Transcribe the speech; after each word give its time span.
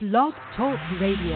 Blog 0.00 0.32
Talk 0.56 0.78
Radio. 1.00 1.34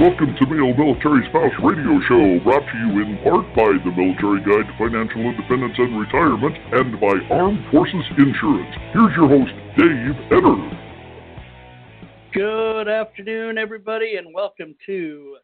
Welcome 0.00 0.34
to 0.38 0.46
Male 0.46 0.72
Military 0.72 1.28
Spouse 1.28 1.52
Radio 1.62 2.00
Show, 2.08 2.40
brought 2.42 2.64
to 2.64 2.78
you 2.78 3.02
in 3.02 3.18
part 3.22 3.44
by 3.54 3.68
the 3.84 3.92
Military 3.94 4.40
Guide 4.40 4.64
to 4.64 4.74
Financial 4.78 5.20
Independence 5.20 5.74
and 5.76 6.00
Retirement 6.00 6.56
and 6.72 6.98
by 6.98 7.12
Armed 7.30 7.62
Forces 7.70 8.06
Insurance. 8.16 8.74
Here's 8.94 9.14
your 9.14 9.28
host, 9.28 9.52
Dave 9.76 10.16
Etter. 10.32 10.78
Good 12.32 12.88
afternoon, 12.88 13.58
everybody, 13.58 14.16
and 14.16 14.32
welcome 14.32 14.74
to 14.86 15.36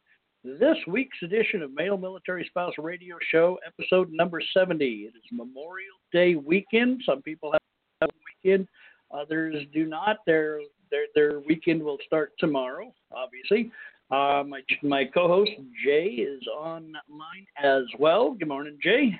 this 0.45 0.76
week's 0.86 1.16
edition 1.22 1.62
of 1.62 1.72
Male 1.72 1.96
Military 1.96 2.45
Spouse 2.50 2.74
Radio 2.77 3.16
Show, 3.32 3.59
episode 3.66 4.12
number 4.12 4.42
70. 4.52 4.84
It 4.84 5.14
is 5.16 5.23
Memorial 5.32 5.96
Day 6.12 6.34
weekend. 6.34 7.00
Some 7.06 7.23
people 7.23 7.52
have 7.52 7.60
a 8.02 8.09
weekend, 8.45 8.69
others 9.10 9.56
do 9.72 9.86
not. 9.86 10.19
Their 10.27 10.60
their 10.91 11.06
their 11.14 11.41
weekend 11.41 11.83
will 11.83 11.96
start 12.06 12.33
tomorrow, 12.38 12.92
obviously. 13.10 13.72
Uh, 14.10 14.45
my 14.46 14.60
my 14.83 15.06
co-host 15.06 15.52
Jay 15.83 16.09
is 16.09 16.42
online 16.55 17.47
as 17.62 17.84
well. 17.98 18.34
Good 18.34 18.48
morning, 18.48 18.77
Jay. 18.83 19.19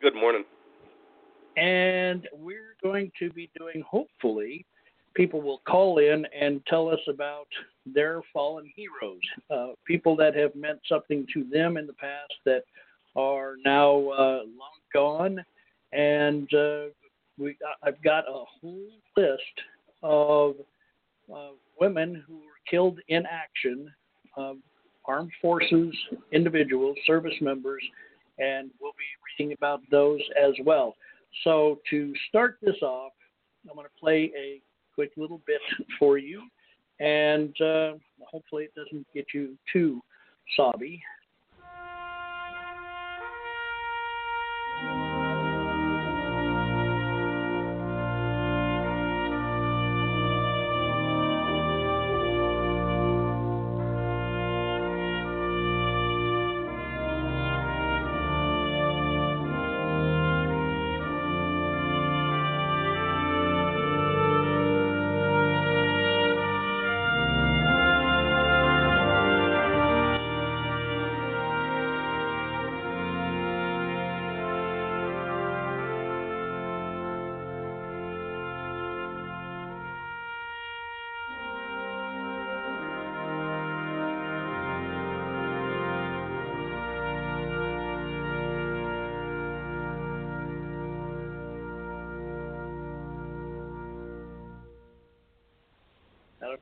Good 0.00 0.14
morning. 0.14 0.44
And 1.58 2.26
we're 2.32 2.76
going 2.82 3.12
to 3.18 3.30
be 3.30 3.50
doing, 3.58 3.84
hopefully, 3.86 4.64
people 5.14 5.40
will 5.40 5.60
call 5.68 5.98
in 5.98 6.26
and 6.38 6.64
tell 6.66 6.88
us 6.88 7.00
about 7.08 7.48
their 7.86 8.20
fallen 8.32 8.70
heroes, 8.74 9.20
uh, 9.50 9.74
people 9.84 10.14
that 10.16 10.34
have 10.34 10.54
meant 10.54 10.78
something 10.88 11.26
to 11.34 11.44
them 11.44 11.76
in 11.76 11.86
the 11.86 11.92
past 11.94 12.32
that 12.44 12.62
are 13.16 13.54
now 13.64 13.96
uh, 14.10 14.42
long 14.44 14.78
gone. 14.92 15.44
And 15.92 16.52
uh, 16.54 16.84
we, 17.38 17.56
I've 17.82 18.00
got 18.02 18.24
a 18.28 18.44
whole 18.60 18.88
list 19.16 19.42
of 20.02 20.54
uh, 21.34 21.50
women 21.80 22.22
who 22.26 22.36
were 22.36 22.60
killed 22.70 23.00
in 23.08 23.24
action, 23.26 23.92
um, 24.36 24.62
armed 25.06 25.32
forces 25.42 25.94
individuals, 26.32 26.96
service 27.06 27.34
members, 27.40 27.82
and 28.38 28.70
we'll 28.80 28.92
be 28.92 29.38
reading 29.38 29.54
about 29.54 29.80
those 29.90 30.20
as 30.42 30.52
well. 30.64 30.94
So 31.44 31.80
to 31.90 32.12
start 32.28 32.58
this 32.62 32.76
off, 32.82 33.12
I'm 33.68 33.74
going 33.74 33.86
to 33.86 34.00
play 34.00 34.32
a 34.36 34.60
quick 35.00 35.12
little 35.16 35.40
bit 35.46 35.62
for 35.98 36.18
you, 36.18 36.42
and 37.00 37.58
uh, 37.62 37.92
hopefully 38.22 38.64
it 38.64 38.74
doesn't 38.74 39.06
get 39.14 39.24
you 39.32 39.56
too 39.72 39.98
sobby. 40.58 41.02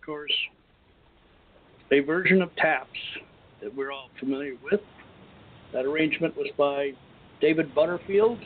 Course, 0.08 0.32
a 1.92 2.00
version 2.00 2.40
of 2.40 2.48
TAPS 2.56 2.88
that 3.60 3.74
we're 3.74 3.92
all 3.92 4.08
familiar 4.18 4.54
with. 4.64 4.80
That 5.74 5.84
arrangement 5.84 6.34
was 6.34 6.46
by 6.56 6.92
David 7.42 7.74
Butterfield, 7.74 8.38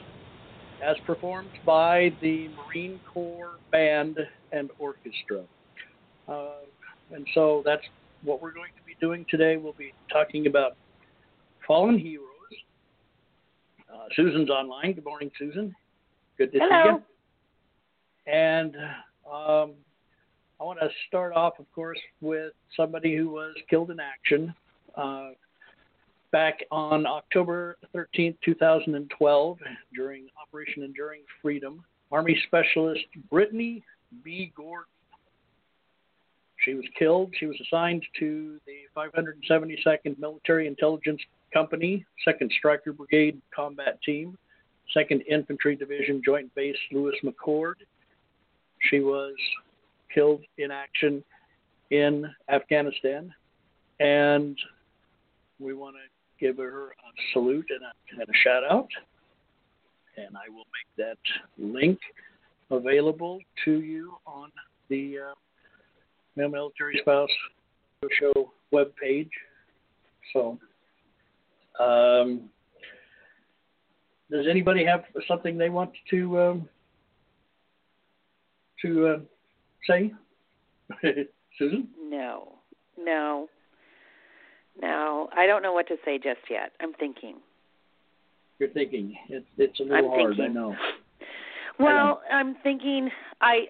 as 0.85 0.97
performed 1.07 1.51
by 1.65 2.13
the 2.21 2.49
Marine 2.49 2.99
Corps 3.15 3.61
Band 3.71 4.19
and 4.51 4.71
Orchestra. 4.81 5.45
Uh, 6.27 6.65
and 7.13 7.25
so 7.33 7.63
that's 7.65 7.85
what 8.25 8.43
we're 8.43 8.53
going 8.53 8.73
to 8.77 8.85
be 8.85 8.97
doing 9.01 9.25
today. 9.31 9.57
We'll 9.57 9.73
be 9.75 9.93
talking 10.13 10.49
about 10.49 10.73
fallen 11.65 11.97
heroes. 11.97 12.27
Uh, 13.89 14.07
Susan's 14.17 14.51
online. 14.51 14.95
Good 14.95 15.05
morning, 15.05 15.31
Susan. 15.39 15.73
Good 16.39 16.51
to 16.55 16.59
Hello. 16.59 16.99
see 16.99 18.33
you. 18.33 18.33
And 18.33 18.77
um, 19.33 19.75
I 20.63 20.65
want 20.65 20.79
to 20.79 20.89
start 21.09 21.33
off, 21.35 21.55
of 21.59 21.67
course, 21.75 21.99
with 22.21 22.53
somebody 22.77 23.17
who 23.17 23.31
was 23.31 23.53
killed 23.69 23.91
in 23.91 23.99
action 23.99 24.55
uh, 24.97 25.31
back 26.31 26.61
on 26.71 27.05
October 27.05 27.79
13, 27.93 28.37
2012, 28.45 29.59
during 29.93 30.29
Operation 30.41 30.85
Enduring 30.85 31.23
Freedom. 31.43 31.83
Army 32.13 32.41
Specialist 32.47 33.01
Brittany 33.29 33.83
B. 34.23 34.53
Gordon. 34.57 34.87
She 36.65 36.75
was 36.75 36.85
killed. 36.97 37.35
She 37.41 37.47
was 37.47 37.57
assigned 37.61 38.05
to 38.21 38.61
the 38.65 38.83
572nd 38.97 40.17
Military 40.21 40.69
Intelligence 40.69 41.21
Company, 41.53 42.07
2nd 42.25 42.53
Stryker 42.53 42.93
Brigade 42.93 43.43
Combat 43.53 44.01
Team, 44.03 44.39
2nd 44.97 45.27
Infantry 45.27 45.75
Division 45.75 46.23
Joint 46.25 46.55
Base 46.55 46.77
Lewis 46.93 47.17
McChord. 47.25 47.75
She 48.91 49.01
was 49.01 49.35
killed 50.15 50.43
in 50.59 50.71
action 50.71 51.23
in 51.91 52.27
Afghanistan. 52.49 53.33
And 54.01 54.59
we 55.59 55.75
want 55.75 55.97
to 55.97 56.45
give 56.45 56.57
her 56.57 56.89
a 56.89 57.33
salute 57.33 57.67
and 57.71 57.83
a, 57.83 58.21
and 58.21 58.29
a 58.29 58.39
shout 58.43 58.65
out. 58.69 58.89
And 60.17 60.37
I 60.37 60.49
will 60.51 60.65
make 60.65 61.07
that 61.07 61.19
link 61.59 61.99
available 62.71 63.39
to 63.65 63.81
you 63.81 64.15
on 64.27 64.51
the 64.89 65.19
uh, 65.31 65.35
Male 66.37 66.49
Military 66.49 66.99
Spouse 67.01 67.31
Show 68.19 68.53
webpage. 68.73 69.31
So, 70.33 70.59
um, 71.79 72.49
does 74.31 74.47
anybody 74.49 74.85
have 74.85 75.05
something 75.29 75.59
they 75.59 75.69
want 75.69 75.91
to 76.11 76.41
um, 76.41 76.69
to 78.83 79.07
uh, 79.07 79.19
say, 79.89 80.13
Susan? 81.59 81.89
No, 82.01 82.55
no, 82.99 83.49
no. 84.81 85.29
I 85.37 85.47
don't 85.47 85.63
know 85.63 85.73
what 85.73 85.89
to 85.89 85.97
say 86.05 86.19
just 86.19 86.41
yet. 86.51 86.73
I'm 86.81 86.93
thinking. 86.95 87.37
You're 88.59 88.71
thinking 88.71 89.17
it's 89.29 89.47
it's 89.59 89.81
a 89.81 89.83
little 89.83 90.13
I'm 90.13 90.21
hard. 90.21 90.41
I 90.41 90.49
know. 90.49 90.77
Well, 91.79 92.21
I'm 92.31 92.55
thinking. 92.63 93.11
I 93.41 93.63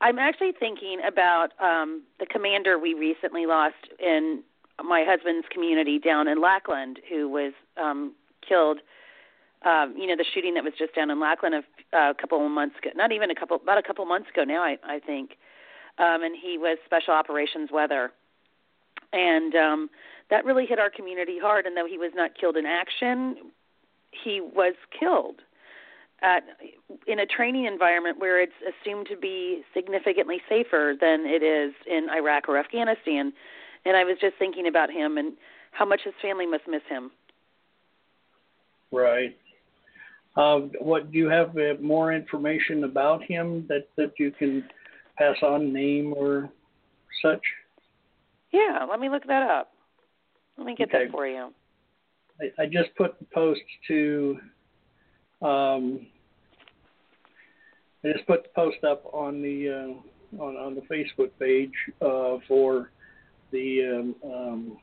I'm 0.00 0.18
actually 0.18 0.52
thinking 0.58 0.98
about 1.06 1.50
um 1.62 2.02
the 2.18 2.26
commander 2.26 2.78
we 2.78 2.94
recently 2.94 3.46
lost 3.46 3.76
in 4.00 4.42
my 4.84 5.04
husband's 5.06 5.46
community 5.52 5.98
down 5.98 6.26
in 6.28 6.42
Lackland, 6.42 6.98
who 7.08 7.28
was 7.28 7.52
um 7.80 8.12
killed. 8.46 8.80
Um, 9.64 9.94
you 9.96 10.06
know 10.06 10.16
the 10.16 10.26
shooting 10.34 10.54
that 10.54 10.64
was 10.64 10.74
just 10.78 10.94
down 10.94 11.10
in 11.10 11.20
Lackland 11.20 11.54
a, 11.54 11.96
a 11.96 12.14
couple 12.14 12.44
of 12.44 12.50
months 12.50 12.76
ago. 12.76 12.90
Not 12.94 13.12
even 13.12 13.30
a 13.30 13.34
couple, 13.34 13.56
about 13.56 13.78
a 13.78 13.82
couple 13.82 14.02
of 14.02 14.08
months 14.08 14.28
ago 14.28 14.44
now, 14.44 14.62
I, 14.62 14.76
I 14.84 14.98
think. 14.98 15.38
Um, 15.98 16.22
and 16.24 16.34
he 16.40 16.58
was 16.58 16.78
special 16.84 17.14
operations 17.14 17.70
weather, 17.72 18.10
and 19.12 19.54
um, 19.54 19.90
that 20.30 20.44
really 20.44 20.66
hit 20.66 20.78
our 20.78 20.90
community 20.90 21.38
hard. 21.40 21.66
And 21.66 21.76
though 21.76 21.86
he 21.86 21.98
was 21.98 22.10
not 22.14 22.32
killed 22.38 22.56
in 22.56 22.66
action, 22.66 23.52
he 24.24 24.40
was 24.40 24.74
killed 24.98 25.36
at, 26.22 26.42
in 27.06 27.20
a 27.20 27.26
training 27.26 27.66
environment 27.66 28.18
where 28.18 28.40
it's 28.40 28.52
assumed 28.62 29.06
to 29.10 29.16
be 29.16 29.62
significantly 29.74 30.40
safer 30.48 30.94
than 31.00 31.26
it 31.26 31.42
is 31.42 31.74
in 31.86 32.08
Iraq 32.10 32.48
or 32.48 32.58
Afghanistan. 32.58 33.32
And 33.84 33.96
I 33.96 34.04
was 34.04 34.16
just 34.20 34.36
thinking 34.38 34.66
about 34.66 34.90
him 34.90 35.18
and 35.18 35.34
how 35.72 35.84
much 35.84 36.00
his 36.04 36.14
family 36.22 36.46
must 36.46 36.64
miss 36.68 36.82
him. 36.88 37.10
Right. 38.90 39.36
Um, 40.36 40.72
what 40.80 41.12
do 41.12 41.18
you 41.18 41.28
have 41.28 41.56
uh, 41.56 41.80
more 41.80 42.12
information 42.12 42.84
about 42.84 43.22
him 43.22 43.66
that 43.68 43.88
that 43.96 44.12
you 44.18 44.32
can 44.32 44.64
pass 45.16 45.36
on, 45.42 45.72
name 45.72 46.12
or 46.16 46.50
such? 47.22 47.42
Yeah, 48.52 48.86
let 48.88 49.00
me 49.00 49.08
look 49.08 49.26
that 49.26 49.48
up. 49.48 49.72
Let 50.56 50.66
me 50.66 50.74
get 50.74 50.88
Okay. 50.88 51.06
that 51.06 51.12
for 51.12 51.26
you. 51.26 51.52
I, 52.40 52.62
I 52.62 52.66
just 52.66 52.94
put 52.96 53.18
the 53.18 53.26
post 53.32 53.60
to. 53.88 54.38
Um, 55.42 56.06
I 58.04 58.12
just 58.12 58.26
put 58.26 58.44
the 58.44 58.48
post 58.54 58.84
up 58.84 59.04
on 59.12 59.42
the 59.42 59.68
uh, 59.70 60.42
on 60.42 60.56
on 60.56 60.74
the 60.74 60.82
Facebook 60.82 61.30
page 61.38 61.72
uh, 62.02 62.38
for 62.46 62.90
the 63.50 64.14
um, 64.24 64.30
um, 64.32 64.78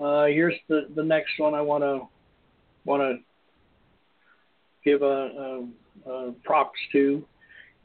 Uh, 0.00 0.24
here's 0.26 0.54
the, 0.68 0.88
the 0.96 1.02
next 1.02 1.32
one 1.38 1.54
I 1.54 1.60
want 1.60 1.84
to 1.84 2.08
want 2.84 3.02
to 3.02 3.18
give 4.84 5.02
a, 5.02 5.64
a, 6.06 6.10
a 6.10 6.32
props 6.44 6.78
to 6.92 7.24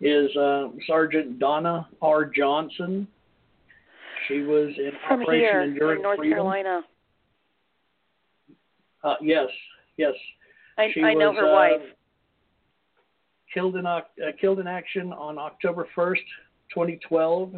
is 0.01 0.35
uh, 0.37 0.69
Sergeant 0.87 1.39
Donna 1.39 1.87
R. 2.01 2.25
Johnson. 2.25 3.07
She 4.27 4.41
was 4.41 4.69
in 4.77 4.91
From 5.07 5.21
Operation 5.21 5.39
here 5.39 5.61
Enduring 5.61 6.01
North 6.01 6.17
Freedom. 6.17 6.35
Carolina. 6.35 6.81
Uh, 9.03 9.15
yes, 9.21 9.47
yes. 9.97 10.13
I, 10.77 10.91
I 11.03 11.13
know 11.13 11.33
her 11.33 11.49
uh, 11.49 11.53
wife. 11.53 11.87
Killed 13.53 13.75
in 13.77 13.85
uh, 13.85 14.01
killed 14.39 14.59
in 14.59 14.67
action 14.67 15.11
on 15.11 15.37
October 15.37 15.87
1st, 15.97 16.17
2012. 16.73 17.53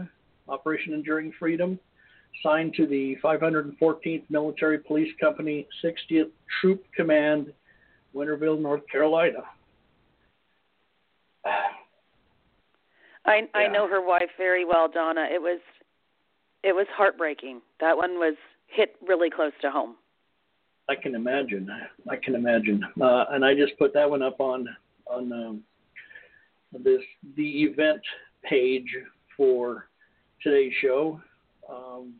Operation 0.51 0.93
Enduring 0.93 1.31
Freedom. 1.39 1.79
Signed 2.43 2.73
to 2.75 2.87
the 2.87 3.17
514th 3.23 4.23
Military 4.29 4.79
Police 4.79 5.11
Company, 5.19 5.67
60th 5.83 6.29
Troop 6.59 6.83
Command, 6.95 7.53
Winterville, 8.15 8.59
North 8.59 8.83
Carolina. 8.91 9.43
I 13.25 13.41
I 13.53 13.67
know 13.67 13.87
her 13.87 14.01
wife 14.01 14.29
very 14.37 14.65
well, 14.65 14.87
Donna. 14.87 15.27
It 15.31 15.41
was 15.41 15.59
it 16.63 16.73
was 16.73 16.87
heartbreaking. 16.95 17.61
That 17.79 17.95
one 17.95 18.15
was 18.15 18.35
hit 18.67 18.95
really 19.07 19.29
close 19.29 19.51
to 19.61 19.71
home. 19.71 19.95
I 20.89 20.95
can 20.95 21.15
imagine. 21.15 21.69
I 22.09 22.15
can 22.15 22.35
imagine. 22.35 22.83
Uh, 22.99 23.25
and 23.29 23.45
I 23.45 23.53
just 23.53 23.77
put 23.77 23.93
that 23.93 24.09
one 24.09 24.21
up 24.21 24.39
on 24.39 24.67
on 25.05 25.31
um, 25.31 25.63
this 26.83 27.01
the 27.37 27.63
event 27.63 28.01
page 28.43 28.89
for 29.37 29.87
today's 30.43 30.73
show. 30.81 31.21
Um, 31.69 32.13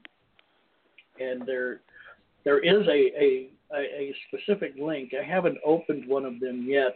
and 1.19 1.45
there 1.45 1.81
there 2.43 2.59
is 2.59 2.87
a, 2.87 3.11
a 3.19 3.49
a 3.75 4.13
specific 4.27 4.73
link. 4.79 5.13
I 5.19 5.23
haven't 5.23 5.57
opened 5.65 6.07
one 6.07 6.25
of 6.25 6.39
them 6.39 6.65
yet. 6.67 6.95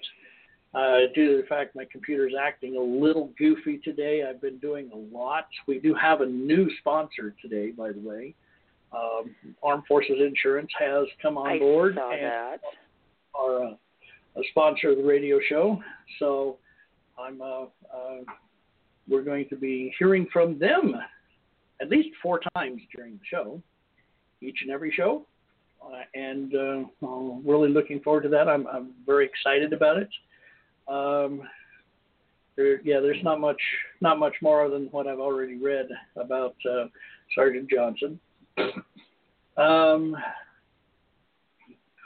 Uh, 0.74 1.08
due 1.14 1.38
to 1.38 1.42
the 1.42 1.48
fact 1.48 1.74
my 1.74 1.86
computer's 1.90 2.34
acting 2.40 2.76
a 2.76 2.82
little 2.82 3.32
goofy 3.38 3.78
today, 3.78 4.26
I've 4.28 4.42
been 4.42 4.58
doing 4.58 4.92
a 4.94 5.16
lot. 5.18 5.48
We 5.68 5.80
do 5.80 5.94
have 5.94 6.20
a 6.20 6.26
new 6.26 6.70
sponsor 6.80 7.34
today, 7.42 7.72
by 7.72 7.94
the 7.94 8.02
way. 8.02 8.36
Um, 8.94 9.34
Armed 9.64 9.84
Forces 9.88 10.18
Insurance 10.20 10.72
has 10.78 11.06
come 11.22 11.38
on 11.38 11.48
I 11.48 11.60
board 11.60 11.96
saw 11.96 12.12
and 12.12 12.24
that. 12.24 12.58
are 13.34 13.64
a, 13.64 13.68
a 14.36 14.42
sponsor 14.52 14.90
of 14.92 14.98
the 14.98 15.04
radio 15.04 15.40
show. 15.48 15.82
So 16.20 16.58
I'm 17.18 17.42
uh, 17.42 17.64
uh, 17.64 18.24
we're 19.08 19.24
going 19.24 19.48
to 19.50 19.56
be 19.56 19.94
hearing 19.98 20.28
from 20.34 20.60
them 20.60 20.96
at 21.82 21.90
least 21.90 22.10
four 22.22 22.40
times 22.56 22.82
during 22.96 23.14
the 23.14 23.26
show, 23.30 23.62
each 24.42 24.60
and 24.62 24.72
every 24.72 24.92
show, 24.92 25.26
uh, 25.84 26.02
and 26.14 26.54
uh, 26.56 26.84
I'm 27.08 27.46
really 27.46 27.70
looking 27.70 28.00
forward 28.02 28.24
to 28.24 28.30
that. 28.30 28.48
I'm, 28.48 28.68
I'm 28.68 28.92
very 29.06 29.26
excited 29.26 29.74
about 29.74 29.98
it. 29.98 30.10
Um, 30.88 31.42
there, 32.56 32.80
yeah, 32.84 33.00
there's 33.02 33.24
not 33.24 33.40
much 33.42 33.60
not 34.02 34.18
much 34.18 34.36
more 34.42 34.70
than 34.70 34.86
what 34.92 35.08
I've 35.08 35.20
already 35.20 35.58
read 35.58 35.88
about 36.16 36.56
uh, 36.70 36.86
Sergeant 37.36 37.70
Johnson. 37.70 38.20
Um, 39.58 40.18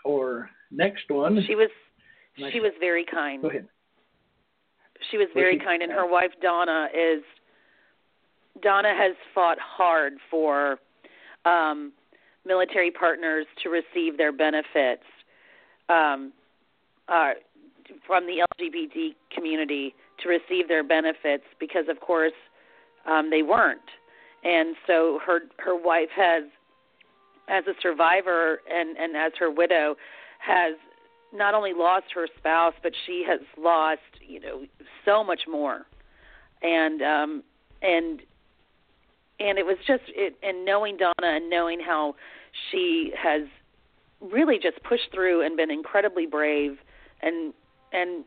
or 0.06 0.50
next 0.72 1.06
one. 1.10 1.44
She 1.48 1.56
was 1.56 1.70
she 2.52 2.60
was 2.60 2.72
very 2.80 3.06
kind. 3.06 3.42
Go 3.42 3.50
ahead. 3.50 3.68
She 5.10 5.18
was 5.18 5.28
Was 5.34 5.42
very 5.42 5.58
she- 5.58 5.66
kind, 5.66 5.82
and 5.82 5.92
her 5.92 6.06
wife 6.10 6.32
Donna 6.42 6.88
is. 6.94 7.24
Donna 8.62 8.94
has 8.96 9.16
fought 9.34 9.58
hard 9.60 10.14
for 10.30 10.80
um, 11.46 11.94
military 12.46 12.92
partners 12.92 13.46
to 13.64 13.70
receive 13.70 14.18
their 14.18 14.32
benefits 14.32 15.04
um, 15.88 16.34
uh, 17.08 17.32
from 18.06 18.26
the 18.26 18.44
LGBT 18.60 19.16
community 19.34 19.96
to 20.22 20.30
receive 20.30 20.68
their 20.68 20.84
benefits 20.84 21.44
because, 21.60 21.86
of 21.90 22.00
course, 22.02 22.34
um, 23.08 23.30
they 23.30 23.42
weren't, 23.42 23.80
and 24.44 24.76
so 24.86 25.20
her 25.26 25.40
her 25.58 25.76
wife 25.76 26.10
has, 26.16 26.44
as 27.48 27.64
a 27.68 27.74
survivor 27.82 28.60
and 28.70 28.98
and 28.98 29.16
as 29.16 29.32
her 29.40 29.50
widow, 29.50 29.96
has 30.40 30.76
not 31.34 31.54
only 31.54 31.74
lost 31.74 32.06
her 32.14 32.28
spouse, 32.38 32.74
but 32.84 32.92
she 33.06 33.24
has 33.28 33.40
lost, 33.58 34.02
you 34.28 34.40
know, 34.40 34.66
so 35.06 35.24
much 35.24 35.42
more. 35.50 35.86
And 36.62 37.02
um 37.02 37.44
and 37.82 38.22
and 39.40 39.58
it 39.58 39.66
was 39.66 39.78
just 39.88 40.04
it 40.08 40.36
and 40.44 40.66
knowing 40.66 40.98
Donna 40.98 41.14
and 41.36 41.50
knowing 41.50 41.80
how 41.80 42.16
she 42.72 43.12
has 43.22 43.44
really 44.22 44.60
just 44.62 44.82
pushed 44.84 45.12
through 45.14 45.46
and 45.46 45.56
been 45.56 45.72
incredibly 45.72 46.26
brave 46.26 46.78
and 47.22 47.54
and 47.94 48.26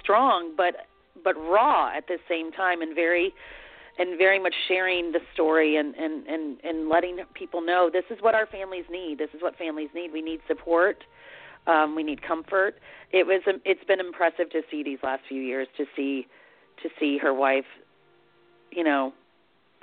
strong 0.00 0.54
but 0.56 0.86
but 1.22 1.36
raw 1.36 1.90
at 1.96 2.06
the 2.08 2.18
same 2.28 2.50
time 2.52 2.82
and 2.82 2.94
very 2.94 3.32
and 3.98 4.18
very 4.18 4.40
much 4.40 4.54
sharing 4.66 5.12
the 5.12 5.20
story 5.32 5.76
and 5.76 5.94
and 5.94 6.26
and 6.26 6.58
and 6.64 6.88
letting 6.88 7.18
people 7.34 7.60
know 7.60 7.90
this 7.92 8.04
is 8.10 8.18
what 8.20 8.34
our 8.34 8.46
families 8.46 8.84
need. 8.90 9.18
This 9.18 9.30
is 9.34 9.42
what 9.42 9.56
families 9.56 9.88
need. 9.94 10.12
We 10.12 10.22
need 10.22 10.40
support. 10.48 11.04
Um, 11.66 11.94
we 11.94 12.02
need 12.02 12.20
comfort. 12.20 12.76
It 13.12 13.26
was 13.26 13.42
it's 13.64 13.84
been 13.84 14.00
impressive 14.00 14.50
to 14.50 14.62
see 14.70 14.82
these 14.82 14.98
last 15.02 15.22
few 15.28 15.40
years 15.40 15.68
to 15.76 15.84
see 15.94 16.26
to 16.82 16.88
see 16.98 17.18
her 17.18 17.32
wife, 17.32 17.64
you 18.70 18.82
know, 18.82 19.12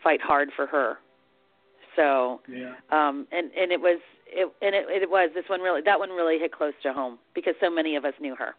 fight 0.03 0.22
hard 0.22 0.50
for 0.55 0.65
her. 0.67 0.98
So 1.96 2.41
Yeah. 2.48 2.74
um, 2.91 3.27
and 3.31 3.51
and 3.53 3.72
it 3.72 3.79
was 3.79 4.00
it 4.27 4.51
and 4.62 4.74
it, 4.75 5.03
it 5.03 5.10
was 5.10 5.29
this 5.34 5.43
one 5.48 5.62
really 5.62 5.81
that 5.81 6.00
one 6.00 6.10
really 6.10 6.39
hit 6.39 6.51
close 6.51 6.74
to 6.84 6.93
home 6.93 7.20
because 7.36 7.53
so 7.60 7.70
many 7.70 7.96
of 7.96 8.05
us 8.05 8.13
knew 8.20 8.36
her. 8.36 8.55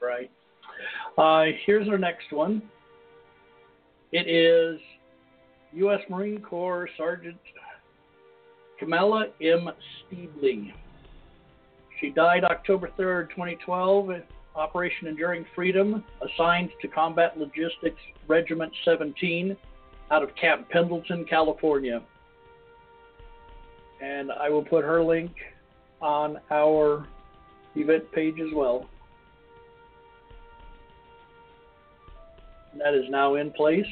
Right. 0.00 0.30
Uh, 1.16 1.52
here's 1.66 1.88
our 1.88 1.98
next 1.98 2.30
one. 2.30 2.62
It 4.12 4.28
is 4.28 4.80
U.S. 5.72 6.00
Marine 6.08 6.40
Corps 6.40 6.88
Sergeant 6.96 7.36
Kamala 8.78 9.26
M. 9.42 9.68
Steedley. 10.06 10.72
She 12.00 12.10
died 12.10 12.44
October 12.44 12.90
3rd, 12.96 13.30
2012, 13.30 14.10
at 14.12 14.26
Operation 14.54 15.08
Enduring 15.08 15.44
Freedom, 15.54 16.04
assigned 16.22 16.70
to 16.80 16.88
Combat 16.88 17.36
Logistics 17.36 18.00
Regiment 18.28 18.72
17 18.84 19.56
out 20.10 20.22
of 20.22 20.34
Camp 20.36 20.68
Pendleton, 20.70 21.24
California. 21.24 22.02
And 24.00 24.30
I 24.32 24.48
will 24.48 24.64
put 24.64 24.84
her 24.84 25.02
link 25.02 25.32
on 26.00 26.38
our 26.50 27.06
event 27.74 28.10
page 28.12 28.36
as 28.40 28.54
well. 28.54 28.88
That 32.78 32.94
is 32.94 33.04
now 33.08 33.34
in 33.34 33.50
place. 33.50 33.86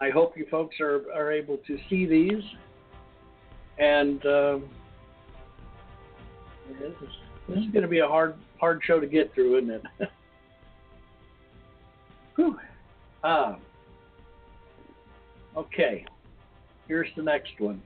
I 0.00 0.10
hope 0.10 0.36
you 0.36 0.46
folks 0.50 0.76
are, 0.80 1.02
are 1.14 1.32
able 1.32 1.58
to 1.58 1.78
see 1.88 2.06
these. 2.06 2.42
And 3.78 4.24
um, 4.26 4.68
this 6.80 6.90
is, 6.90 7.08
this 7.48 7.58
is 7.58 7.70
going 7.72 7.82
to 7.82 7.88
be 7.88 8.00
a 8.00 8.06
hard 8.06 8.34
hard 8.58 8.80
show 8.84 9.00
to 9.00 9.06
get 9.06 9.32
through, 9.34 9.58
isn't 9.58 9.70
it? 9.70 9.82
Ah. 13.24 13.56
Okay. 15.56 16.04
Here's 16.88 17.08
the 17.16 17.22
next 17.22 17.52
one. 17.58 17.80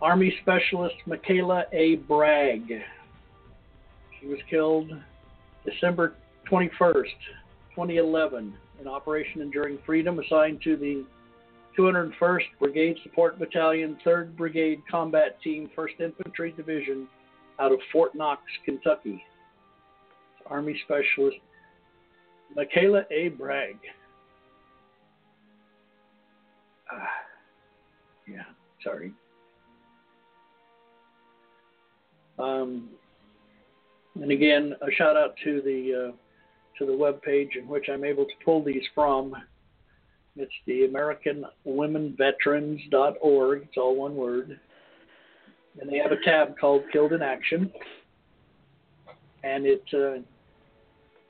Army 0.00 0.34
Specialist 0.42 0.96
Mikayla 1.06 1.64
A. 1.72 1.96
Bragg. 1.96 2.72
She 4.18 4.26
was 4.26 4.38
killed 4.48 4.90
December 5.64 6.14
21st, 6.50 7.04
2011, 7.74 8.54
in 8.80 8.88
Operation 8.88 9.42
Enduring 9.42 9.78
Freedom, 9.84 10.18
assigned 10.18 10.62
to 10.62 10.76
the 10.76 11.04
201st 11.78 12.44
Brigade 12.58 12.96
Support 13.02 13.38
Battalion, 13.38 13.98
3rd 14.04 14.36
Brigade 14.36 14.82
Combat 14.90 15.40
Team, 15.42 15.70
1st 15.76 16.00
Infantry 16.00 16.52
Division, 16.52 17.06
out 17.58 17.72
of 17.72 17.78
Fort 17.92 18.14
Knox, 18.14 18.42
Kentucky. 18.64 19.22
Army 20.46 20.80
Specialist 20.84 21.36
Mikayla 22.56 23.04
A. 23.10 23.28
Bragg. 23.28 23.76
Uh, 26.92 27.04
yeah, 28.26 28.42
sorry. 28.82 29.12
Um, 32.38 32.88
and 34.20 34.30
again, 34.32 34.74
a 34.82 34.90
shout 34.92 35.16
out 35.16 35.34
to 35.44 35.60
the 35.62 36.08
uh, 36.08 36.12
to 36.78 36.86
the 36.86 36.96
web 36.96 37.22
page 37.22 37.50
in 37.56 37.68
which 37.68 37.88
I'm 37.92 38.04
able 38.04 38.24
to 38.24 38.32
pull 38.44 38.64
these 38.64 38.82
from. 38.94 39.34
It's 40.36 40.52
the 40.66 40.88
AmericanWomenVeterans.org. 41.66 43.62
It's 43.62 43.76
all 43.76 43.96
one 43.96 44.16
word, 44.16 44.58
and 45.80 45.90
they 45.90 45.98
have 45.98 46.12
a 46.12 46.24
tab 46.24 46.56
called 46.58 46.82
"Killed 46.92 47.12
in 47.12 47.20
Action," 47.22 47.70
and 49.44 49.66
it 49.66 49.84
uh, 49.92 50.20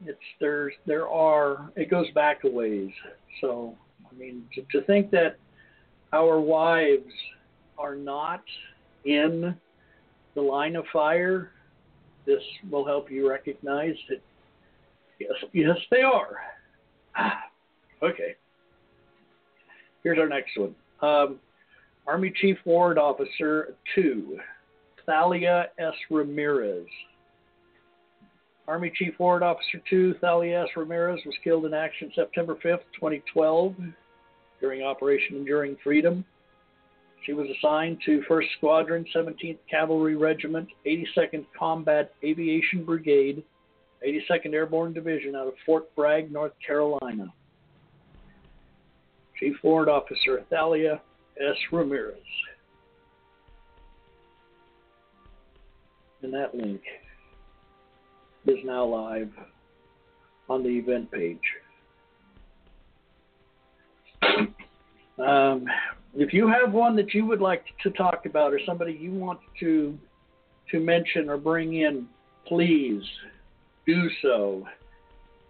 it's 0.06 0.18
there's 0.40 0.72
there 0.86 1.08
are 1.08 1.70
it 1.76 1.90
goes 1.90 2.06
back 2.14 2.44
a 2.44 2.48
ways. 2.48 2.90
So 3.40 3.76
I 4.10 4.14
mean, 4.14 4.44
to, 4.54 4.62
to 4.72 4.84
think 4.86 5.10
that 5.10 5.36
our 6.12 6.40
wives 6.40 7.12
are 7.78 7.94
not 7.94 8.42
in 9.04 9.54
the 10.34 10.40
line 10.40 10.76
of 10.76 10.84
fire, 10.92 11.50
this 12.26 12.42
will 12.70 12.84
help 12.84 13.10
you 13.10 13.28
recognize 13.28 13.94
that 14.08 14.20
yes, 15.18 15.30
yes, 15.52 15.76
they 15.90 16.02
are. 16.02 16.36
okay. 18.02 18.36
Here's 20.02 20.18
our 20.18 20.28
next 20.28 20.56
one. 20.56 20.74
Um, 21.02 21.38
Army 22.06 22.32
Chief 22.40 22.56
Warrant 22.64 22.98
Officer 22.98 23.74
2, 23.94 24.38
Thalia 25.06 25.66
S. 25.78 25.94
Ramirez. 26.10 26.86
Army 28.70 28.92
Chief 28.94 29.12
Warrant 29.18 29.42
Officer 29.42 29.82
2, 29.90 30.14
Thalia 30.20 30.62
S. 30.62 30.68
Ramirez, 30.76 31.18
was 31.26 31.34
killed 31.42 31.66
in 31.66 31.74
action 31.74 32.12
September 32.14 32.54
5th, 32.54 32.84
2012, 32.94 33.74
during 34.60 34.84
Operation 34.84 35.38
Enduring 35.38 35.76
Freedom. 35.82 36.24
She 37.26 37.32
was 37.32 37.48
assigned 37.58 37.98
to 38.06 38.22
1st 38.30 38.44
Squadron, 38.58 39.04
17th 39.12 39.58
Cavalry 39.68 40.14
Regiment, 40.14 40.68
82nd 40.86 41.46
Combat 41.58 42.12
Aviation 42.22 42.84
Brigade, 42.84 43.42
82nd 44.06 44.54
Airborne 44.54 44.92
Division 44.92 45.34
out 45.34 45.48
of 45.48 45.54
Fort 45.66 45.92
Bragg, 45.96 46.30
North 46.30 46.52
Carolina. 46.64 47.26
Chief 49.40 49.56
Warrant 49.64 49.90
Officer 49.90 50.44
Thalia 50.48 51.00
S. 51.40 51.56
Ramirez. 51.72 52.14
In 56.22 56.30
that 56.30 56.54
link 56.54 56.82
is 58.46 58.58
now 58.64 58.84
live 58.84 59.30
on 60.48 60.62
the 60.62 60.68
event 60.68 61.10
page. 61.10 61.38
Um, 65.18 65.66
if 66.14 66.32
you 66.32 66.48
have 66.48 66.72
one 66.72 66.96
that 66.96 67.12
you 67.12 67.26
would 67.26 67.40
like 67.40 67.64
to 67.82 67.90
talk 67.90 68.26
about 68.26 68.52
or 68.52 68.60
somebody 68.66 68.92
you 68.92 69.12
want 69.12 69.38
to 69.60 69.98
to 70.70 70.80
mention 70.80 71.28
or 71.28 71.36
bring 71.36 71.74
in, 71.74 72.06
please 72.46 73.02
do 73.86 74.08
so. 74.22 74.66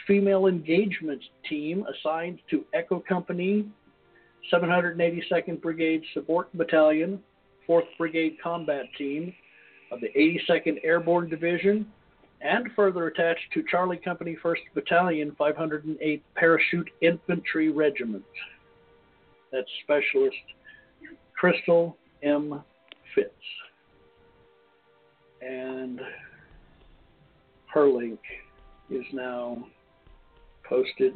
Female 0.07 0.49
Engagement 0.49 1.23
Team 1.49 1.87
assigned 1.97 2.41
to 2.51 2.67
Echo 2.75 3.03
Company, 3.09 3.67
782nd 4.53 5.63
Brigade 5.63 6.03
Support 6.13 6.55
Battalion, 6.59 7.21
4th 7.67 7.87
Brigade 7.97 8.37
Combat 8.43 8.85
Team 8.99 9.33
of 9.93 10.01
the 10.03 10.09
82nd 10.09 10.85
Airborne 10.85 11.31
Division, 11.31 11.91
and 12.41 12.69
further 12.77 13.09
attached 13.09 13.53
to 13.55 13.65
Charlie 13.69 13.97
Company 13.97 14.37
1st 14.43 14.75
Battalion, 14.75 15.35
508 15.37 16.23
Parachute 16.35 16.91
Infantry 17.01 17.71
Regiment. 17.71 18.25
That's 19.51 19.69
Specialist 19.83 20.37
Crystal 21.35 21.97
M. 22.23 22.63
Fitz. 23.15 23.31
And 25.41 26.01
her 27.73 27.89
link 27.89 28.21
is 28.91 29.05
now 29.13 29.67
posted 30.65 31.15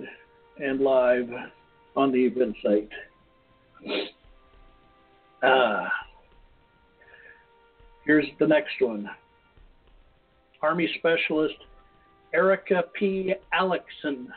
and 0.59 0.81
live 0.81 1.29
on 1.97 2.13
the 2.13 2.25
event 2.25 2.57
site. 2.63 2.89
Ah. 5.43 5.91
Here's 8.05 8.27
the 8.39 8.47
next 8.47 8.81
one 8.81 9.09
Army 10.63 10.89
Specialist 10.99 11.57
Erica 12.35 12.85
P. 12.95 13.35
Alecksen. 13.53 14.29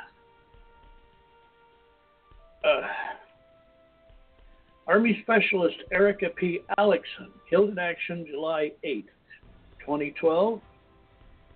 Uh, 2.63 2.81
Army 4.87 5.19
Specialist 5.23 5.77
Erica 5.91 6.29
P. 6.35 6.61
Alecksen, 6.77 7.29
killed 7.49 7.69
in 7.69 7.79
action 7.79 8.25
July 8.29 8.71
8, 8.83 9.05
2012, 9.79 10.61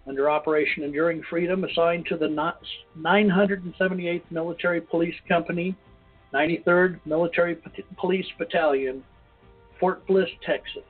under 0.07 0.29
Operation 0.29 0.83
Enduring 0.83 1.21
Freedom, 1.29 1.63
assigned 1.63 2.05
to 2.07 2.17
the 2.17 2.27
978th 2.97 4.21
Military 4.31 4.81
Police 4.81 5.15
Company, 5.27 5.75
93rd 6.33 6.99
Military 7.05 7.57
Police 7.97 8.25
Battalion, 8.37 9.03
Fort 9.79 10.05
Bliss, 10.07 10.29
Texas. 10.45 10.83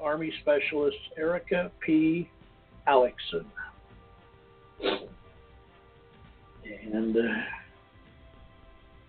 Army 0.00 0.32
Specialist 0.40 0.96
Erica 1.16 1.70
P. 1.84 2.28
Alecksen. 2.88 3.44
And 6.92 7.16
uh, 7.16 7.20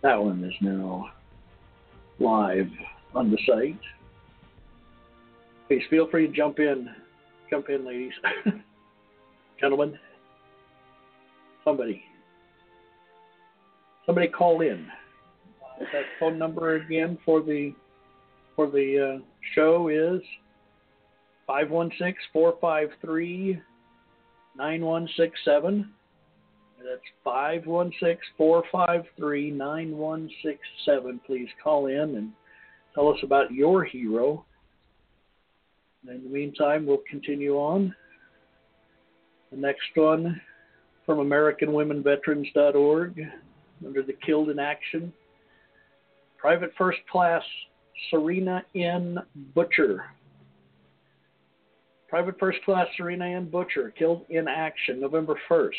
that 0.01 0.21
one 0.21 0.43
is 0.43 0.53
now 0.61 1.11
live 2.19 2.69
on 3.13 3.31
the 3.31 3.37
site. 3.47 3.79
Please 5.67 5.83
feel 5.89 6.07
free 6.09 6.27
to 6.27 6.33
jump 6.33 6.59
in. 6.59 6.89
Jump 7.49 7.69
in, 7.69 7.85
ladies. 7.85 8.13
Gentlemen. 9.59 9.97
Somebody. 11.63 12.03
Somebody 14.05 14.27
call 14.27 14.61
in. 14.61 14.87
That 15.79 16.03
phone 16.19 16.37
number 16.37 16.75
again 16.75 17.17
for 17.25 17.41
the 17.41 17.73
for 18.55 18.67
the 18.69 19.17
uh, 19.19 19.23
show 19.53 19.89
is 19.89 20.21
516 21.47 22.15
453 22.33 23.61
9167. 24.57 25.91
That's 26.77 27.01
516 27.23 28.17
453 28.37 29.51
9167. 29.51 31.21
Please 31.25 31.49
call 31.63 31.87
in 31.87 32.15
and 32.15 32.31
tell 32.93 33.09
us 33.09 33.17
about 33.23 33.51
your 33.51 33.83
hero. 33.83 34.45
in 36.07 36.23
the 36.23 36.29
meantime, 36.29 36.85
we'll 36.85 37.01
continue 37.09 37.55
on. 37.55 37.95
The 39.51 39.57
next 39.57 39.95
one 39.95 40.39
from 41.05 41.19
AmericanWomenVeterans.org 41.19 43.21
under 43.85 44.03
the 44.03 44.13
Killed 44.25 44.49
in 44.49 44.59
Action. 44.59 45.13
Private 46.37 46.71
First 46.77 46.99
Class 47.11 47.43
Serena 48.09 48.63
N. 48.75 49.19
Butcher. 49.53 50.05
Private 52.15 52.39
First 52.39 52.63
Class 52.63 52.87
Serena 52.95 53.25
N. 53.25 53.49
Butcher 53.49 53.89
killed 53.99 54.23
in 54.29 54.47
action 54.47 55.01
November 55.01 55.37
1st, 55.51 55.71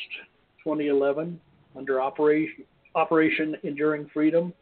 2011, 0.62 1.40
under 1.74 2.02
Operation, 2.02 2.62
Operation 2.94 3.56
Enduring 3.62 4.06
Freedom, 4.12 4.52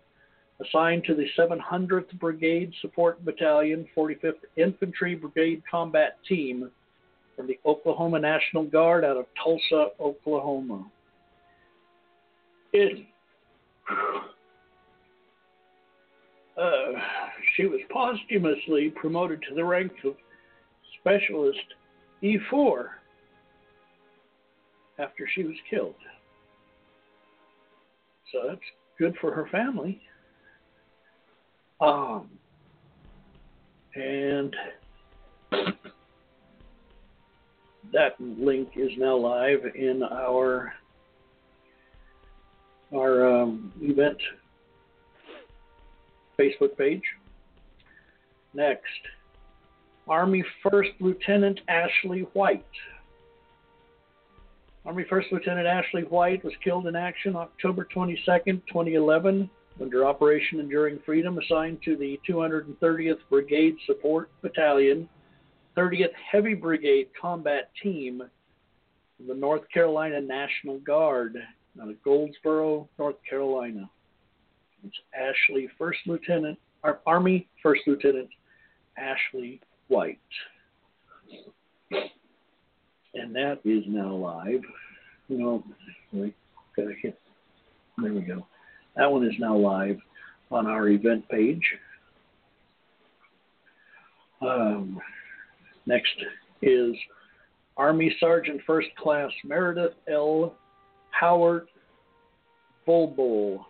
assigned 0.64 1.02
to 1.02 1.16
the 1.16 1.26
700th 1.36 2.16
Brigade 2.20 2.72
Support 2.80 3.24
Battalion, 3.24 3.88
45th 3.96 4.34
Infantry 4.56 5.16
Brigade 5.16 5.64
Combat 5.68 6.16
Team 6.28 6.70
from 7.34 7.48
the 7.48 7.58
Oklahoma 7.66 8.20
National 8.20 8.62
Guard 8.62 9.04
out 9.04 9.16
of 9.16 9.26
Tulsa, 9.42 9.88
Oklahoma. 9.98 10.86
It, 12.72 13.04
uh, 16.56 17.00
she 17.56 17.66
was 17.66 17.80
posthumously 17.92 18.90
promoted 18.90 19.42
to 19.48 19.56
the 19.56 19.64
rank 19.64 19.90
of 20.04 20.14
Specialist 21.04 21.58
E4 22.22 22.86
after 24.98 25.28
she 25.34 25.44
was 25.44 25.56
killed. 25.68 25.94
So 28.32 28.38
that's 28.48 28.60
good 28.98 29.14
for 29.20 29.30
her 29.34 29.46
family. 29.52 30.00
Um, 31.80 32.30
and 33.94 34.56
that 37.92 38.18
link 38.18 38.70
is 38.76 38.90
now 38.96 39.16
live 39.16 39.60
in 39.74 40.02
our 40.02 40.72
our 42.94 43.42
um, 43.42 43.72
event 43.82 44.18
Facebook 46.38 46.76
page. 46.78 47.02
Next, 48.54 48.84
Army 50.08 50.44
First 50.62 50.90
Lieutenant 51.00 51.60
Ashley 51.68 52.20
White. 52.34 52.64
Army 54.84 55.04
First 55.08 55.28
Lieutenant 55.32 55.66
Ashley 55.66 56.02
White 56.02 56.44
was 56.44 56.52
killed 56.62 56.86
in 56.86 56.94
action 56.94 57.36
October 57.36 57.84
22, 57.84 58.20
2011, 58.22 59.48
under 59.80 60.06
Operation 60.06 60.60
Enduring 60.60 60.98
Freedom, 61.06 61.38
assigned 61.38 61.78
to 61.84 61.96
the 61.96 62.20
230th 62.28 63.18
Brigade 63.30 63.76
Support 63.86 64.30
Battalion, 64.42 65.08
30th 65.76 66.12
Heavy 66.30 66.54
Brigade 66.54 67.08
Combat 67.20 67.70
Team 67.82 68.22
the 69.26 69.34
North 69.34 69.62
Carolina 69.72 70.20
National 70.20 70.78
Guard 70.80 71.36
out 71.80 71.88
of 71.88 72.02
Goldsboro, 72.02 72.88
North 72.98 73.16
Carolina. 73.28 73.88
It's 74.86 74.96
Ashley 75.14 75.68
First 75.78 76.00
Lieutenant, 76.06 76.58
Army 77.06 77.48
First 77.62 77.82
Lieutenant 77.86 78.28
Ashley 78.98 79.60
White. 79.88 80.18
And 83.14 83.34
that 83.34 83.60
is 83.64 83.84
now 83.86 84.12
live. 84.12 84.62
You 85.28 85.38
know, 85.38 85.64
wait, 86.12 86.34
gotta 86.76 86.94
hit. 87.00 87.18
There 87.98 88.12
we 88.12 88.20
go. 88.22 88.46
That 88.96 89.10
one 89.10 89.24
is 89.24 89.34
now 89.38 89.56
live 89.56 89.98
on 90.50 90.66
our 90.66 90.88
event 90.88 91.28
page. 91.28 91.62
Um, 94.42 95.00
next 95.86 96.12
is 96.62 96.94
Army 97.76 98.14
Sergeant 98.20 98.60
First 98.66 98.88
Class 98.98 99.30
Meredith 99.44 99.94
L. 100.08 100.54
Howard 101.10 101.68
Volbol. 102.86 103.60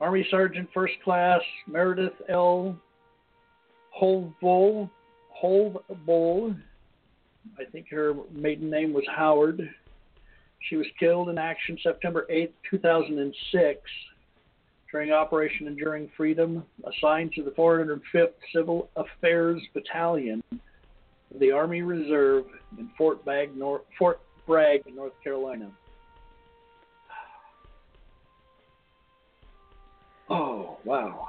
Army 0.00 0.26
Sergeant 0.30 0.68
First 0.72 0.94
Class 1.04 1.40
Meredith 1.66 2.14
L. 2.28 2.76
Holvol. 3.90 4.90
Holvol. 5.42 6.56
I 7.58 7.64
think 7.70 7.88
her 7.90 8.14
maiden 8.32 8.70
name 8.70 8.92
was 8.92 9.04
Howard. 9.14 9.68
She 10.68 10.76
was 10.76 10.86
killed 10.98 11.30
in 11.30 11.38
action 11.38 11.78
September 11.82 12.26
8, 12.28 12.54
2006, 12.70 13.80
during 14.92 15.10
Operation 15.10 15.66
Enduring 15.66 16.10
Freedom, 16.16 16.64
assigned 16.84 17.32
to 17.34 17.42
the 17.42 17.50
405th 17.52 18.34
Civil 18.54 18.90
Affairs 18.96 19.62
Battalion 19.72 20.42
of 20.52 21.40
the 21.40 21.50
Army 21.50 21.82
Reserve 21.82 22.44
in 22.78 22.90
Fort 22.98 23.24
North, 23.56 23.82
Fort 23.98 24.20
Bragg, 24.46 24.82
North 24.94 25.14
Carolina. 25.24 25.70
Oh, 30.28 30.78
wow. 30.84 31.26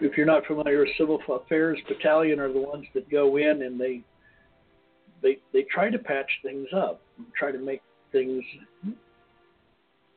And 0.00 0.10
if 0.10 0.16
you're 0.16 0.26
not 0.26 0.46
familiar, 0.46 0.86
Civil 0.98 1.20
Affairs 1.28 1.78
Battalion 1.86 2.40
are 2.40 2.52
the 2.52 2.60
ones 2.60 2.86
that 2.94 3.08
go 3.10 3.36
in 3.36 3.62
and 3.62 3.78
they 3.78 4.02
they 5.22 5.36
they 5.52 5.62
try 5.70 5.90
to 5.90 5.98
patch 5.98 6.30
things 6.42 6.66
up, 6.74 7.02
try 7.38 7.52
to 7.52 7.58
make 7.58 7.82
things 8.10 8.42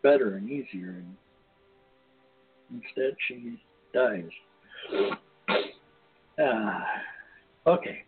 better 0.01 0.35
and 0.35 0.49
easier. 0.49 1.03
And 2.71 2.81
instead, 2.81 3.15
she 3.27 3.59
dies. 3.93 4.29
Uh, 6.41 6.79
okay. 7.67 8.03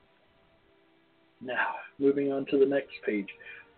Now, 1.42 1.76
moving 2.00 2.32
on 2.32 2.46
to 2.48 2.58
the 2.58 2.66
next 2.66 2.94
page. 3.06 3.28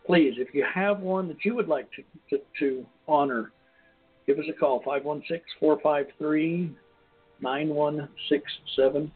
Please, 0.06 0.36
if 0.38 0.54
you 0.54 0.66
have 0.74 1.00
one 1.00 1.28
that 1.28 1.44
you 1.44 1.54
would 1.56 1.68
like 1.68 1.90
to, 1.94 2.04
to, 2.30 2.44
to 2.60 2.86
honor, 3.08 3.52
give 4.26 4.38
us 4.38 4.46
a 4.50 4.54
call 4.54 4.82
516 4.86 5.42
453 5.60 6.72
9167 7.42 9.12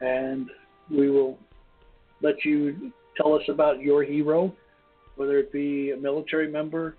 and 0.00 0.50
we 0.90 1.10
will 1.10 1.38
let 2.22 2.44
you 2.44 2.92
tell 3.16 3.34
us 3.34 3.42
about 3.48 3.80
your 3.80 4.02
hero, 4.02 4.54
whether 5.16 5.38
it 5.38 5.52
be 5.52 5.92
a 5.92 5.96
military 5.96 6.50
member, 6.50 6.96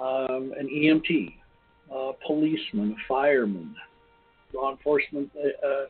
um, 0.00 0.52
an 0.58 0.68
EMT, 0.72 1.34
a 1.90 2.12
policeman, 2.26 2.92
a 2.92 3.08
fireman, 3.08 3.74
law 4.54 4.70
enforcement, 4.70 5.30
uh, 5.36 5.66
uh, 5.66 5.86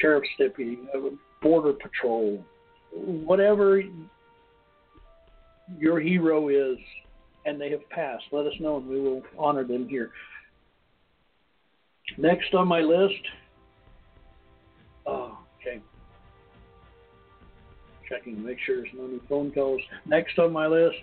sheriff's 0.00 0.28
deputy, 0.38 0.78
a 0.94 0.98
border 1.42 1.72
patrol, 1.72 2.44
whatever 2.92 3.82
your 5.78 6.00
hero 6.00 6.48
is 6.48 6.78
and 7.46 7.60
they 7.60 7.70
have 7.70 7.88
passed, 7.90 8.24
let 8.32 8.46
us 8.46 8.54
know 8.60 8.78
and 8.78 8.86
we 8.86 9.00
will 9.00 9.22
honor 9.38 9.64
them 9.64 9.88
here. 9.88 10.10
Next 12.18 12.54
on 12.54 12.68
my 12.68 12.80
list, 12.80 13.22
oh, 15.06 15.38
okay. 15.60 15.80
Checking 18.08 18.36
to 18.36 18.40
make 18.40 18.58
sure 18.64 18.76
there's 18.76 18.94
no 18.94 19.06
new 19.06 19.20
phone 19.28 19.50
calls. 19.50 19.80
Next 20.06 20.38
on 20.38 20.52
my 20.52 20.66
list, 20.66 21.02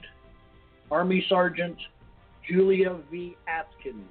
Army 0.89 1.25
Sergeant 1.27 1.77
Julia 2.47 2.97
V. 3.11 3.35
Atkins. 3.47 4.07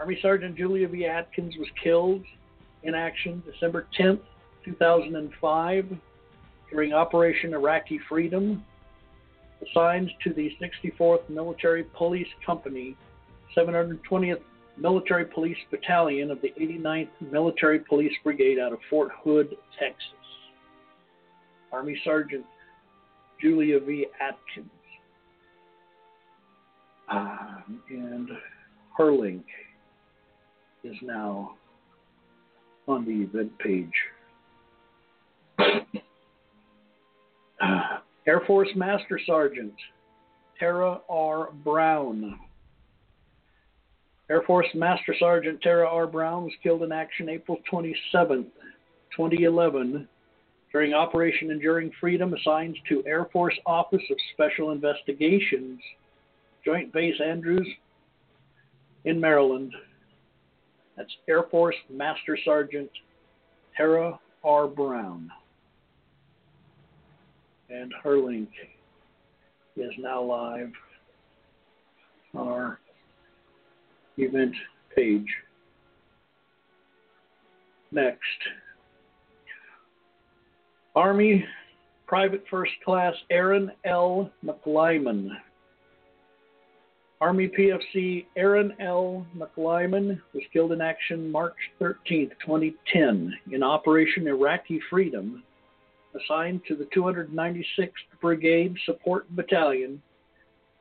Army 0.00 0.18
Sergeant 0.20 0.56
Julia 0.56 0.88
V. 0.88 1.06
Atkins 1.06 1.54
was 1.58 1.68
killed 1.82 2.24
in 2.82 2.94
action 2.94 3.42
December 3.50 3.86
10th, 3.98 4.20
2005, 4.64 5.96
during 6.70 6.92
Operation 6.92 7.54
Iraqi 7.54 8.00
Freedom, 8.08 8.64
assigned 9.62 10.10
to 10.24 10.32
the 10.32 10.50
64th 10.60 11.28
Military 11.28 11.84
Police 11.84 12.28
Company, 12.44 12.96
720th 13.56 14.40
Military 14.76 15.24
Police 15.24 15.56
Battalion 15.70 16.30
of 16.30 16.40
the 16.42 16.52
89th 16.60 17.08
Military 17.30 17.78
Police 17.80 18.12
Brigade 18.22 18.58
out 18.58 18.72
of 18.72 18.78
Fort 18.90 19.10
Hood, 19.22 19.56
Texas. 19.78 20.02
Army 21.72 21.98
Sergeant 22.04 22.44
Julia 23.40 23.80
V. 23.80 24.06
Atkins. 24.20 24.70
Uh, 27.08 27.60
and 27.90 28.28
her 28.96 29.12
link 29.12 29.44
is 30.84 30.96
now 31.02 31.54
on 32.88 33.04
the 33.04 33.12
event 33.12 33.52
page. 33.58 33.92
Air 38.26 38.40
Force 38.46 38.68
Master 38.74 39.20
Sergeant 39.24 39.74
Tara 40.58 41.00
R. 41.08 41.50
Brown. 41.64 42.38
Air 44.28 44.42
Force 44.42 44.66
Master 44.74 45.14
Sergeant 45.18 45.62
Tara 45.62 45.88
R. 45.88 46.06
Brown 46.06 46.44
was 46.44 46.52
killed 46.62 46.82
in 46.82 46.90
action 46.90 47.28
April 47.28 47.58
27, 47.70 48.46
2011, 49.16 50.08
during 50.72 50.94
Operation 50.94 51.52
Enduring 51.52 51.92
Freedom, 52.00 52.34
assigned 52.34 52.76
to 52.88 53.04
Air 53.06 53.26
Force 53.32 53.54
Office 53.66 54.02
of 54.10 54.16
Special 54.34 54.72
Investigations, 54.72 55.80
Joint 56.64 56.92
Base 56.92 57.20
Andrews 57.24 57.68
in 59.04 59.20
Maryland. 59.20 59.72
That's 60.96 61.12
Air 61.28 61.44
Force 61.44 61.76
Master 61.88 62.36
Sergeant 62.44 62.90
Tara 63.76 64.18
R. 64.42 64.66
Brown. 64.66 65.30
And 67.70 67.92
her 68.02 68.18
link 68.18 68.48
is 69.76 69.92
now 69.98 70.20
live 70.20 70.72
on 72.34 72.48
our 72.48 72.78
event 74.18 74.54
page. 74.94 75.26
Next, 77.92 78.20
Army 80.94 81.44
Private 82.06 82.44
First 82.50 82.72
Class 82.84 83.14
Erin 83.30 83.70
L. 83.84 84.30
McLyman. 84.44 85.28
Army 87.20 87.48
PFC 87.48 88.26
Erin 88.36 88.72
L. 88.80 89.26
McLyman 89.36 90.20
was 90.34 90.42
killed 90.52 90.72
in 90.72 90.80
action 90.80 91.30
March 91.30 91.56
13, 91.78 92.30
2010, 92.44 93.32
in 93.52 93.62
Operation 93.62 94.28
Iraqi 94.28 94.80
Freedom, 94.90 95.42
assigned 96.14 96.60
to 96.68 96.76
the 96.76 96.84
296th 96.96 97.90
Brigade 98.20 98.76
Support 98.84 99.34
Battalion, 99.34 100.00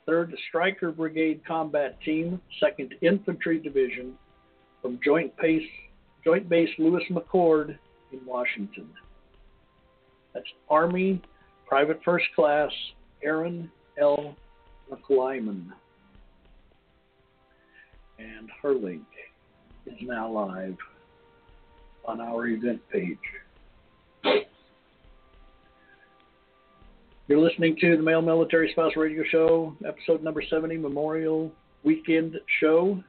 3rd 0.08 0.34
Stryker 0.48 0.92
Brigade 0.92 1.42
Combat 1.48 2.00
Team, 2.02 2.40
2nd 2.62 2.94
Infantry 3.02 3.60
Division, 3.60 4.14
from 4.82 5.00
Joint 5.04 5.36
Base, 5.38 5.68
Joint 6.24 6.48
Base 6.48 6.70
Lewis 6.78 7.04
McChord 7.10 7.78
in 8.12 8.26
Washington. 8.26 8.90
That's 10.34 10.46
Army 10.70 11.22
Private 11.68 12.00
First 12.04 12.26
Class 12.36 12.72
Erin 13.24 13.72
L. 14.00 14.36
McLyman 14.92 15.72
and 18.20 18.50
her 18.62 18.74
link 18.74 19.04
is 19.86 19.96
now 20.02 20.30
live 20.30 20.78
on 22.06 22.22
our 22.22 22.48
event 22.48 22.82
page. 22.92 23.18
You're 27.28 27.40
listening 27.40 27.76
to 27.82 27.98
the 27.98 28.04
Male 28.04 28.22
Military 28.22 28.70
Spouse 28.72 28.92
Radio 28.96 29.24
Show, 29.32 29.76
episode 29.84 30.22
number 30.22 30.44
70, 30.48 30.78
Memorial 30.78 31.52
Weekend 31.82 32.36
Show. 32.60 33.04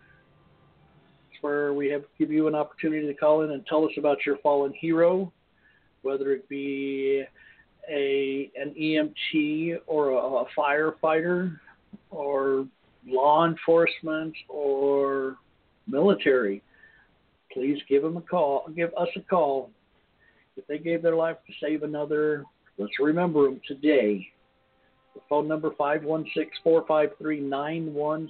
It's 1.30 1.42
where 1.42 1.74
we 1.74 1.90
have 1.90 2.04
give 2.18 2.30
you 2.30 2.48
an 2.48 2.54
opportunity 2.54 3.06
to 3.06 3.12
call 3.12 3.42
in 3.42 3.50
and 3.50 3.66
tell 3.66 3.84
us 3.84 3.90
about 3.98 4.24
your 4.24 4.38
fallen 4.38 4.72
hero, 4.72 5.30
whether 6.00 6.32
it 6.32 6.48
be 6.48 7.24
a 7.90 8.50
an 8.58 8.74
EMT 8.80 9.80
or 9.86 10.12
a, 10.12 10.16
a 10.16 10.46
firefighter 10.58 11.60
or 12.08 12.66
law 13.06 13.46
enforcement 13.46 14.34
or 14.48 15.36
military, 15.86 16.62
please 17.52 17.78
give 17.86 18.02
them 18.02 18.16
a 18.16 18.22
call. 18.22 18.66
Give 18.74 18.94
us 18.94 19.08
a 19.14 19.20
call. 19.20 19.68
If 20.56 20.66
they 20.68 20.78
gave 20.78 21.02
their 21.02 21.16
life 21.16 21.36
to 21.46 21.52
save 21.60 21.82
another, 21.82 22.46
let's 22.78 22.98
remember 23.00 23.44
them 23.44 23.60
today. 23.66 24.28
The 25.14 25.20
phone 25.28 25.48
number 25.48 25.70
516-453-9167, 25.70 28.28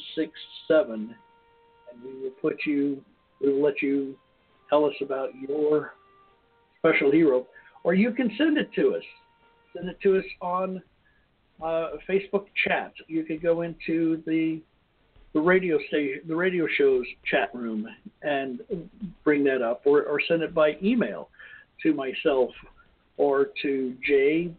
and 0.70 1.14
we 2.04 2.22
will 2.22 2.30
put 2.40 2.56
you. 2.64 3.02
We 3.40 3.52
will 3.52 3.62
let 3.62 3.82
you 3.82 4.16
tell 4.70 4.84
us 4.84 4.94
about 5.00 5.30
your 5.36 5.94
special 6.78 7.10
hero, 7.10 7.46
or 7.84 7.94
you 7.94 8.12
can 8.12 8.30
send 8.38 8.58
it 8.58 8.72
to 8.74 8.94
us. 8.94 9.02
Send 9.74 9.88
it 9.88 10.00
to 10.02 10.18
us 10.18 10.24
on 10.40 10.82
uh, 11.62 11.90
Facebook 12.08 12.46
chat. 12.66 12.92
You 13.08 13.24
could 13.24 13.42
go 13.42 13.62
into 13.62 14.22
the 14.26 14.60
the 15.34 15.40
radio 15.42 15.78
station, 15.88 16.22
the 16.26 16.34
radio 16.34 16.66
show's 16.78 17.04
chat 17.30 17.54
room, 17.54 17.86
and 18.22 18.62
bring 19.22 19.44
that 19.44 19.60
up, 19.60 19.82
or, 19.84 20.04
or 20.04 20.18
send 20.26 20.42
it 20.42 20.54
by 20.54 20.78
email 20.82 21.28
to 21.82 21.92
myself 21.92 22.48
or 23.16 23.48
to 23.62 23.94
Jay, 24.06 24.52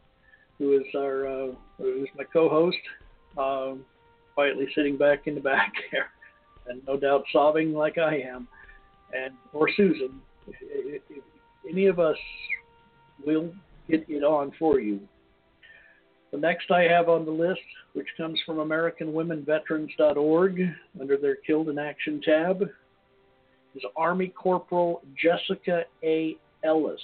who 0.57 0.73
is 0.73 0.83
our 0.95 1.27
uh, 1.27 1.51
who's 1.77 2.09
my 2.17 2.23
co-host, 2.31 2.77
um, 3.37 3.85
quietly 4.33 4.67
sitting 4.75 4.97
back 4.97 5.27
in 5.27 5.35
the 5.35 5.41
back 5.41 5.73
there, 5.91 6.09
and 6.67 6.81
no 6.87 6.97
doubt 6.97 7.23
sobbing 7.31 7.73
like 7.73 7.97
I 7.97 8.17
am, 8.17 8.47
and 9.13 9.33
or 9.53 9.69
Susan. 9.75 10.21
If, 10.47 11.01
if 11.09 11.23
any 11.69 11.87
of 11.87 11.99
us 11.99 12.17
will 13.25 13.51
get 13.89 14.05
it 14.07 14.23
on 14.23 14.53
for 14.57 14.79
you. 14.79 15.01
The 16.31 16.37
next 16.37 16.71
I 16.71 16.83
have 16.83 17.09
on 17.09 17.25
the 17.25 17.31
list, 17.31 17.59
which 17.93 18.07
comes 18.17 18.39
from 18.45 18.57
AmericanWomenVeterans.org 18.57 20.61
under 20.99 21.17
their 21.17 21.35
Killed 21.35 21.69
in 21.69 21.79
Action 21.79 22.21
tab, 22.21 22.63
is 23.75 23.83
Army 23.95 24.27
Corporal 24.27 25.01
Jessica 25.21 25.83
A. 26.03 26.35
Ellis. 26.63 26.99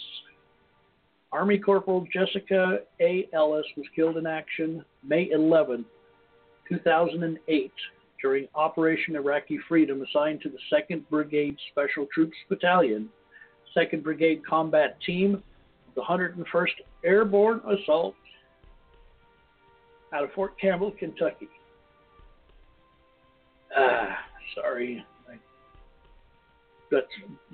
Army 1.33 1.57
Corporal 1.57 2.05
Jessica 2.13 2.79
A. 3.01 3.27
Ellis 3.33 3.65
was 3.75 3.87
killed 3.95 4.17
in 4.17 4.27
action 4.27 4.85
May 5.03 5.31
11, 5.31 5.83
2008, 6.69 7.71
during 8.21 8.47
Operation 8.53 9.15
Iraqi 9.15 9.59
Freedom, 9.67 10.03
assigned 10.03 10.41
to 10.41 10.49
the 10.49 10.59
2nd 10.71 11.03
Brigade 11.09 11.57
Special 11.71 12.07
Troops 12.13 12.37
Battalion, 12.49 13.09
2nd 13.75 14.03
Brigade 14.03 14.45
Combat 14.47 14.97
Team 15.05 15.41
the 15.95 16.01
101st 16.01 16.67
Airborne 17.03 17.61
Assault 17.67 18.15
out 20.13 20.23
of 20.23 20.31
Fort 20.33 20.59
Campbell, 20.59 20.91
Kentucky. 20.97 21.49
Ah, 23.75 24.17
sorry. 24.55 25.03
That's 26.91 27.05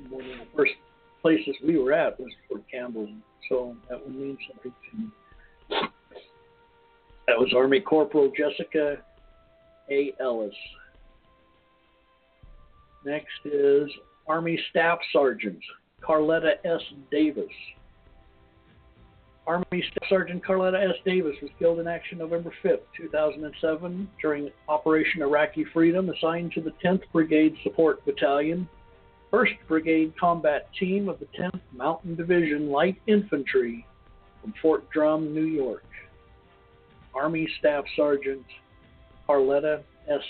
one 0.09 0.25
of 0.25 0.29
the 0.31 0.45
first 0.55 0.73
places 1.21 1.55
we 1.65 1.77
were 1.77 1.93
at 1.93 2.19
was 2.19 2.29
Fort 2.49 2.63
Campbell, 2.69 3.07
so 3.47 3.75
that 3.89 4.03
would 4.03 4.15
mean 4.15 4.37
something 4.47 4.73
to 4.91 4.97
me. 4.97 5.07
That 7.27 7.37
was 7.37 7.53
Army 7.55 7.79
Corporal 7.79 8.31
Jessica 8.35 8.97
A. 9.91 10.13
Ellis. 10.19 10.53
Next 13.05 13.45
is 13.45 13.89
Army 14.27 14.59
Staff 14.71 14.99
Sergeant 15.13 15.59
Carletta 16.01 16.53
S. 16.65 16.81
Davis. 17.11 17.51
Army 19.47 19.65
Staff 19.71 20.09
Sergeant 20.09 20.43
Carletta 20.45 20.83
S. 20.83 20.95
Davis 21.05 21.35
was 21.41 21.49
killed 21.57 21.79
in 21.79 21.87
action 21.87 22.19
November 22.19 22.51
5, 22.61 22.79
2007, 22.95 24.09
during 24.21 24.51
Operation 24.67 25.21
Iraqi 25.21 25.65
Freedom, 25.73 26.09
assigned 26.09 26.51
to 26.53 26.61
the 26.61 26.73
10th 26.83 27.01
Brigade 27.11 27.55
Support 27.63 28.05
Battalion, 28.05 28.69
1st 29.31 29.57
Brigade 29.67 30.13
Combat 30.19 30.67
Team 30.79 31.07
of 31.07 31.19
the 31.19 31.27
10th 31.39 31.59
Mountain 31.71 32.15
Division 32.15 32.69
Light 32.69 32.97
Infantry 33.07 33.85
from 34.41 34.53
Fort 34.61 34.89
Drum, 34.89 35.33
New 35.33 35.45
York. 35.45 35.83
Army 37.13 37.47
Staff 37.59 37.83
Sergeant 37.95 38.45
Carletta 39.27 39.81
S. 40.07 40.21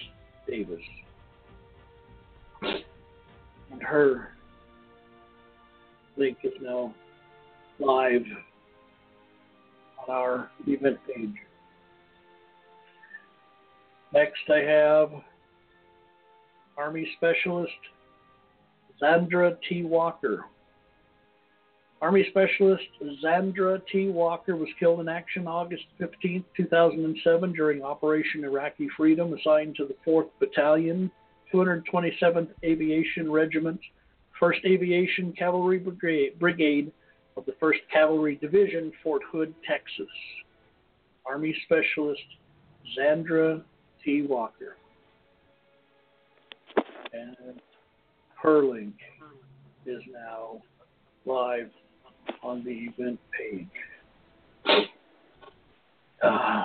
Davis. 0.47 0.81
And 2.61 3.81
her 3.81 4.29
link 6.17 6.37
is 6.43 6.53
now 6.61 6.93
live 7.79 8.25
on 10.07 10.09
our 10.09 10.49
event 10.67 10.97
page. 11.07 11.35
Next, 14.13 14.41
I 14.49 14.59
have 14.59 15.11
Army 16.77 17.07
Specialist 17.17 17.71
Zandra 19.01 19.57
T. 19.67 19.83
Walker. 19.83 20.45
Army 22.01 22.25
Specialist 22.29 22.83
Zandra 23.23 23.81
T. 23.91 24.07
Walker 24.09 24.55
was 24.55 24.69
killed 24.79 25.01
in 25.01 25.09
action 25.09 25.47
August 25.47 25.83
15, 25.97 26.43
2007, 26.55 27.53
during 27.53 27.83
Operation 27.83 28.43
Iraqi 28.45 28.87
Freedom, 28.95 29.33
assigned 29.33 29.75
to 29.75 29.85
the 29.85 29.95
4th 30.09 30.29
Battalion, 30.39 31.11
227th 31.53 32.49
Aviation 32.63 33.29
Regiment, 33.29 33.79
1st 34.41 34.65
Aviation 34.65 35.33
Cavalry 35.33 35.77
Brigade 35.79 36.91
of 37.35 37.45
the 37.45 37.53
1st 37.61 37.79
Cavalry 37.91 38.35
Division, 38.35 38.93
Fort 39.03 39.21
Hood, 39.29 39.53
Texas. 39.67 40.07
Army 41.25 41.55
Specialist 41.65 42.21
Zandra 42.97 43.61
T. 44.03 44.23
Walker. 44.23 44.77
And 47.13 47.61
her 48.41 48.63
link 48.63 48.95
is 49.85 50.01
now 50.11 50.61
live 51.25 51.69
on 52.43 52.63
the 52.63 52.71
event 52.71 53.19
page. 53.37 53.67
Uh, 56.21 56.63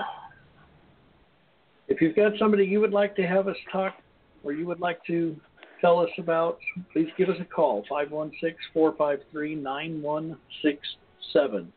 if 1.88 2.00
you've 2.00 2.16
got 2.16 2.32
somebody 2.38 2.64
you 2.64 2.80
would 2.80 2.92
like 2.92 3.14
to 3.16 3.22
have 3.22 3.48
us 3.48 3.56
talk 3.70 3.94
or 4.42 4.52
you 4.52 4.66
would 4.66 4.80
like 4.80 5.04
to 5.06 5.36
tell 5.80 6.00
us 6.00 6.10
about, 6.18 6.58
please 6.92 7.08
give 7.16 7.28
us 7.28 7.36
a 7.40 7.44
call 7.44 7.84
516 7.88 8.56
453 8.72 9.54
9167. 9.56 11.72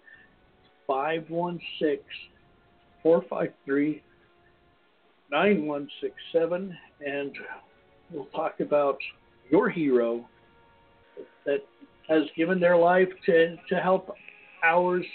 516 0.87 1.99
453 3.03 4.03
9167. 5.29 6.77
And 7.05 7.31
we'll 8.11 8.25
talk 8.25 8.59
about 8.59 8.97
your 9.49 9.69
hero 9.69 10.27
that 11.45 11.63
has 12.07 12.23
given 12.35 12.59
their 12.59 12.77
life 12.77 13.09
to, 13.25 13.55
to 13.69 13.75
help 13.75 14.15
ours 14.63 15.05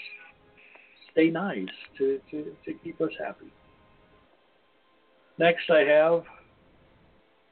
stay 1.11 1.29
nice, 1.29 1.67
to, 1.97 2.19
to, 2.31 2.45
to 2.65 2.73
keep 2.83 2.99
us 3.01 3.11
happy. 3.23 3.51
Next, 5.37 5.69
I 5.69 5.79
have 5.79 6.23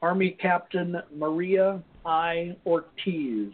Army 0.00 0.36
Captain 0.40 1.00
Maria 1.16 1.82
I. 2.04 2.56
Ortiz. 2.66 3.52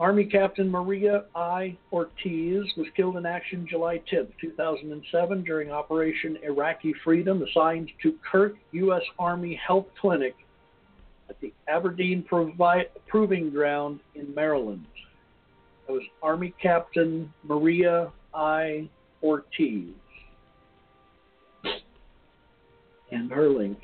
Army 0.00 0.24
Captain 0.24 0.68
Maria 0.68 1.24
I. 1.34 1.76
Ortiz 1.92 2.64
was 2.76 2.86
killed 2.96 3.16
in 3.16 3.26
action 3.26 3.66
July 3.68 3.98
10, 4.10 4.28
2007, 4.40 5.44
during 5.44 5.70
Operation 5.70 6.36
Iraqi 6.42 6.94
Freedom, 7.04 7.42
assigned 7.42 7.90
to 8.02 8.14
Kirk 8.30 8.56
U.S. 8.72 9.02
Army 9.18 9.58
Health 9.66 9.86
Clinic 10.00 10.34
at 11.28 11.40
the 11.40 11.52
Aberdeen 11.68 12.22
Provi- 12.22 12.88
Proving 13.06 13.50
Ground 13.50 14.00
in 14.14 14.34
Maryland. 14.34 14.86
That 15.86 15.94
was 15.94 16.02
Army 16.22 16.54
Captain 16.60 17.32
Maria 17.42 18.10
I. 18.32 18.88
Ortiz. 19.22 19.88
And 23.10 23.30
her 23.30 23.48
link 23.48 23.78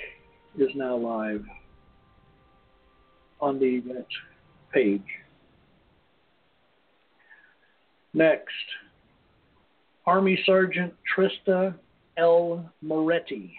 is 0.58 0.68
now 0.74 0.96
live 0.96 1.44
on 3.40 3.58
the 3.58 3.76
event 3.76 4.06
page. 4.72 5.02
Next, 8.12 8.52
Army 10.04 10.38
Sergeant 10.44 10.92
Trista 11.16 11.74
L. 12.16 12.70
Moretti. 12.82 13.54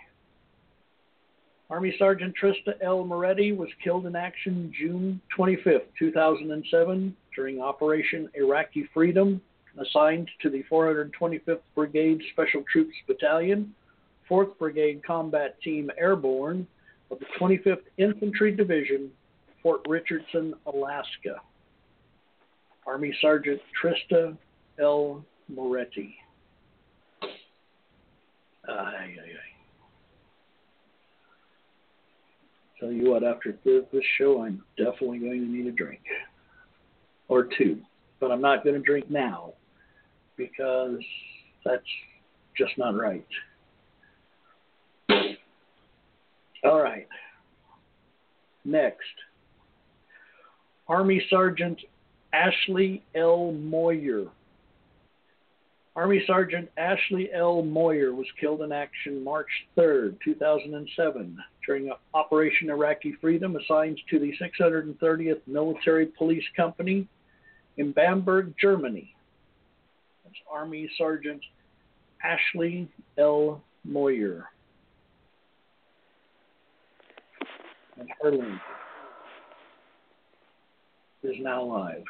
Army 1.72 1.96
Sergeant 1.98 2.36
Trista 2.36 2.74
L. 2.82 3.06
Moretti 3.06 3.54
was 3.54 3.70
killed 3.82 4.06
in 4.06 4.14
action 4.14 4.74
June 4.78 5.22
25, 5.34 5.84
2007, 5.98 7.16
during 7.34 7.62
Operation 7.62 8.30
Iraqi 8.34 8.90
Freedom, 8.94 9.40
assigned 9.80 10.30
to 10.42 10.50
the 10.50 10.64
425th 10.70 11.62
Brigade 11.74 12.22
Special 12.34 12.66
Troops 12.70 12.94
Battalion, 13.08 13.74
4th 14.30 14.58
Brigade 14.60 15.02
Combat 15.08 15.56
Team 15.62 15.90
Airborne 15.98 16.68
of 17.10 17.20
the 17.20 17.26
25th 17.40 17.84
Infantry 17.98 18.54
Division, 18.54 19.10
Fort 19.64 19.80
Richardson, 19.88 20.54
Alaska. 20.66 21.40
Army 22.86 23.16
Sergeant 23.22 23.62
Trista 23.82 24.38
L. 24.78 25.24
Moretti. 25.48 26.16
Ay, 28.68 29.16
ay, 29.24 29.31
Tell 32.82 32.92
you 32.92 33.12
what, 33.12 33.24
after 33.24 33.56
this 33.64 34.04
show, 34.18 34.42
I'm 34.42 34.64
definitely 34.76 35.20
going 35.20 35.40
to 35.40 35.48
need 35.48 35.68
a 35.68 35.72
drink 35.72 36.02
or 37.28 37.48
two. 37.56 37.80
But 38.20 38.32
I'm 38.32 38.42
not 38.42 38.64
going 38.64 38.76
to 38.76 38.82
drink 38.82 39.08
now 39.08 39.54
because 40.36 40.98
that's 41.64 41.84
just 42.58 42.72
not 42.80 42.98
right. 42.98 43.26
All 46.64 46.82
right. 46.82 47.08
Next, 48.66 48.98
Army 50.88 51.24
Sergeant 51.30 51.80
Ashley 52.34 53.04
L. 53.16 53.52
Moyer. 53.52 54.26
Army 55.96 56.24
Sergeant 56.26 56.68
Ashley 56.78 57.30
L. 57.32 57.62
Moyer 57.62 58.16
was 58.16 58.28
killed 58.40 58.62
in 58.62 58.72
action 58.72 59.24
March 59.24 59.50
3, 59.76 60.16
2007, 60.24 61.38
during 61.66 61.92
Operation 62.14 62.70
Iraqi 62.70 63.14
Freedom, 63.22 63.56
assigned 63.56 64.00
to 64.10 64.20
the 64.20 64.34
630th 64.42 65.42
Military 65.48 66.08
Police 66.08 66.44
Company 66.56 67.08
in 67.78 67.92
Bamberg, 67.92 68.54
Germany. 68.60 69.14
That's 70.24 70.36
Army 70.52 70.90
Sergeant 70.98 71.42
Ashley 72.24 72.90
L. 73.18 73.62
Moyer. 73.84 74.46
And 78.00 78.10
her 78.22 78.32
link 78.32 78.60
is 81.24 81.36
now 81.40 81.64
live. 81.64 82.04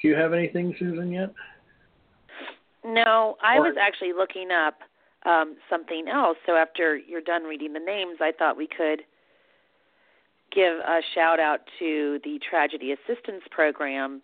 Do 0.00 0.08
you 0.08 0.16
have 0.16 0.32
anything, 0.32 0.74
Susan, 0.78 1.12
yet? 1.12 1.32
No, 2.84 3.36
I 3.44 3.58
or, 3.58 3.62
was 3.62 3.76
actually 3.80 4.12
looking 4.12 4.50
up 4.50 4.78
um, 5.26 5.56
something 5.68 6.06
else. 6.08 6.36
So 6.46 6.56
after 6.56 6.96
you're 6.96 7.20
done 7.20 7.44
reading 7.44 7.72
the 7.72 7.80
names, 7.80 8.18
I 8.20 8.32
thought 8.36 8.56
we 8.56 8.66
could 8.66 9.02
give 10.52 10.78
a 10.78 11.00
shout 11.14 11.38
out 11.38 11.60
to 11.78 12.18
the 12.24 12.38
Tragedy 12.48 12.92
Assistance 12.92 13.42
Program 13.50 14.22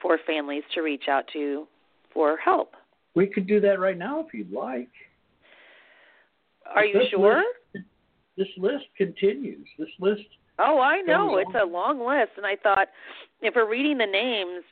for 0.00 0.18
families 0.26 0.64
to 0.74 0.80
reach 0.82 1.04
out 1.08 1.24
to 1.32 1.66
for 2.12 2.36
help. 2.36 2.74
We 3.14 3.26
could 3.26 3.46
do 3.46 3.60
that 3.60 3.78
right 3.78 3.96
now 3.96 4.20
if 4.20 4.34
you'd 4.34 4.52
like. 4.52 4.88
Are 6.74 6.84
you 6.84 7.02
sure? 7.10 7.42
List, 7.74 7.86
this 8.36 8.48
list 8.56 8.84
continues. 8.96 9.66
This 9.78 9.88
list. 10.00 10.22
Oh, 10.58 10.80
I 10.80 11.00
know. 11.02 11.38
It's 11.38 11.50
a 11.60 11.64
long 11.64 12.00
list. 12.00 12.32
And 12.36 12.46
I 12.46 12.56
thought 12.56 12.88
if 13.40 13.54
we're 13.54 13.68
reading 13.68 13.98
the 13.98 14.06
names, 14.06 14.64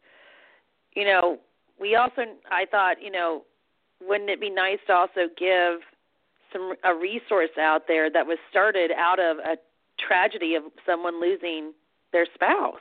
you 0.94 1.04
know, 1.04 1.38
we 1.80 1.96
also 1.96 2.22
I 2.50 2.66
thought, 2.70 3.02
you 3.02 3.10
know, 3.10 3.42
wouldn't 4.00 4.30
it 4.30 4.40
be 4.40 4.50
nice 4.50 4.78
to 4.86 4.92
also 4.92 5.28
give 5.38 5.80
some 6.52 6.74
a 6.84 6.94
resource 6.94 7.50
out 7.60 7.82
there 7.86 8.10
that 8.10 8.26
was 8.26 8.38
started 8.50 8.90
out 8.96 9.18
of 9.18 9.38
a 9.38 9.56
tragedy 9.98 10.54
of 10.54 10.64
someone 10.86 11.20
losing 11.20 11.72
their 12.12 12.26
spouse. 12.34 12.76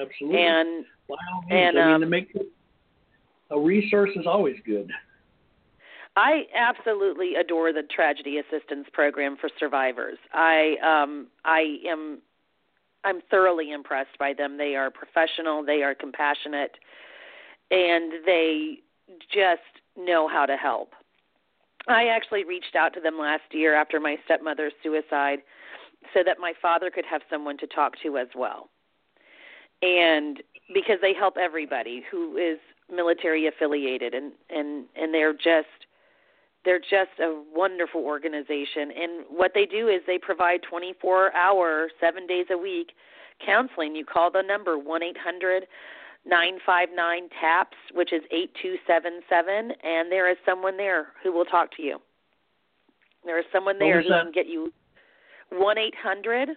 Absolutely. 0.00 0.40
And 0.40 0.84
wow, 1.08 1.16
and 1.50 1.78
I 1.78 1.84
mean, 1.84 1.94
um, 1.94 2.00
to 2.02 2.06
make 2.06 2.32
a 3.50 3.58
resource 3.58 4.10
is 4.14 4.26
always 4.26 4.56
good. 4.64 4.90
I 6.16 6.44
absolutely 6.54 7.36
adore 7.36 7.72
the 7.72 7.82
tragedy 7.82 8.38
assistance 8.38 8.86
program 8.92 9.36
for 9.40 9.50
survivors. 9.58 10.18
I 10.32 10.76
um 10.82 11.28
I 11.44 11.78
am 11.88 12.20
I'm 13.04 13.20
thoroughly 13.30 13.72
impressed 13.72 14.18
by 14.18 14.34
them. 14.34 14.58
They 14.58 14.76
are 14.76 14.90
professional, 14.90 15.64
they 15.64 15.82
are 15.82 15.94
compassionate, 15.94 16.76
and 17.70 18.12
they 18.26 18.80
just 19.32 19.60
know 19.96 20.28
how 20.28 20.46
to 20.46 20.56
help. 20.56 20.92
I 21.88 22.06
actually 22.06 22.44
reached 22.44 22.76
out 22.76 22.92
to 22.94 23.00
them 23.00 23.18
last 23.18 23.42
year 23.52 23.74
after 23.74 24.00
my 24.00 24.16
stepmother's 24.24 24.72
suicide 24.82 25.40
so 26.14 26.20
that 26.24 26.38
my 26.38 26.52
father 26.60 26.90
could 26.90 27.04
have 27.04 27.22
someone 27.30 27.56
to 27.58 27.66
talk 27.66 27.94
to 28.02 28.18
as 28.18 28.28
well. 28.34 28.68
And 29.82 30.42
because 30.74 30.98
they 31.00 31.14
help 31.14 31.36
everybody 31.38 32.04
who 32.10 32.36
is 32.36 32.58
military 32.92 33.46
affiliated 33.46 34.14
and 34.14 34.32
and 34.50 34.86
and 34.96 35.14
they're 35.14 35.32
just 35.32 35.86
they're 36.64 36.80
just 36.80 37.18
a 37.20 37.42
wonderful 37.54 38.02
organization 38.02 38.90
and 38.90 39.24
what 39.28 39.52
they 39.54 39.64
do 39.64 39.88
is 39.88 40.00
they 40.06 40.18
provide 40.18 40.60
24 40.68 41.34
hour 41.34 41.88
7 42.00 42.26
days 42.26 42.46
a 42.50 42.58
week 42.58 42.92
counseling 43.44 43.94
you 43.94 44.04
call 44.04 44.30
the 44.30 44.42
number 44.42 44.76
1-800 44.76 45.60
959 46.26 47.28
TAPS, 47.40 47.76
which 47.94 48.12
is 48.12 48.22
8277, 48.30 49.72
and 49.82 50.12
there 50.12 50.30
is 50.30 50.36
someone 50.44 50.76
there 50.76 51.08
who 51.22 51.32
will 51.32 51.44
talk 51.44 51.74
to 51.76 51.82
you. 51.82 51.98
There 53.24 53.38
is 53.38 53.44
someone 53.52 53.78
there 53.78 54.02
who 54.02 54.08
that? 54.08 54.24
can 54.24 54.32
get 54.32 54.46
you 54.46 54.72
1 55.50 55.78
800 55.78 56.50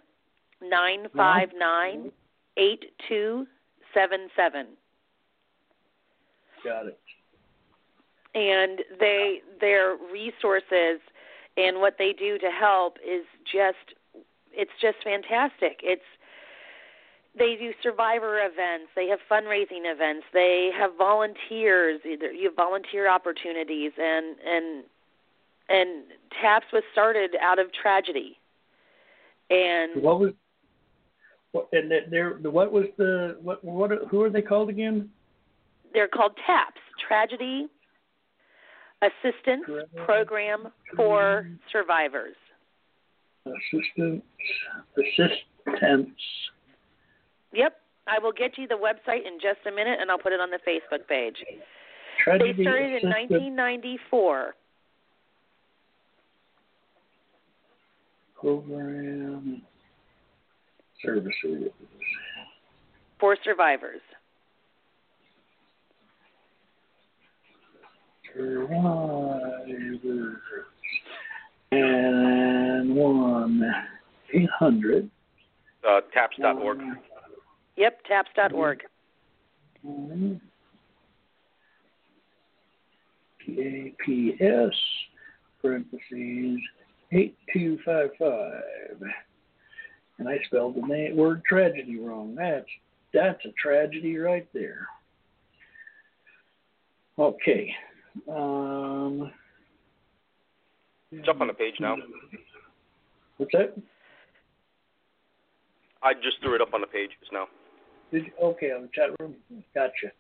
959 0.62 2.12
8277. 2.58 4.68
Got 6.64 6.88
it. 6.88 7.00
And 8.36 8.82
they 9.00 9.42
their 9.60 9.98
resources 10.12 11.00
and 11.58 11.80
what 11.80 11.98
they 12.00 12.14
do 12.14 12.40
to 12.40 12.50
help 12.50 12.98
is 13.06 13.26
just 13.52 13.94
it's 14.52 14.72
just 14.82 14.98
fantastic. 15.04 15.82
It's 15.84 16.02
they 17.38 17.56
do 17.60 17.72
survivor 17.82 18.40
events, 18.40 18.92
they 18.96 19.08
have 19.08 19.20
fundraising 19.30 19.86
events, 19.92 20.26
they 20.34 20.70
have 20.78 20.92
volunteers, 20.98 22.00
either 22.06 22.32
you 22.32 22.46
have 22.46 22.56
volunteer 22.56 23.10
opportunities 23.10 23.92
and 23.98 24.36
and 24.46 24.84
and 25.70 26.04
TAPS 26.42 26.66
was 26.74 26.84
started 26.92 27.32
out 27.42 27.58
of 27.58 27.68
tragedy. 27.74 28.38
And 29.50 30.02
what 30.04 30.20
was 30.20 30.34
what 31.52 31.68
and 31.72 31.92
there 32.12 32.32
what 32.42 32.72
was 32.72 32.86
the 32.98 33.38
what 33.42 33.64
what 33.64 33.92
who 34.10 34.22
are 34.22 34.30
they 34.30 34.42
called 34.42 34.70
again? 34.70 35.10
They're 35.94 36.08
called 36.08 36.34
TAPS, 36.46 36.82
Tragedy 37.08 37.68
Assistance 39.02 39.66
Program 40.06 40.70
for 40.96 41.48
Survivors. 41.72 42.36
Assistance 43.46 44.24
assistance. 44.98 46.10
Yep, 47.54 47.74
I 48.08 48.20
will 48.20 48.32
get 48.32 48.58
you 48.58 48.68
the 48.68 48.76
website 48.76 49.26
in 49.26 49.40
just 49.42 49.60
a 49.68 49.72
minute, 49.72 50.00
and 50.02 50.12
I'll 50.12 50.18
put 50.18 50.34
it 50.34 50.40
on 50.40 50.50
the 50.50 50.60
Facebook 50.68 51.08
page. 51.08 51.38
Tragedy 52.24 52.54
they 52.54 52.64
started 52.64 53.04
in 53.04 53.10
1994. 53.10 54.56
Program 58.40 59.62
services. 61.02 61.72
for 63.20 63.38
survivors. 63.44 64.02
Survivors. 68.36 70.00
And 71.72 72.96
one 72.96 73.64
eight 74.34 74.50
hundred. 74.60 75.10
Uh, 75.88 76.02
taps.org. 76.14 76.80
Yep, 77.76 78.04
taps.org. 78.06 78.84
TAPS 83.46 84.78
parentheses 85.62 86.60
eight 87.12 87.36
two 87.52 87.78
five 87.86 88.10
five. 88.20 89.02
And 90.20 90.30
I 90.30 90.38
spelled 90.46 90.76
the 90.76 90.82
name, 90.86 91.16
word 91.18 91.44
tragedy 91.44 92.00
wrong. 92.00 92.36
That's 92.36 92.66
that's 93.14 93.44
a 93.46 93.52
tragedy 93.62 94.18
right 94.18 94.48
there. 94.54 94.88
Okay. 97.18 97.72
Um, 98.30 99.32
It's 101.12 101.28
up 101.28 101.42
on 101.42 101.48
the 101.48 101.54
page 101.54 101.76
now. 101.80 101.96
what's 103.38 103.52
that? 103.54 103.76
I 106.02 106.14
just 106.14 106.42
threw 106.42 106.56
it 106.56 106.62
up 106.62 106.74
on 106.74 106.82
the 106.82 106.88
page 106.88 107.12
just 107.20 107.32
now. 107.32 107.48
Did 108.14 108.28
you, 108.28 108.32
okay, 108.44 108.72
on 108.72 108.84
the 108.84 108.90
chat 108.94 109.10
room. 109.20 109.34
Gotcha. 109.74 110.12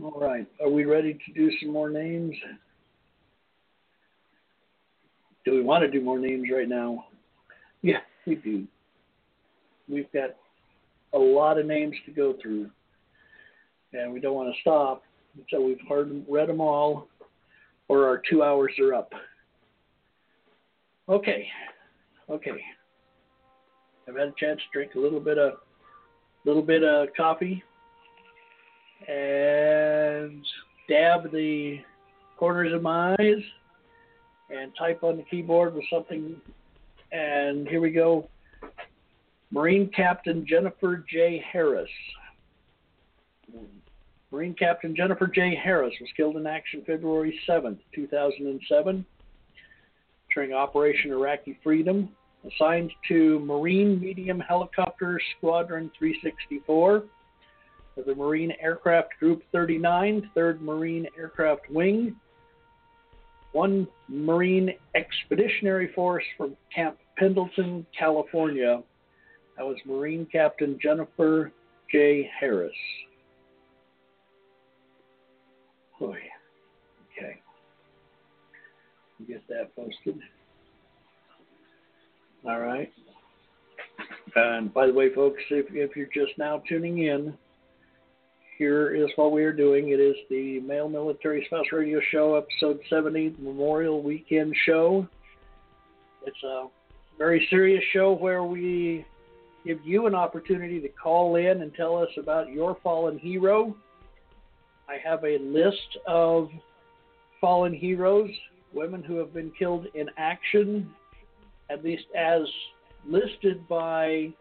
All 0.00 0.20
right. 0.20 0.46
Are 0.62 0.70
we 0.70 0.84
ready 0.84 1.14
to 1.14 1.32
do 1.32 1.50
some 1.60 1.72
more 1.72 1.90
names? 1.90 2.36
Do 5.44 5.50
we 5.50 5.62
want 5.62 5.82
to 5.82 5.90
do 5.90 6.00
more 6.00 6.20
names 6.20 6.46
right 6.54 6.68
now? 6.68 7.06
Yeah, 7.82 7.98
we 8.24 8.36
do. 8.36 8.68
We've 9.88 10.10
got 10.12 10.30
a 11.12 11.18
lot 11.18 11.58
of 11.58 11.66
names 11.66 11.96
to 12.06 12.12
go 12.12 12.36
through, 12.40 12.70
and 13.92 14.12
we 14.12 14.20
don't 14.20 14.34
want 14.36 14.54
to 14.54 14.60
stop 14.60 15.02
until 15.36 15.66
we've 15.66 15.76
heard, 15.88 16.24
read 16.28 16.48
them 16.48 16.60
all, 16.60 17.08
or 17.88 18.06
our 18.06 18.22
two 18.30 18.44
hours 18.44 18.72
are 18.78 18.94
up. 18.94 19.12
Okay. 21.08 21.48
Okay. 22.30 22.62
I've 24.08 24.16
had 24.16 24.28
a 24.28 24.34
chance 24.38 24.60
to 24.60 24.66
drink 24.72 24.94
a 24.94 25.00
little 25.00 25.20
bit 25.20 25.36
of 25.36 25.54
little 26.44 26.62
bit 26.62 26.82
of 26.82 27.08
coffee 27.16 27.62
and 29.08 30.44
dab 30.88 31.30
the 31.32 31.78
corners 32.38 32.72
of 32.72 32.82
my 32.82 33.12
eyes 33.12 33.42
and 34.50 34.72
type 34.78 35.02
on 35.02 35.16
the 35.16 35.22
keyboard 35.24 35.74
with 35.74 35.84
something. 35.90 36.36
And 37.12 37.66
here 37.68 37.80
we 37.80 37.90
go. 37.90 38.28
Marine 39.50 39.90
captain 39.94 40.44
jennifer 40.48 41.04
j. 41.08 41.42
Harris. 41.52 41.90
Marine 44.32 44.54
captain 44.54 44.96
jennifer 44.96 45.28
j. 45.28 45.54
Harris 45.54 45.94
was 46.00 46.10
killed 46.16 46.36
in 46.36 46.46
action 46.46 46.82
february 46.84 47.38
7th 47.48 47.78
2007 47.94 49.06
during 50.34 50.52
operation 50.52 51.12
iraqi 51.12 51.56
freedom 51.62 52.08
assigned 52.46 52.92
to 53.08 53.40
Marine 53.40 54.00
Medium 54.00 54.40
Helicopter 54.40 55.20
Squadron 55.36 55.90
364 55.98 57.04
of 57.96 58.04
the 58.06 58.14
Marine 58.14 58.52
Aircraft 58.60 59.10
Group 59.18 59.42
39, 59.52 60.30
3rd 60.36 60.60
Marine 60.60 61.06
Aircraft 61.16 61.70
Wing, 61.70 62.16
1 63.52 63.86
Marine 64.08 64.74
Expeditionary 64.94 65.92
Force 65.94 66.24
from 66.36 66.56
Camp 66.74 66.98
Pendleton, 67.16 67.86
California. 67.96 68.82
That 69.56 69.64
was 69.64 69.76
Marine 69.86 70.26
Captain 70.30 70.78
Jennifer 70.82 71.52
J. 71.90 72.28
Harris. 72.38 72.72
Boy. 76.00 76.18
Okay. 77.16 77.40
Get 79.28 79.46
that 79.48 79.74
posted. 79.76 80.20
All 82.46 82.60
right. 82.60 82.92
And 84.36 84.72
by 84.74 84.86
the 84.86 84.92
way, 84.92 85.14
folks, 85.14 85.40
if, 85.50 85.66
if 85.70 85.96
you're 85.96 86.06
just 86.06 86.36
now 86.36 86.62
tuning 86.68 86.98
in, 86.98 87.34
here 88.58 88.94
is 88.94 89.08
what 89.16 89.32
we 89.32 89.44
are 89.44 89.52
doing. 89.52 89.90
It 89.90 90.00
is 90.00 90.14
the 90.28 90.60
Male 90.60 90.88
Military 90.88 91.44
Spouse 91.46 91.66
Radio 91.72 92.00
Show, 92.12 92.36
episode 92.36 92.80
70, 92.90 93.36
Memorial 93.38 94.02
Weekend 94.02 94.54
Show. 94.66 95.08
It's 96.26 96.42
a 96.44 96.66
very 97.18 97.46
serious 97.50 97.82
show 97.92 98.12
where 98.12 98.44
we 98.44 99.06
give 99.64 99.78
you 99.84 100.06
an 100.06 100.14
opportunity 100.14 100.80
to 100.80 100.88
call 100.88 101.36
in 101.36 101.62
and 101.62 101.74
tell 101.74 101.96
us 101.96 102.10
about 102.18 102.50
your 102.50 102.76
fallen 102.82 103.18
hero. 103.18 103.74
I 104.88 104.96
have 105.02 105.24
a 105.24 105.38
list 105.38 105.98
of 106.06 106.50
fallen 107.40 107.72
heroes, 107.72 108.30
women 108.74 109.02
who 109.02 109.16
have 109.16 109.32
been 109.32 109.50
killed 109.58 109.86
in 109.94 110.08
action 110.18 110.90
at 111.70 111.84
least 111.84 112.06
as 112.16 112.42
listed 113.06 113.68
by 113.68 114.32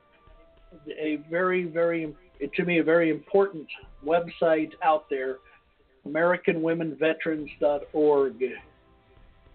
a 0.90 1.18
very, 1.30 1.66
very, 1.66 2.16
to 2.56 2.66
me, 2.66 2.80
a 2.80 2.84
very 2.84 3.10
important 3.10 3.68
website 4.06 4.72
out 4.84 5.10
there, 5.10 5.38
AmericanWomenVeterans.org. 6.08 8.44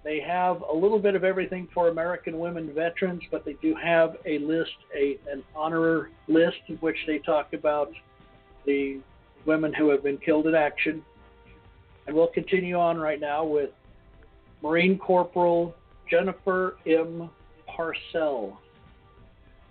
They 0.05 0.21
have 0.21 0.63
a 0.63 0.73
little 0.73 0.99
bit 0.99 1.15
of 1.15 1.23
everything 1.25 1.69
for 1.75 1.89
American 1.89 2.39
women 2.39 2.73
veterans, 2.73 3.23
but 3.31 3.45
they 3.45 3.53
do 3.55 3.75
have 3.75 4.17
a 4.25 4.39
list, 4.39 4.77
a 4.97 5.19
an 5.31 5.43
honor 5.55 6.09
list, 6.29 6.57
in 6.69 6.77
which 6.77 6.97
they 7.07 7.19
talk 7.19 7.53
about 7.53 7.93
the 8.65 9.01
women 9.45 9.75
who 9.75 9.91
have 9.91 10.03
been 10.05 10.19
killed 10.19 10.47
in 10.47 10.55
action. 10.55 11.05
And 12.07 12.17
we'll 12.17 12.29
continue 12.29 12.77
on 12.77 12.97
right 12.97 13.21
now 13.21 13.45
with 13.45 13.71
Marine 14.63 14.99
Corporal 14.99 15.75
Jennifer 16.11 16.77
M. 16.87 17.29
Parcell. 17.79 18.59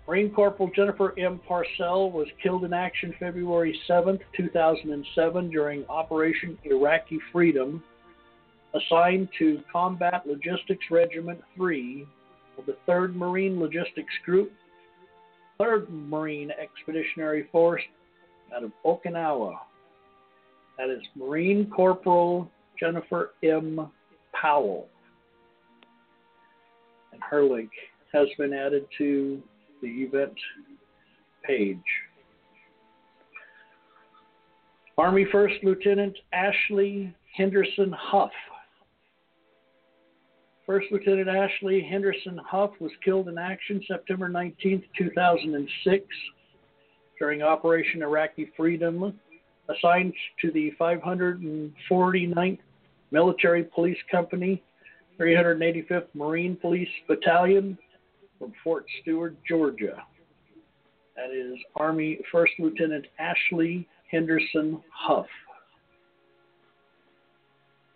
Marine 0.08 0.30
Corporal 0.30 0.70
Jennifer 0.74 1.12
M. 1.18 1.38
Parcell 1.46 2.10
was 2.10 2.26
killed 2.42 2.64
in 2.64 2.72
action 2.72 3.14
February 3.20 3.78
7, 3.86 4.18
2007, 4.34 5.50
during 5.50 5.84
Operation 5.90 6.56
Iraqi 6.64 7.18
Freedom, 7.30 7.84
assigned 8.74 9.28
to 9.38 9.60
Combat 9.70 10.22
Logistics 10.26 10.86
Regiment 10.90 11.38
3 11.54 12.06
of 12.56 12.64
the 12.64 12.78
3rd 12.88 13.14
Marine 13.14 13.60
Logistics 13.60 14.14
Group, 14.24 14.52
3rd 15.60 15.90
Marine 15.90 16.50
Expeditionary 16.50 17.46
Force 17.52 17.82
out 18.56 18.64
of 18.64 18.72
Okinawa. 18.86 19.54
That 20.78 20.88
is 20.88 21.02
Marine 21.14 21.68
Corporal 21.68 22.50
Jennifer 22.80 23.32
M. 23.42 23.90
Powell. 24.32 24.88
And 27.12 27.20
her 27.28 27.44
link 27.44 27.70
has 28.12 28.28
been 28.38 28.52
added 28.52 28.86
to 28.98 29.42
the 29.82 29.88
event 29.88 30.34
page. 31.44 31.78
Army 34.96 35.26
First 35.30 35.54
Lieutenant 35.62 36.16
Ashley 36.32 37.14
Henderson 37.36 37.94
Huff. 37.96 38.32
First 40.66 40.86
Lieutenant 40.90 41.28
Ashley 41.28 41.86
Henderson 41.88 42.38
Huff 42.44 42.72
was 42.80 42.90
killed 43.04 43.28
in 43.28 43.38
action 43.38 43.82
September 43.86 44.28
19, 44.28 44.82
2006, 44.98 46.04
during 47.18 47.42
Operation 47.42 48.02
Iraqi 48.02 48.50
Freedom, 48.56 49.18
assigned 49.68 50.12
to 50.42 50.50
the 50.50 50.72
549th 50.80 52.58
Military 53.10 53.64
Police 53.64 53.96
Company, 54.10 54.62
385th 55.18 56.08
Marine 56.14 56.56
Police 56.56 56.88
Battalion 57.06 57.78
from 58.38 58.52
Fort 58.62 58.84
Stewart, 59.02 59.36
Georgia. 59.46 60.02
That 61.16 61.30
is 61.34 61.58
Army 61.74 62.18
First 62.30 62.52
Lieutenant 62.58 63.06
Ashley 63.18 63.86
Henderson 64.10 64.80
Huff. 64.92 65.26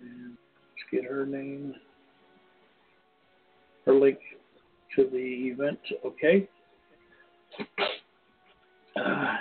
And 0.01 0.31
let's 0.31 0.91
get 0.91 1.11
her 1.11 1.25
name, 1.25 1.75
her 3.87 3.95
link 3.95 4.19
to 4.97 5.09
the 5.11 5.19
event. 5.19 5.79
Okay. 6.05 6.49
Uh, 8.97 9.37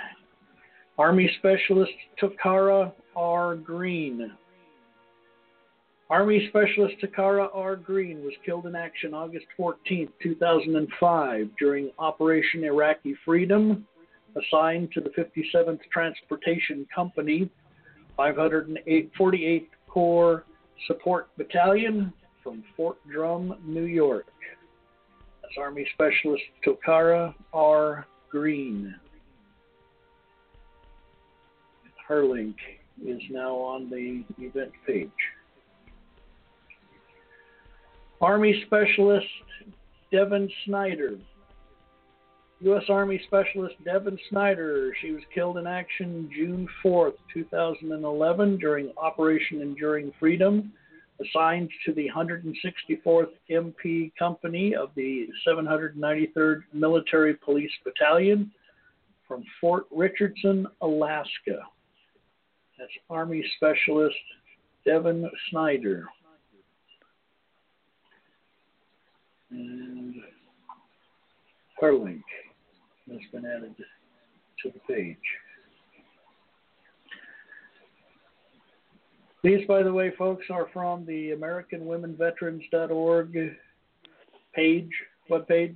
Army 0.97 1.29
Specialist 1.39 1.91
Toccara 2.21 2.93
R. 3.15 3.55
Green. 3.55 4.31
Army 6.11 6.45
Specialist 6.49 6.95
Toccara 7.01 7.47
R. 7.53 7.77
Green 7.77 8.21
was 8.21 8.33
killed 8.45 8.65
in 8.65 8.75
action 8.75 9.13
August 9.13 9.45
14, 9.55 10.09
2005, 10.21 11.49
during 11.57 11.89
Operation 11.99 12.65
Iraqi 12.65 13.15
Freedom, 13.23 13.87
assigned 14.35 14.91
to 14.91 14.99
the 14.99 15.09
57th 15.11 15.79
Transportation 15.89 16.85
Company, 16.93 17.49
548th 18.19 19.67
Corps 19.87 20.43
Support 20.87 21.29
Battalion 21.37 22.11
from 22.43 22.61
Fort 22.75 22.97
Drum, 23.09 23.55
New 23.65 23.85
York. 23.85 24.25
That's 25.41 25.55
Army 25.57 25.87
Specialist 25.93 26.43
Toccara 26.65 27.33
R. 27.53 28.05
Green. 28.29 28.93
Her 32.05 32.25
link 32.25 32.57
is 33.01 33.21
now 33.29 33.55
on 33.55 33.89
the 33.89 34.25
event 34.43 34.73
page. 34.85 35.09
Army 38.21 38.63
Specialist 38.67 39.25
Devin 40.11 40.47
Snyder. 40.65 41.17
U.S. 42.59 42.83
Army 42.87 43.19
Specialist 43.25 43.73
Devin 43.83 44.15
Snyder. 44.29 44.93
She 45.01 45.11
was 45.11 45.23
killed 45.33 45.57
in 45.57 45.65
action 45.65 46.29
June 46.31 46.67
4th, 46.85 47.15
2011, 47.33 48.57
during 48.57 48.91
Operation 48.95 49.61
Enduring 49.61 50.13
Freedom, 50.19 50.71
assigned 51.19 51.71
to 51.83 51.93
the 51.93 52.07
164th 52.15 53.31
MP 53.49 54.11
Company 54.19 54.75
of 54.75 54.91
the 54.95 55.27
793rd 55.47 56.61
Military 56.73 57.33
Police 57.33 57.71
Battalion 57.83 58.51
from 59.27 59.43
Fort 59.59 59.85
Richardson, 59.89 60.67
Alaska. 60.81 61.57
That's 62.77 62.91
Army 63.09 63.43
Specialist 63.57 64.15
Devin 64.85 65.27
Snyder. 65.49 66.05
And 69.51 70.15
her 71.79 71.93
link 71.93 72.23
has 73.09 73.19
been 73.31 73.45
added 73.45 73.75
to 74.63 74.71
the 74.71 74.79
page. 74.87 75.17
These, 79.43 79.67
by 79.67 79.83
the 79.83 79.91
way, 79.91 80.11
folks, 80.17 80.45
are 80.51 80.67
from 80.71 81.05
the 81.05 81.31
AmericanWomenVeterans.org 81.31 83.57
page, 84.53 84.91
webpage, 85.29 85.75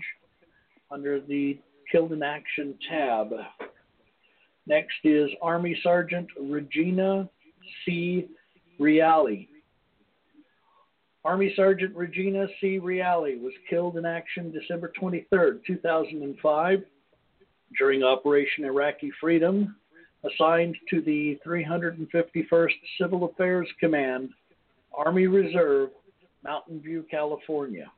under 0.92 1.20
the 1.20 1.60
Killed 1.92 2.14
in 2.14 2.24
Action 2.24 2.76
tab. 2.88 3.34
Next 4.68 4.96
is 5.04 5.30
Army 5.42 5.78
Sergeant 5.84 6.30
Regina 6.40 7.30
C. 7.86 8.28
Reali. 8.80 9.50
Army 11.26 11.52
Sergeant 11.56 11.96
Regina 11.96 12.46
C. 12.62 12.80
Reali 12.80 13.42
was 13.42 13.54
killed 13.68 13.98
in 13.98 14.06
action 14.06 14.52
December 14.52 14.94
23, 14.98 15.60
2005, 15.66 16.84
during 17.80 18.04
Operation 18.04 18.64
Iraqi 18.64 19.12
Freedom, 19.20 19.76
assigned 20.24 20.78
to 20.92 21.02
the 21.02 21.40
351st 21.44 22.70
Civil 23.02 23.26
Affairs 23.26 23.68
Command, 23.80 24.30
Army 24.96 25.26
Reserve, 25.26 25.90
Mountain 26.44 26.80
View, 26.80 27.04
California. 27.10 27.92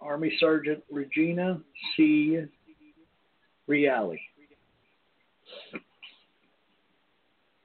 Army 0.00 0.36
Sergeant 0.40 0.82
Regina 0.90 1.60
C. 1.96 2.40
Reali. 3.70 4.18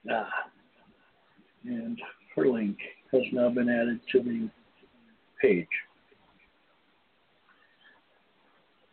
Ah, 0.08 0.28
and 1.64 2.00
her 2.36 2.46
link 2.46 2.78
has 3.10 3.22
now 3.32 3.48
been 3.48 3.68
added 3.68 3.98
to 4.12 4.20
the 4.20 4.48
page. 5.40 5.66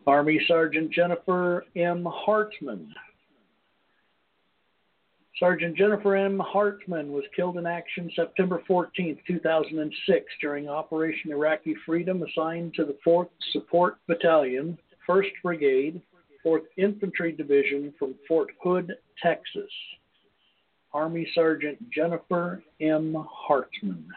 Army 0.08 0.40
Sergeant 0.48 0.92
Jennifer 0.92 1.66
M. 1.76 2.08
Hartman. 2.08 2.94
Sergeant 5.40 5.76
Jennifer 5.76 6.16
M. 6.16 6.40
Hartman 6.40 7.12
was 7.12 7.26
killed 7.36 7.58
in 7.58 7.66
action 7.66 8.10
September 8.16 8.62
14, 8.68 9.18
2006, 9.28 10.26
during 10.40 10.70
Operation 10.70 11.32
Iraqi 11.32 11.76
Freedom, 11.86 12.24
assigned 12.24 12.74
to 12.76 12.86
the 12.86 12.96
4th 13.06 13.28
Support 13.52 13.98
Battalion, 14.08 14.78
1st 15.10 15.32
Brigade, 15.44 16.02
4th 16.46 16.64
Infantry 16.78 17.34
Division 17.34 17.94
from 18.00 18.16
Fort 18.28 18.50
Hood, 18.64 18.94
Texas. 19.22 19.72
Army 20.94 21.28
Sergeant 21.36 21.78
Jennifer 21.92 22.64
M. 22.80 23.18
Hartman. 23.30 24.08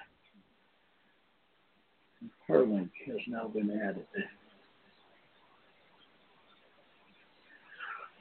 Her 2.49 2.65
link 2.65 2.91
has 3.07 3.19
now 3.29 3.49
been 3.49 3.71
added. 3.71 4.07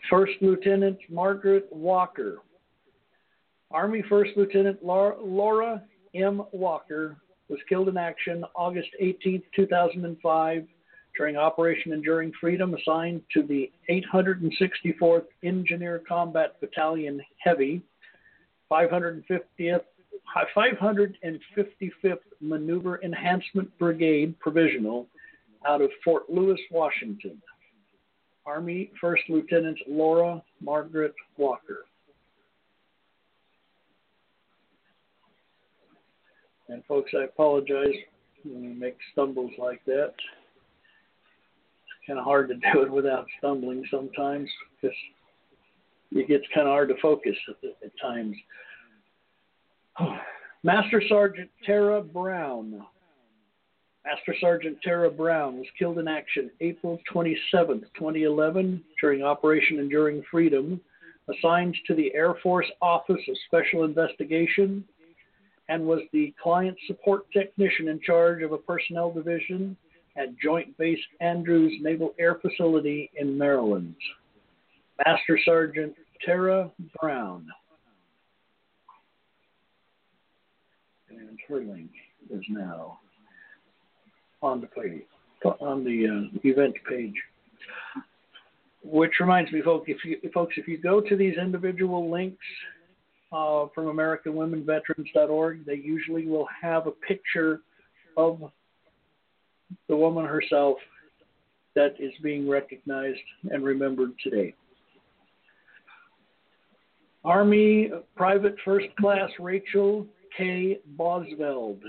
First 0.09 0.34
Lieutenant 0.41 0.97
Margaret 1.09 1.67
Walker. 1.71 2.39
Army 3.71 4.03
First 4.07 4.32
Lieutenant 4.36 4.84
Laura 4.84 5.84
M. 6.13 6.43
Walker 6.51 7.17
was 7.49 7.59
killed 7.69 7.89
in 7.89 7.97
action 7.97 8.43
August 8.55 8.89
18, 8.99 9.41
2005, 9.55 10.67
during 11.17 11.38
Operation 11.38 11.93
Enduring 11.93 12.32
Freedom, 12.39 12.73
assigned 12.73 13.21
to 13.34 13.43
the 13.43 13.71
864th 13.89 15.25
Engineer 15.43 16.01
Combat 16.07 16.59
Battalion 16.59 17.21
Heavy, 17.39 17.82
550th 18.71 19.82
555th 20.55 22.20
Maneuver 22.41 23.01
Enhancement 23.03 23.78
Brigade 23.78 24.39
Provisional 24.39 25.07
out 25.68 25.82
of 25.82 25.89
Fort 26.03 26.30
Lewis, 26.30 26.59
Washington. 26.72 27.41
Army 28.45 28.91
First 29.01 29.24
Lieutenant 29.28 29.78
Laura 29.88 30.41
Margaret 30.61 31.13
Walker. 31.38 31.86
And 36.70 36.84
folks, 36.86 37.11
I 37.18 37.24
apologize 37.26 37.95
when 38.43 38.61
we 38.61 38.74
make 38.74 38.97
stumbles 39.11 39.51
like 39.57 39.84
that. 39.86 40.13
It's 40.15 42.07
kind 42.07 42.20
of 42.20 42.26
hard 42.26 42.47
to 42.49 42.55
do 42.55 42.84
it 42.84 42.91
without 42.91 43.26
stumbling 43.38 43.84
sometimes 43.91 44.49
because 44.82 44.95
it 46.13 46.28
gets 46.28 46.45
kind 46.53 46.68
of 46.68 46.72
hard 46.72 46.89
to 46.89 46.95
focus 47.01 47.36
at, 47.49 47.86
at 47.86 47.91
times. 48.01 48.36
Master 50.64 51.02
Sergeant 51.08 51.50
Tara 51.66 52.02
Brown. 52.02 52.86
Master 54.06 54.36
Sergeant 54.39 54.78
Tara 54.82 55.12
Brown 55.12 55.58
was 55.58 55.68
killed 55.78 56.00
in 56.00 56.08
action 56.08 56.50
April 56.62 57.00
27, 57.12 57.82
2011, 57.98 58.84
during 59.02 59.22
Operation 59.22 59.80
Enduring 59.80 60.24
Freedom, 60.32 60.80
assigned 61.30 61.76
to 61.88 61.93
the 61.93 62.14
Air 62.16 62.36
Force 62.41 62.68
Office 62.82 63.22
of 63.28 63.36
Special 63.48 63.84
Investigation, 63.84 64.84
and 65.70 65.86
was 65.86 66.00
the 66.14 66.34
client 66.41 66.78
support 66.88 67.30
technician 67.32 67.89
in 67.89 68.00
charge 68.00 68.41
of 68.41 68.54
a 68.54 68.58
personnel 68.58 69.12
division 69.12 69.76
at 70.16 70.38
Joint 70.41 70.78
Base 70.78 71.00
Andrews 71.20 71.74
Naval 71.82 72.14
Air 72.18 72.36
Facility 72.36 73.12
in 73.16 73.38
Maryland. 73.38 73.95
Master 75.06 75.38
Sergeant 75.43 75.93
Tara 76.26 76.72
Brown. 77.00 77.45
Link 81.50 81.92
is 82.30 82.44
now 82.50 83.00
on 84.42 84.62
the 84.62 84.68
page, 84.68 85.04
on 85.60 85.84
the 85.84 86.30
uh, 86.34 86.40
event 86.44 86.76
page. 86.88 87.16
Which 88.84 89.14
reminds 89.20 89.52
me, 89.52 89.62
folks, 89.62 89.90
if 89.90 89.98
you 90.06 90.18
folks, 90.34 90.56
if 90.58 90.68
you 90.68 90.78
go 90.78 91.02
to 91.02 91.16
these 91.16 91.38
individual 91.38 92.10
links 92.10 92.46
uh, 93.32 93.66
from 93.76 93.86
AmericanWomenVeterans.org, 93.86 95.66
they 95.66 95.76
usually 95.76 96.26
will 96.26 96.48
have 96.62 96.88
a 96.88 96.92
picture 96.92 97.62
of 98.16 98.40
the 99.90 99.96
woman 99.96 100.26
herself 100.26 100.78
that 101.76 101.96
is 102.00 102.14
being 102.24 102.48
recognized 102.48 103.20
and 103.52 103.64
remembered 103.64 104.12
today. 104.24 104.54
Army 107.24 107.92
Private 108.16 108.56
First 108.64 108.88
Class 109.00 109.30
Rachel 109.38 110.08
K. 110.38 110.80
Bosveld. 110.98 111.80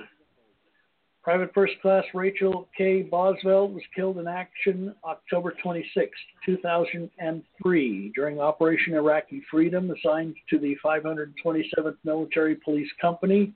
Private 1.22 1.52
First 1.52 1.74
Class 1.82 2.04
Rachel 2.14 2.68
K. 2.76 3.02
Bosveld 3.02 3.74
was 3.74 3.82
killed 3.94 4.16
in 4.16 4.26
action 4.26 4.94
October 5.04 5.52
26, 5.62 6.10
2003, 6.46 8.12
during 8.14 8.40
Operation 8.40 8.94
Iraqi 8.94 9.42
Freedom, 9.50 9.90
assigned 9.90 10.34
to 10.48 10.58
the 10.58 10.74
527th 10.82 11.96
Military 12.02 12.54
Police 12.64 12.88
Company, 12.98 13.52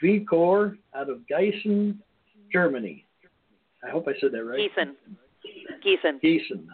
V 0.00 0.26
Corps, 0.28 0.76
out 0.96 1.08
of 1.08 1.18
Gießen, 1.30 1.96
Germany. 2.52 3.04
I 3.86 3.90
hope 3.90 4.08
I 4.08 4.18
said 4.20 4.32
that 4.32 4.44
right. 4.44 4.58
Gießen. 4.58 4.94
Gießen. 5.84 6.20
Gießen. 6.22 6.66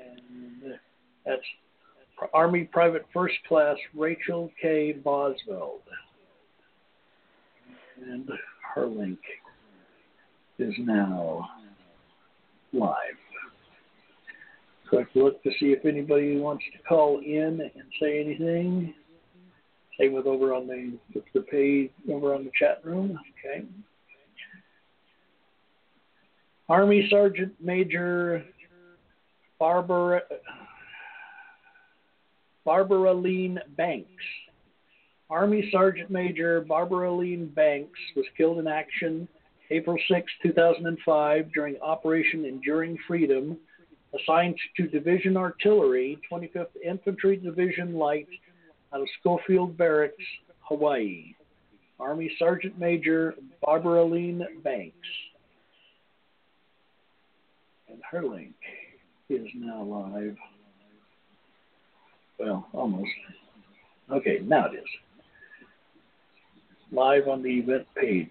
And 0.00 0.78
that's 1.26 1.42
Army 2.32 2.64
Private 2.64 3.06
First 3.12 3.34
Class 3.46 3.76
Rachel 3.94 4.50
K. 4.60 4.96
Bosveld. 5.04 5.80
And 8.04 8.28
her 8.74 8.86
link 8.86 9.18
is 10.58 10.74
now 10.78 11.48
live. 12.72 12.96
Quick 14.88 15.08
look 15.14 15.42
to 15.42 15.50
see 15.58 15.66
if 15.66 15.84
anybody 15.84 16.38
wants 16.38 16.64
to 16.72 16.82
call 16.82 17.20
in 17.20 17.60
and 17.60 17.84
say 18.00 18.20
anything. 18.20 18.94
Same 19.98 20.12
with 20.12 20.26
over 20.26 20.54
on 20.54 20.66
the 20.66 20.98
the 21.34 21.40
page 21.42 21.90
over 22.10 22.34
on 22.34 22.44
the 22.44 22.50
chat 22.58 22.84
room. 22.84 23.18
Okay. 23.38 23.64
Army 26.68 27.06
Sergeant 27.10 27.52
Major 27.60 28.44
Barbara 29.58 30.22
Barbara 32.64 33.12
Lean 33.12 33.58
Banks. 33.76 34.08
Army 35.30 35.68
Sergeant 35.72 36.10
Major 36.10 36.60
Barbara 36.60 37.10
Lean 37.10 37.46
Banks 37.46 37.98
was 38.14 38.26
killed 38.36 38.58
in 38.58 38.66
action 38.66 39.26
April 39.70 39.96
6, 40.06 40.32
2005, 40.42 41.52
during 41.54 41.80
Operation 41.80 42.44
Enduring 42.44 42.98
Freedom, 43.08 43.56
assigned 44.14 44.54
to 44.76 44.86
Division 44.86 45.34
Artillery, 45.34 46.18
25th 46.30 46.66
Infantry 46.84 47.36
Division 47.36 47.94
Light, 47.94 48.28
out 48.92 49.00
of 49.00 49.08
Schofield 49.20 49.78
Barracks, 49.78 50.22
Hawaii. 50.60 51.34
Army 51.98 52.30
Sergeant 52.38 52.78
Major 52.78 53.34
Barbara 53.64 54.04
Lean 54.04 54.44
Banks. 54.62 54.96
And 57.88 57.98
her 58.10 58.22
link 58.22 58.54
is 59.30 59.46
now 59.54 59.82
live. 59.82 60.36
Well, 62.38 62.68
almost. 62.72 63.10
Okay, 64.10 64.40
now 64.44 64.66
it 64.66 64.74
is. 64.74 64.84
Live 66.90 67.28
on 67.28 67.42
the 67.42 67.50
event 67.50 67.86
page. 67.96 68.28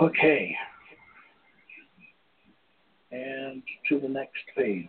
Okay. 0.00 0.54
And 3.10 3.62
to 3.88 4.00
the 4.00 4.08
next 4.08 4.42
page. 4.56 4.88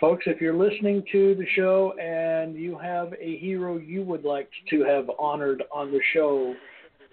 Folks, 0.00 0.24
if 0.26 0.40
you're 0.40 0.56
listening 0.56 1.04
to 1.12 1.34
the 1.34 1.44
show 1.54 1.92
and 2.00 2.56
you 2.56 2.78
have 2.78 3.12
a 3.20 3.36
hero 3.36 3.76
you 3.76 4.02
would 4.02 4.24
like 4.24 4.48
to 4.70 4.82
have 4.82 5.10
honored 5.18 5.62
on 5.70 5.92
the 5.92 6.00
show, 6.14 6.54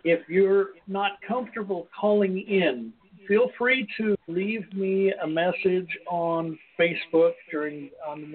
if 0.05 0.21
you're 0.29 0.67
not 0.87 1.13
comfortable 1.27 1.89
calling 1.99 2.39
in, 2.39 2.93
feel 3.27 3.51
free 3.57 3.87
to 3.97 4.15
leave 4.27 4.71
me 4.73 5.13
a 5.23 5.27
message 5.27 5.89
on 6.09 6.57
Facebook 6.79 7.33
during 7.51 7.89
on 8.07 8.33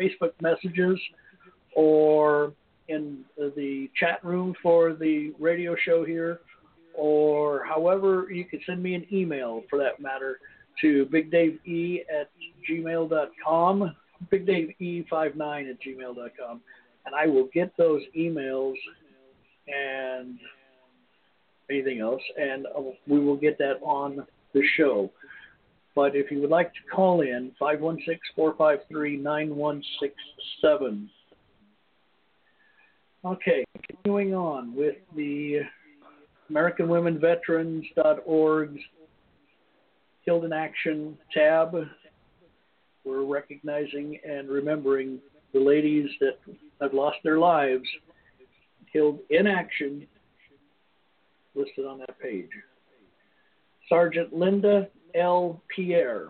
Facebook 0.00 0.32
messages 0.40 0.98
or 1.74 2.52
in 2.88 3.24
the 3.36 3.90
chat 3.98 4.24
room 4.24 4.54
for 4.62 4.94
the 4.94 5.32
radio 5.38 5.76
show 5.84 6.04
here, 6.04 6.40
or 6.94 7.64
however 7.64 8.28
you 8.32 8.44
can 8.44 8.60
send 8.66 8.82
me 8.82 8.94
an 8.94 9.06
email 9.12 9.62
for 9.68 9.78
that 9.78 10.00
matter 10.00 10.40
to 10.80 11.06
bigdavee 11.06 12.00
at 12.08 12.30
gmail.com, 12.68 13.94
bigdavee59 14.32 15.70
at 15.70 15.76
gmail.com, 15.82 16.60
and 17.06 17.14
I 17.14 17.26
will 17.26 17.48
get 17.52 17.76
those 17.76 18.02
emails 18.16 18.74
and 19.66 20.38
anything 21.70 22.00
else, 22.00 22.22
and 22.40 22.66
uh, 22.66 22.80
we 23.06 23.20
will 23.20 23.36
get 23.36 23.58
that 23.58 23.74
on 23.82 24.26
the 24.54 24.62
show. 24.76 25.10
But 25.94 26.16
if 26.16 26.30
you 26.30 26.40
would 26.40 26.50
like 26.50 26.72
to 26.74 26.80
call 26.94 27.22
in, 27.22 27.52
516 27.58 28.20
453 28.36 29.16
9167. 29.16 31.10
Okay, 33.24 33.64
continuing 33.86 34.34
on 34.34 34.74
with 34.74 34.96
the 35.16 35.62
AmericanWomenVeterans.org's 36.50 38.80
Killed 40.24 40.44
in 40.44 40.52
Action 40.52 41.16
tab. 41.32 41.76
We're 43.04 43.24
recognizing 43.24 44.18
and 44.28 44.48
remembering 44.48 45.20
the 45.52 45.60
ladies 45.60 46.10
that 46.20 46.38
have 46.80 46.94
lost 46.94 47.18
their 47.24 47.38
lives 47.38 47.84
killed 48.92 49.18
in 49.30 49.46
action 49.46 50.06
listed 51.58 51.84
on 51.84 51.98
that 51.98 52.18
page. 52.20 52.50
Sergeant 53.88 54.32
Linda 54.32 54.88
L. 55.14 55.62
Pierre. 55.74 56.28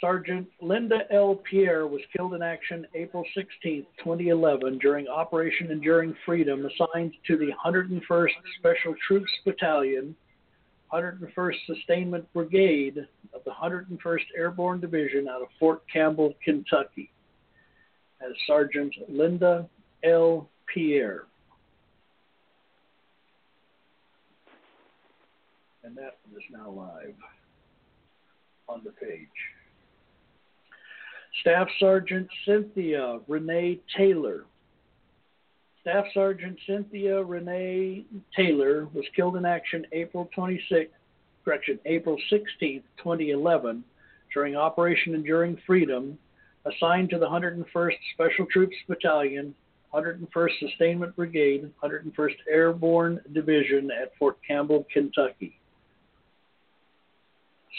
Sergeant 0.00 0.48
Linda 0.60 1.00
L. 1.10 1.36
Pierre 1.48 1.86
was 1.86 2.00
killed 2.14 2.34
in 2.34 2.42
action 2.42 2.86
April 2.94 3.24
16, 3.34 3.86
2011, 3.98 4.78
during 4.78 5.06
Operation 5.08 5.70
Enduring 5.70 6.14
Freedom, 6.26 6.66
assigned 6.66 7.14
to 7.26 7.36
the 7.36 7.50
101st 7.64 8.28
Special 8.58 8.94
Troops 9.06 9.30
Battalion, 9.44 10.14
101st 10.92 11.54
Sustainment 11.66 12.30
Brigade 12.32 12.98
of 13.32 13.42
the 13.44 13.50
101st 13.50 14.24
Airborne 14.36 14.80
Division 14.80 15.28
out 15.28 15.42
of 15.42 15.48
Fort 15.58 15.82
Campbell, 15.92 16.34
Kentucky, 16.44 17.10
as 18.20 18.32
Sergeant 18.46 18.94
Linda 19.08 19.68
L. 20.04 20.50
Pierre. 20.72 21.24
And 25.84 25.96
that 25.96 26.18
is 26.34 26.42
now 26.50 26.70
live 26.70 27.14
on 28.68 28.80
the 28.84 28.90
page. 28.92 29.28
Staff 31.42 31.68
Sergeant 31.78 32.26
Cynthia 32.46 33.20
Renee 33.28 33.80
Taylor. 33.96 34.44
Staff 35.82 36.06
Sergeant 36.14 36.58
Cynthia 36.66 37.22
Renee 37.22 38.06
Taylor 38.34 38.88
was 38.94 39.04
killed 39.14 39.36
in 39.36 39.44
action 39.44 39.84
April 39.92 40.30
26, 40.34 40.90
correction, 41.44 41.78
April 41.84 42.16
16, 42.30 42.82
2011, 42.96 43.84
during 44.32 44.56
Operation 44.56 45.14
Enduring 45.14 45.58
Freedom, 45.66 46.18
assigned 46.64 47.10
to 47.10 47.18
the 47.18 47.26
101st 47.26 47.96
Special 48.14 48.46
Troops 48.50 48.76
Battalion, 48.88 49.54
101st 49.92 50.58
Sustainment 50.60 51.14
Brigade, 51.14 51.70
101st 51.82 52.36
Airborne 52.50 53.20
Division 53.34 53.90
at 53.90 54.16
Fort 54.18 54.38
Campbell, 54.48 54.86
Kentucky. 54.90 55.60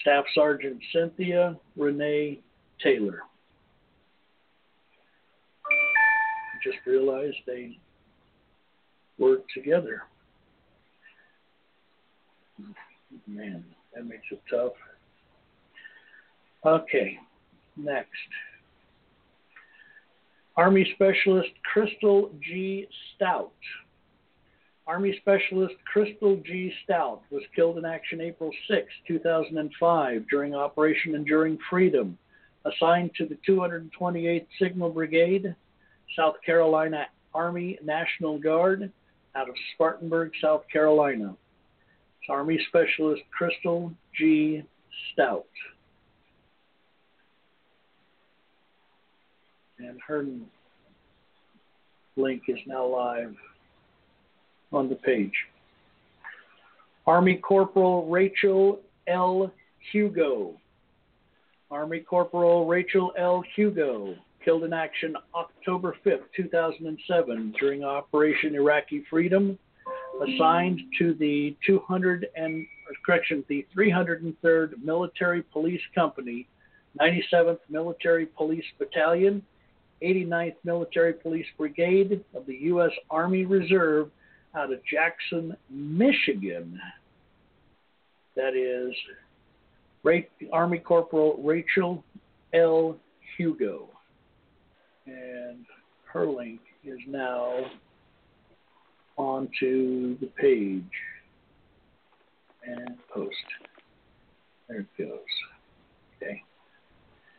Staff 0.02 0.26
Sergeant 0.34 0.82
Cynthia 0.94 1.58
Renee 1.76 2.40
Taylor. 2.84 3.20
Just 6.64 6.78
realized 6.86 7.38
they 7.46 7.78
work 9.18 9.42
together. 9.54 10.04
Man, 13.28 13.64
that 13.94 14.06
makes 14.06 14.26
it 14.32 14.42
tough. 14.50 14.74
Okay, 16.66 17.20
next. 17.78 18.10
Army 20.58 20.90
Specialist 20.96 21.50
Crystal 21.72 22.32
G. 22.42 22.88
Stout. 23.16 23.52
Army 24.88 25.18
Specialist 25.20 25.74
Crystal 25.92 26.36
G. 26.46 26.72
Stout 26.84 27.22
was 27.32 27.42
killed 27.56 27.80
in 27.80 27.86
action 27.86 28.22
April 28.22 28.52
6, 28.70 28.86
2005, 29.08 30.26
during 30.30 30.54
Operation 30.54 31.16
Enduring 31.16 31.58
Freedom, 31.70 32.16
assigned 32.66 33.10
to 33.18 33.26
the 33.26 33.38
228th 33.50 34.46
Signal 34.62 34.92
Brigade, 34.92 35.56
South 36.16 36.36
Carolina 36.46 37.08
Army 37.34 37.80
National 37.84 38.38
Guard, 38.38 38.92
out 39.36 39.50
of 39.50 39.56
Spartanburg, 39.74 40.32
South 40.40 40.64
Carolina. 40.72 41.36
It's 42.22 42.30
Army 42.30 42.60
Specialist 42.68 43.24
Crystal 43.36 43.92
G. 44.16 44.64
Stout. 45.12 45.48
And 49.80 50.00
her 50.08 50.26
link 52.16 52.44
is 52.48 52.60
now 52.68 52.86
live 52.86 53.36
on 54.76 54.90
the 54.90 54.96
page. 54.96 55.34
Army 57.08 57.36
Corporal 57.36 58.08
Rachel 58.08 58.80
L. 59.08 59.52
Hugo. 59.92 60.56
Army 61.72 62.00
Corporal 62.00 62.68
Rachel 62.68 63.12
L. 63.18 63.44
Hugo, 63.56 64.16
killed 64.44 64.64
in 64.64 64.74
action 64.74 65.16
October 65.34 65.96
5, 66.04 66.20
2007, 66.36 67.54
during 67.60 67.84
Operation 67.84 68.56
Iraqi 68.56 69.04
Freedom, 69.10 69.58
assigned 70.22 70.82
to 71.00 71.14
the 71.16 71.56
200 71.66 72.28
and 72.36 72.66
correction, 73.06 73.44
the 73.50 73.66
303rd 73.76 74.84
Military 74.84 75.42
Police 75.42 75.82
Company, 75.94 76.48
97th 77.00 77.60
Military 77.70 78.26
Police 78.26 78.64
Battalion, 78.80 79.42
89th 80.02 80.56
Military 80.64 81.14
Police 81.14 81.48
Brigade 81.58 82.24
of 82.34 82.46
the 82.46 82.56
U.S. 82.56 82.92
Army 83.10 83.46
Reserve 83.46 84.10
out 84.56 84.72
of 84.72 84.80
Jackson, 84.86 85.56
Michigan. 85.70 86.80
That 88.36 88.56
is 88.56 88.94
Army 90.52 90.80
Corporal 90.80 91.40
Rachel 91.44 92.04
L. 92.54 92.98
Hugo. 93.38 93.90
And 95.06 95.66
her 96.12 96.28
link 96.28 96.62
is 96.84 97.00
now 97.08 97.54
onto 99.18 100.18
the 100.20 100.28
page 100.40 100.84
and 102.66 102.96
post. 103.14 103.36
There 104.68 104.80
it 104.80 104.88
goes. 104.98 105.20
Okay. 106.18 106.42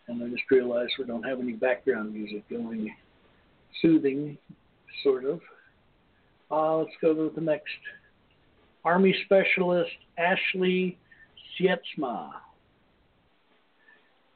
And 0.08 0.22
I 0.22 0.28
just 0.28 0.48
realized 0.50 0.92
we 0.98 1.04
don't 1.04 1.24
have 1.24 1.40
any 1.40 1.52
background 1.52 2.14
music 2.14 2.48
going. 2.48 2.94
Soothing, 3.82 4.38
sort 5.02 5.24
of. 5.24 5.40
Uh, 6.50 6.78
let's 6.78 6.90
go 7.00 7.14
to 7.14 7.32
the 7.34 7.40
next. 7.40 7.70
Army 8.84 9.14
Specialist 9.24 9.90
Ashley 10.16 10.96
Sietsma. 11.58 12.30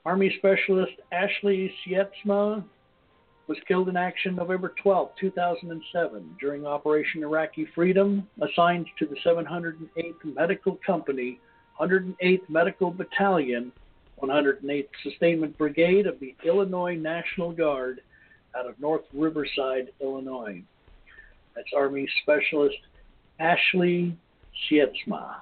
Army 0.04 0.34
Specialist 0.38 0.94
Ashley 1.12 1.72
Sietsma 1.86 2.64
was 3.46 3.58
killed 3.66 3.88
in 3.88 3.96
action 3.96 4.36
November 4.36 4.72
12, 4.80 5.10
2007, 5.20 6.36
during 6.40 6.66
Operation 6.66 7.22
Iraqi 7.22 7.66
Freedom, 7.74 8.26
assigned 8.40 8.86
to 8.98 9.06
the 9.06 9.16
708th 9.26 10.34
Medical 10.36 10.78
Company, 10.86 11.40
108th 11.80 12.48
Medical 12.48 12.90
Battalion, 12.92 13.72
108th 14.22 14.88
Sustainment 15.02 15.58
Brigade 15.58 16.06
of 16.06 16.18
the 16.20 16.34
Illinois 16.44 16.94
National 16.94 17.52
Guard 17.52 18.00
out 18.56 18.68
of 18.68 18.78
North 18.78 19.04
Riverside, 19.12 19.90
Illinois. 20.00 20.62
That's 21.54 21.68
Army 21.76 22.06
Specialist 22.22 22.76
Ashley 23.38 24.16
Sietsma. 24.70 25.36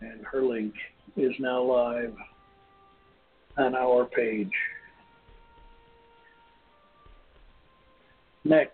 And 0.00 0.24
her 0.24 0.42
link 0.42 0.74
is 1.16 1.32
now 1.38 1.62
live 1.62 2.14
on 3.56 3.74
our 3.74 4.04
page. 4.04 4.50
Next, 8.44 8.72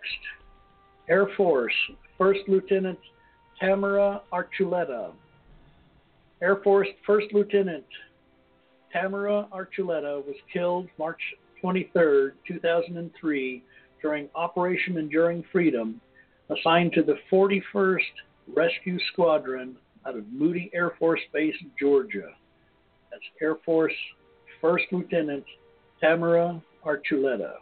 Air 1.09 1.27
Force 1.35 1.73
First 2.17 2.41
Lieutenant 2.47 2.99
Tamara 3.59 4.21
Archuleta. 4.31 5.11
Air 6.41 6.57
Force 6.63 6.87
First 7.05 7.27
Lieutenant 7.33 7.85
Tamara 8.91 9.47
Archuleta 9.51 10.23
was 10.25 10.35
killed 10.51 10.87
March 10.99 11.21
23, 11.61 12.31
2003, 12.47 13.63
during 14.03 14.29
Operation 14.35 14.97
Enduring 14.97 15.43
Freedom, 15.51 15.99
assigned 16.49 16.93
to 16.93 17.01
the 17.01 17.15
41st 17.31 17.99
Rescue 18.53 18.99
Squadron 19.11 19.75
out 20.05 20.17
of 20.17 20.25
Moody 20.31 20.69
Air 20.73 20.91
Force 20.99 21.21
Base, 21.33 21.55
Georgia. 21.79 22.27
That's 23.09 23.23
Air 23.41 23.55
Force 23.65 23.93
First 24.61 24.83
Lieutenant 24.91 25.45
Tamara 26.01 26.61
Archuleta. 26.85 27.53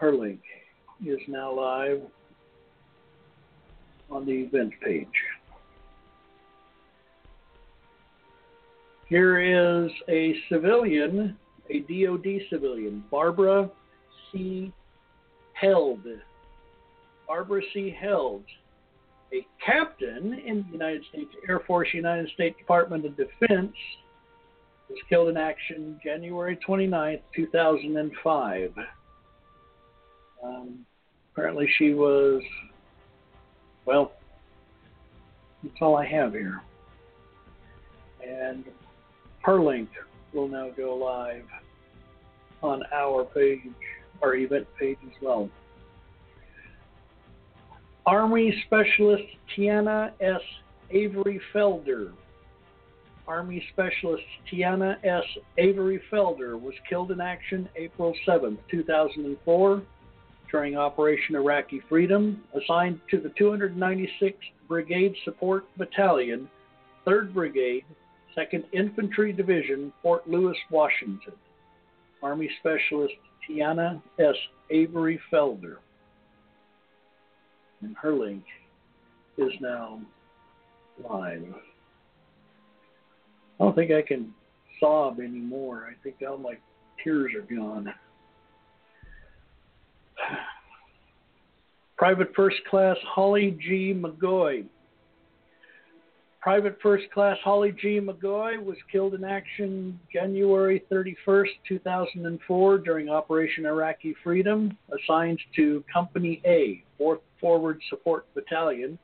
Her 0.00 0.12
link 0.12 0.40
is 1.06 1.20
now 1.28 1.52
live 1.54 2.00
on 4.10 4.24
the 4.24 4.32
event 4.32 4.72
page. 4.82 5.06
Here 9.08 9.84
is 9.84 9.90
a 10.08 10.34
civilian, 10.48 11.36
a 11.70 11.80
DOD 11.80 12.26
civilian, 12.50 13.04
Barbara 13.10 13.70
C. 14.30 14.72
Held. 15.54 16.04
Barbara 17.26 17.62
C. 17.72 17.94
Held, 17.98 18.42
a 19.32 19.46
captain 19.64 20.34
in 20.46 20.64
the 20.66 20.72
United 20.72 21.02
States 21.08 21.30
Air 21.48 21.60
Force, 21.66 21.88
United 21.92 22.28
States 22.34 22.56
Department 22.58 23.06
of 23.06 23.16
Defense, 23.16 23.74
was 24.88 24.98
killed 25.08 25.28
in 25.28 25.36
action 25.36 25.98
January 26.04 26.56
29, 26.56 27.18
2005. 27.34 28.74
Um, 30.44 30.84
apparently, 31.32 31.68
she 31.78 31.94
was, 31.94 32.42
well, 33.86 34.12
that's 35.62 35.76
all 35.80 35.96
I 35.96 36.06
have 36.06 36.32
here. 36.32 36.60
And 38.22 38.64
her 39.40 39.60
link 39.60 39.88
will 40.34 40.48
now 40.48 40.70
go 40.76 40.94
live 40.96 41.44
on 42.62 42.82
our 42.92 43.24
page, 43.24 43.60
our 44.22 44.34
event 44.34 44.66
page 44.78 44.98
as 45.06 45.12
well. 45.22 45.48
Army 48.06 48.54
Specialist 48.66 49.24
Tyanna 49.56 50.12
S. 50.20 50.40
Avery 50.90 51.40
Felder. 51.54 52.12
Army 53.26 53.64
Specialist 53.72 54.22
Tyanna 54.52 54.96
S. 55.04 55.24
Avery 55.56 56.02
Felder 56.12 56.60
was 56.60 56.74
killed 56.88 57.10
in 57.10 57.20
action 57.20 57.68
April 57.76 58.14
7, 58.26 58.58
2004, 58.70 59.82
during 60.50 60.76
Operation 60.76 61.34
Iraqi 61.34 61.80
Freedom, 61.88 62.42
assigned 62.54 63.00
to 63.10 63.18
the 63.18 63.30
296th 63.30 64.34
Brigade 64.68 65.14
Support 65.24 65.64
Battalion, 65.78 66.48
3rd 67.06 67.32
Brigade, 67.32 67.84
2nd 68.36 68.64
Infantry 68.72 69.32
Division, 69.32 69.92
Fort 70.02 70.28
Lewis, 70.28 70.56
Washington. 70.70 71.34
Army 72.22 72.48
Specialist 72.60 73.14
Tyanna 73.46 74.00
S. 74.18 74.34
Avery 74.70 75.20
Felder 75.30 75.76
and 77.84 77.94
her 78.00 78.14
link 78.14 78.44
is 79.36 79.52
now 79.60 80.00
live. 81.08 81.44
I 83.60 83.64
don't 83.64 83.74
think 83.74 83.90
I 83.92 84.02
can 84.02 84.32
sob 84.80 85.20
anymore. 85.20 85.88
I 85.90 85.94
think 86.02 86.16
all 86.28 86.38
my 86.38 86.54
tears 87.02 87.32
are 87.34 87.42
gone. 87.54 87.92
Private 91.96 92.32
First 92.34 92.56
Class 92.68 92.96
Holly 93.06 93.56
G. 93.60 93.94
McGoy. 93.94 94.64
Private 96.44 96.76
First 96.82 97.04
Class 97.10 97.38
Holly 97.42 97.72
G. 97.72 97.98
McGoy 97.98 98.62
was 98.62 98.76
killed 98.92 99.14
in 99.14 99.24
action 99.24 99.98
January 100.12 100.84
31st, 100.92 101.48
2004, 101.66 102.78
during 102.80 103.08
Operation 103.08 103.64
Iraqi 103.64 104.14
Freedom, 104.22 104.76
assigned 104.92 105.40
to 105.56 105.82
Company 105.90 106.42
A, 106.44 106.84
4th 107.00 107.20
Forward 107.40 107.80
Support 107.88 108.26
Battalion, 108.34 108.98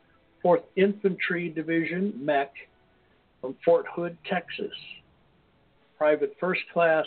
4th 0.45 0.65
Infantry 0.77 1.49
Division, 1.49 2.13
MEC, 2.23 2.49
from 3.41 3.57
Fort 3.65 3.87
Hood, 3.91 4.19
Texas. 4.29 4.75
Private 5.97 6.37
First 6.39 6.61
Class 6.75 7.07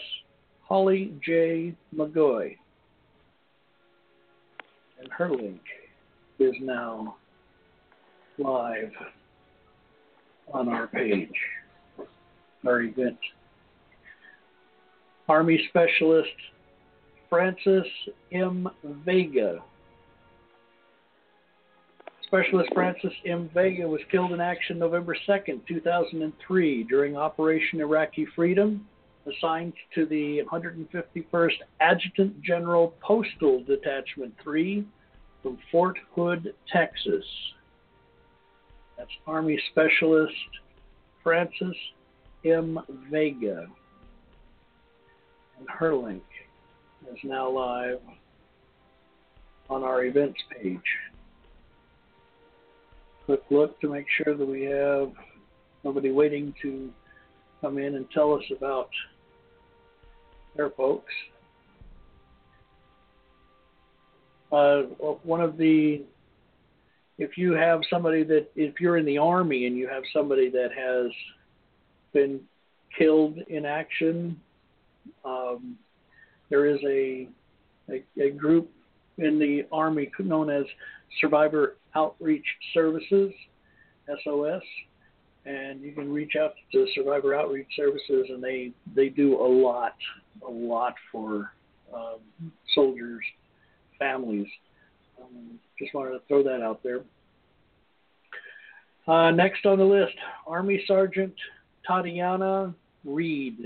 Holly 0.63 1.13
J. 1.23 1.75
McGoy. 1.95 2.57
And 4.99 5.09
her 5.15 5.29
link 5.29 5.61
is 6.39 6.55
now 6.59 7.17
live 8.39 8.89
on 10.51 10.69
our 10.69 10.87
page, 10.87 11.33
our 12.65 12.81
event. 12.81 13.17
Army 15.29 15.65
Specialist 15.69 16.29
Frances 17.29 17.85
M. 18.31 18.69
Vega. 19.05 19.63
Specialist 22.27 22.69
Frances 22.73 23.11
M. 23.25 23.49
Vega 23.53 23.87
was 23.87 24.01
killed 24.11 24.31
in 24.31 24.41
action 24.41 24.79
November 24.79 25.15
2nd, 25.27 25.65
2003, 25.67 26.83
during 26.83 27.15
Operation 27.15 27.79
Iraqi 27.79 28.27
Freedom, 28.35 28.87
assigned 29.27 29.73
to 29.95 30.05
the 30.05 30.41
151st 30.51 31.53
Adjutant 31.79 32.41
General 32.41 32.93
Postal 33.01 33.63
Detachment 33.63 34.33
3 34.43 34.85
from 35.41 35.57
Fort 35.71 35.97
Hood, 36.15 36.53
Texas. 36.71 37.23
That's 39.03 39.11
Army 39.27 39.59
Specialist 39.71 40.31
Frances 41.23 41.75
M. 42.45 42.79
Vega. 43.11 43.67
And 45.59 45.67
her 45.67 45.93
link 45.93 46.23
is 47.11 47.17
now 47.25 47.49
live 47.49 47.99
on 49.69 49.83
our 49.83 50.05
events 50.05 50.39
page. 50.49 50.79
Quick 53.25 53.41
look 53.49 53.77
to 53.81 53.89
make 53.89 54.05
sure 54.23 54.37
that 54.37 54.45
we 54.45 54.61
have 54.61 55.11
Nobody 55.83 56.11
waiting 56.11 56.53
to 56.61 56.89
come 57.59 57.77
in 57.77 57.95
and 57.95 58.09
tell 58.11 58.33
us 58.33 58.43
about 58.55 58.89
their 60.55 60.69
folks. 60.69 61.11
Uh, 64.49 64.83
one 65.23 65.41
of 65.41 65.57
the, 65.57 66.03
if 67.17 67.37
you 67.37 67.53
have 67.53 67.81
somebody 67.89 68.23
that, 68.23 68.47
if 68.55 68.79
you're 68.79 68.97
in 68.97 69.05
the 69.05 69.17
army 69.17 69.67
and 69.67 69.77
you 69.77 69.87
have 69.87 70.03
somebody 70.13 70.49
that 70.49 70.69
has 70.75 71.11
been 72.13 72.39
killed 72.97 73.37
in 73.47 73.65
action, 73.65 74.39
um, 75.25 75.77
there 76.49 76.65
is 76.65 76.79
a, 76.85 77.27
a, 77.89 78.03
a 78.21 78.31
group 78.31 78.69
in 79.17 79.37
the 79.39 79.65
army 79.71 80.09
known 80.19 80.49
as 80.49 80.65
Survivor 81.21 81.75
Outreach 81.95 82.45
Services, 82.73 83.31
SOS, 84.23 84.61
and 85.45 85.81
you 85.81 85.91
can 85.91 86.11
reach 86.11 86.33
out 86.39 86.53
to 86.71 86.87
Survivor 86.95 87.35
Outreach 87.35 87.67
Services, 87.75 88.27
and 88.29 88.43
they 88.43 88.71
they 88.95 89.09
do 89.09 89.35
a 89.35 89.47
lot, 89.47 89.95
a 90.45 90.49
lot 90.49 90.95
for 91.11 91.51
um, 91.93 92.51
soldiers, 92.73 93.23
families. 93.99 94.47
Um, 95.23 95.59
just 95.79 95.93
wanted 95.93 96.11
to 96.11 96.21
throw 96.27 96.43
that 96.43 96.61
out 96.61 96.81
there. 96.83 97.01
Uh, 99.07 99.31
next 99.31 99.65
on 99.65 99.77
the 99.77 99.83
list, 99.83 100.15
Army 100.47 100.83
Sergeant 100.87 101.33
Tatjana 101.89 102.73
Reed. 103.03 103.57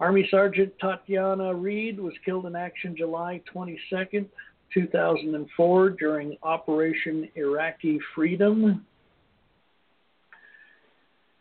Army 0.00 0.26
Sergeant 0.30 0.72
Tatjana 0.82 1.60
Reed 1.60 2.00
was 2.00 2.14
killed 2.24 2.46
in 2.46 2.56
action 2.56 2.96
July 2.96 3.42
22nd, 3.54 4.26
2004, 4.72 5.90
during 5.90 6.36
Operation 6.42 7.28
Iraqi 7.36 8.00
Freedom 8.14 8.84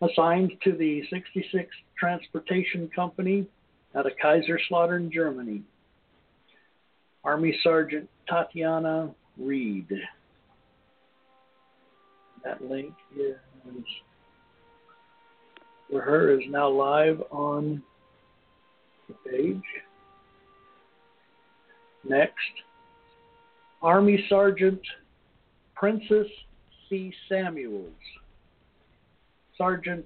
assigned 0.01 0.53
to 0.63 0.73
the 0.73 1.03
66th 1.11 1.67
Transportation 1.97 2.89
Company 2.95 3.45
out 3.95 4.05
of 4.05 4.13
Kaiserslautern, 4.23 5.11
Germany. 5.11 5.63
Army 7.23 7.57
Sergeant 7.63 8.09
Tatjana 8.29 9.13
Reed. 9.37 9.87
That 12.43 12.63
link 12.63 12.93
is 13.17 13.35
for 15.89 16.01
her 16.01 16.39
is 16.39 16.45
now 16.49 16.69
live 16.69 17.21
on 17.31 17.81
the 19.07 19.15
page. 19.29 19.61
Next, 22.07 22.35
Army 23.81 24.25
Sergeant 24.29 24.79
Princess 25.75 26.27
C. 26.87 27.13
Samuels. 27.27 27.89
Sergeant 29.57 30.05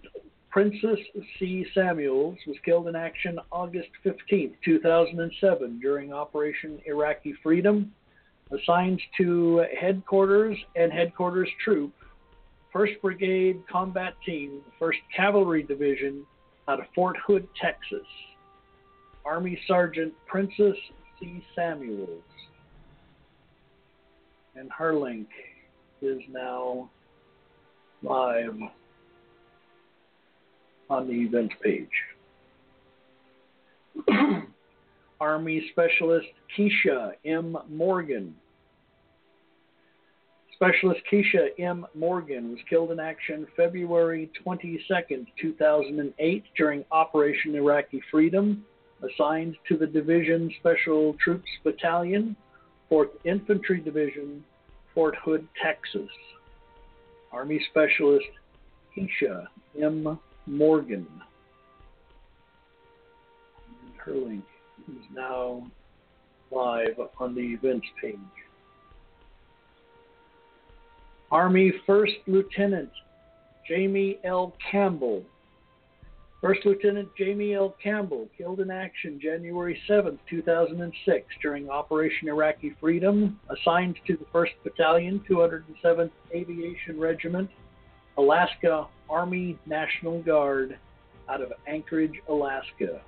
Princess 0.54 1.00
C. 1.40 1.66
Samuels 1.74 2.38
was 2.46 2.56
killed 2.64 2.88
in 2.88 2.96
action 2.96 3.40
August 3.52 3.90
15, 4.04 4.54
2007, 4.64 5.80
during 5.80 6.14
Operation 6.14 6.80
Iraqi 6.86 7.34
Freedom, 7.42 7.92
assigned 8.52 9.02
to 9.18 9.66
headquarters 9.76 10.56
and 10.76 10.94
headquarters 10.94 11.50
troop, 11.64 11.92
1st 12.72 13.02
Brigade 13.02 13.64
Combat 13.68 14.14
Team, 14.24 14.62
1st 14.80 14.98
Cavalry 15.16 15.64
Division, 15.64 16.24
out 16.68 16.80
of 16.80 16.86
Fort 16.94 17.18
Hood, 17.26 17.48
Texas. 17.60 18.06
Army 19.26 19.60
Sergeant 19.68 20.14
Princess 20.28 20.78
C. 21.20 21.44
Samuels. 21.56 22.22
And 24.56 24.70
her 24.72 24.94
link 24.94 25.30
is 26.00 26.22
now 26.30 26.92
live 28.04 28.60
on 30.94 31.08
the 31.08 31.14
events 31.14 31.56
page. 31.62 31.90
Army 35.20 35.68
Specialist 35.72 36.28
Keisha 36.56 37.14
M. 37.26 37.58
Morgan. 37.70 38.36
Specialist 40.54 41.02
Keisha 41.12 41.48
M. 41.60 41.86
Morgan 41.96 42.52
was 42.52 42.60
killed 42.70 42.92
in 42.92 43.00
action 43.00 43.48
February 43.58 44.30
22, 44.44 45.26
2008, 45.42 46.44
during 46.56 46.86
Operation 46.92 47.56
Iraqi 47.56 48.02
Freedom, 48.12 48.64
assigned 49.02 49.56
to 49.68 49.76
the 49.76 49.88
Division 49.88 50.52
Special 50.60 51.16
Troops 51.24 51.50
Battalion, 51.64 52.36
4th 52.92 53.10
Infantry 53.26 53.80
Division, 53.82 54.44
Fort 54.94 55.16
Hood, 55.24 55.48
Texas. 55.62 56.10
Army 57.32 57.60
Specialist 57.72 58.28
Keisha 58.96 59.48
M. 59.82 60.20
Morgan. 60.46 61.08
And 63.86 63.96
her 63.98 64.14
link 64.14 64.46
is 64.90 65.04
now 65.14 65.66
live 66.52 67.00
on 67.20 67.36
the 67.36 67.42
events 67.42 67.88
page. 68.02 68.18
Army 71.32 71.74
First 71.88 72.14
Lieutenant 72.28 72.92
Jamie 73.68 74.20
L. 74.24 74.56
Campbell. 74.72 75.24
First 76.42 76.60
Lieutenant 76.66 77.08
Jamie 77.18 77.54
L. 77.54 77.74
Campbell 77.82 78.28
killed 78.38 78.60
in 78.60 78.70
action 78.70 79.18
January 79.22 79.82
7, 79.88 80.20
2006, 80.30 81.26
during 81.42 81.70
Operation 81.70 82.28
Iraqi 82.28 82.76
Freedom, 82.82 83.40
assigned 83.50 83.96
to 84.06 84.18
the 84.18 84.26
1st 84.26 84.50
Battalion, 84.64 85.24
207th 85.30 86.12
Aviation 86.36 87.00
Regiment, 87.00 87.50
Alaska 88.18 88.88
Army 89.10 89.58
National 89.66 90.22
Guard 90.22 90.78
out 91.30 91.42
of 91.42 91.52
Anchorage, 91.68 92.14
Alaska. 92.30 93.02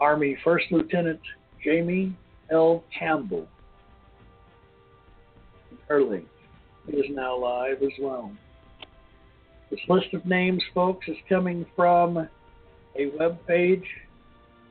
Army 0.00 0.38
First 0.44 0.66
Lieutenant 0.70 1.20
Jamie 1.62 2.16
L. 2.50 2.82
Campbell. 2.96 3.46
Link 5.88 6.26
is 6.88 7.04
now 7.10 7.38
live 7.38 7.80
as 7.82 7.92
well. 8.00 8.32
This 9.70 9.78
list 9.88 10.12
of 10.14 10.26
names, 10.26 10.62
folks, 10.74 11.06
is 11.08 11.16
coming 11.28 11.64
from 11.74 12.28
a 12.98 13.06
web 13.18 13.38
page 13.46 13.84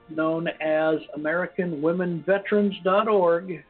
known 0.09 0.47
as 0.61 0.95
AmericanWomenVeterans.org. 1.17 3.63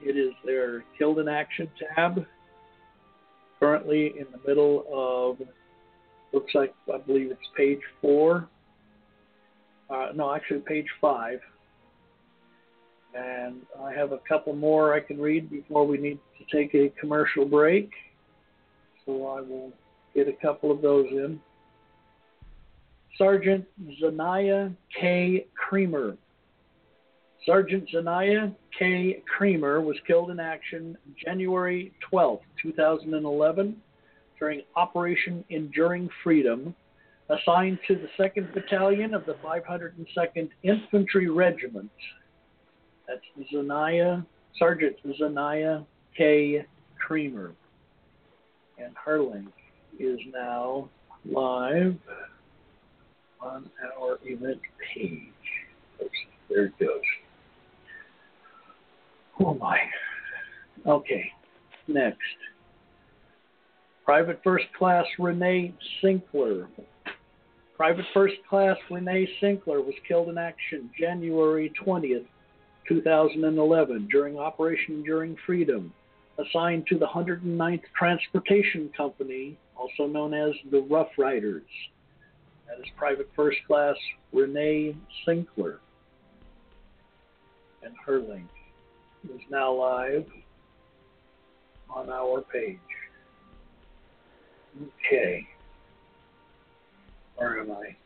It 0.00 0.16
is 0.16 0.32
their 0.44 0.84
Killed 0.96 1.18
in 1.18 1.26
Action 1.28 1.68
tab 1.94 2.24
currently 3.58 4.14
in 4.18 4.26
the 4.32 4.48
middle 4.48 4.84
of, 4.92 5.46
looks 6.32 6.54
like, 6.54 6.74
I 6.92 6.98
believe 6.98 7.30
it's 7.30 7.40
page 7.56 7.80
four. 8.00 8.48
Uh, 9.90 10.08
no, 10.14 10.34
actually, 10.34 10.60
page 10.60 10.88
five. 11.00 11.40
And 13.14 13.62
I 13.82 13.92
have 13.92 14.12
a 14.12 14.18
couple 14.28 14.54
more 14.54 14.94
I 14.94 15.00
can 15.00 15.18
read 15.18 15.50
before 15.50 15.86
we 15.86 15.96
need 15.98 16.18
to 16.38 16.56
take 16.56 16.74
a 16.74 16.90
commercial 17.00 17.44
break. 17.44 17.90
So 19.06 19.26
I 19.26 19.40
will 19.40 19.72
get 20.14 20.28
a 20.28 20.32
couple 20.32 20.70
of 20.70 20.82
those 20.82 21.06
in. 21.10 21.40
Sergeant 23.16 23.64
Zanaya 24.00 24.74
K. 25.00 25.46
Creamer 25.54 26.16
Sergeant 27.48 27.88
Zanaya 27.94 28.54
K. 28.78 29.22
Creamer 29.26 29.80
was 29.80 29.96
killed 30.06 30.30
in 30.30 30.38
action 30.38 30.98
January 31.24 31.94
12, 32.10 32.40
2011, 32.62 33.74
during 34.38 34.62
Operation 34.76 35.42
Enduring 35.48 36.10
Freedom, 36.22 36.74
assigned 37.30 37.78
to 37.88 37.94
the 37.94 38.22
2nd 38.22 38.52
Battalion 38.52 39.14
of 39.14 39.24
the 39.24 39.32
502nd 39.42 40.50
Infantry 40.62 41.30
Regiment. 41.30 41.90
That's 43.06 43.22
Zanaya, 43.50 44.26
Sergeant 44.58 44.96
Zanaya 45.18 45.86
K. 46.18 46.66
Creamer. 46.98 47.54
And 48.76 48.94
her 49.02 49.22
link 49.22 49.48
is 49.98 50.20
now 50.34 50.90
live 51.24 51.96
on 53.40 53.70
our 53.98 54.18
event 54.22 54.60
page. 54.94 55.32
There 56.50 56.66
it 56.66 56.78
goes. 56.78 57.00
Oh 59.40 59.54
my. 59.54 59.78
Okay. 60.86 61.30
Next. 61.86 62.18
Private 64.04 64.40
First 64.42 64.66
Class 64.76 65.04
Renee 65.18 65.74
Sinkler. 66.02 66.66
Private 67.76 68.06
First 68.12 68.34
Class 68.48 68.76
Renee 68.90 69.28
Sinkler 69.40 69.84
was 69.84 69.94
killed 70.06 70.28
in 70.28 70.38
action 70.38 70.90
January 70.98 71.72
20th, 71.84 72.26
2011, 72.88 74.08
during 74.10 74.38
Operation 74.38 74.96
Enduring 74.96 75.36
Freedom, 75.46 75.92
assigned 76.38 76.86
to 76.88 76.98
the 76.98 77.06
109th 77.06 77.82
Transportation 77.96 78.90
Company, 78.96 79.56
also 79.76 80.10
known 80.10 80.34
as 80.34 80.52
the 80.72 80.80
Rough 80.90 81.10
Riders. 81.16 81.62
That 82.66 82.80
is 82.80 82.86
Private 82.96 83.28
First 83.36 83.58
Class 83.66 83.96
Renee 84.32 84.96
Sinkler. 85.26 85.78
And 87.84 87.94
her 88.04 88.18
link 88.18 88.48
is 89.24 89.40
now 89.50 89.72
live 89.72 90.26
on 91.90 92.10
our 92.10 92.42
page. 92.42 92.78
Okay. 95.06 95.46
Where 97.36 97.60
am 97.60 97.72
I? 97.72 97.96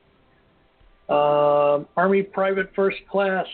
Um, 1.09 1.87
Army 1.97 2.23
Private 2.23 2.71
First 2.75 2.99
Class 3.11 3.47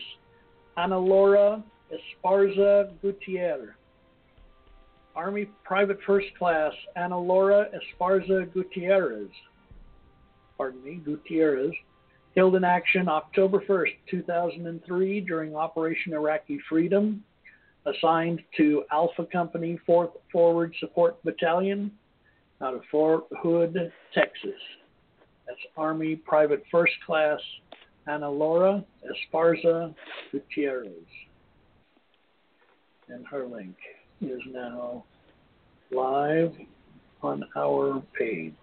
Ana 0.77 0.99
Laura 0.99 1.63
Esparza 1.93 2.91
Gutierrez. 3.03 3.71
Army 5.17 5.49
Private 5.65 5.99
First 6.07 6.29
Class 6.39 6.73
Ana 6.97 7.19
Laura 7.19 7.67
Esparza 7.75 8.53
Gutierrez. 8.53 9.31
Pardon 10.57 10.83
me, 10.85 10.97
Gutierrez. 10.97 11.73
Killed 12.35 12.55
in 12.55 12.63
action 12.63 13.09
October 13.09 13.61
1st, 13.69 13.95
2003 14.11 15.21
during 15.23 15.57
Operation 15.57 16.13
Iraqi 16.13 16.61
Freedom. 16.69 17.25
Assigned 17.97 18.43
to 18.57 18.84
Alpha 18.93 19.24
Company 19.32 19.78
4th 19.89 20.12
Forward 20.30 20.74
Support 20.80 21.22
Battalion 21.24 21.91
out 22.61 22.74
of 22.74 22.82
Fort 22.91 23.24
Hood, 23.41 23.93
Texas. 24.12 24.61
That's 25.47 25.61
Army 25.76 26.16
Private 26.16 26.62
First 26.70 26.93
Class 27.07 27.41
Ana 28.07 28.30
Laura 28.30 28.84
Esparza 29.05 29.95
Gutierrez. 30.32 30.93
And 33.09 33.26
her 33.26 33.47
link 33.47 33.76
is 34.20 34.41
now 34.53 35.05
live 35.91 36.53
on 37.22 37.45
our 37.57 38.03
page. 38.18 38.55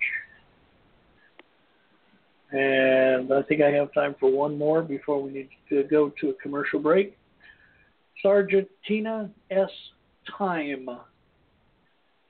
And 2.52 3.34
I 3.34 3.42
think 3.44 3.62
I 3.62 3.72
have 3.72 3.94
time 3.94 4.16
for 4.20 4.32
one 4.32 4.58
more 4.58 4.82
before 4.82 5.22
we 5.22 5.32
need 5.32 5.50
to 5.70 5.84
go 5.84 6.12
to 6.22 6.30
a 6.30 6.34
commercial 6.36 6.80
break. 6.80 7.18
Sergeant 8.22 8.68
Tina 8.88 9.30
S. 9.52 9.70
Time. 10.38 10.90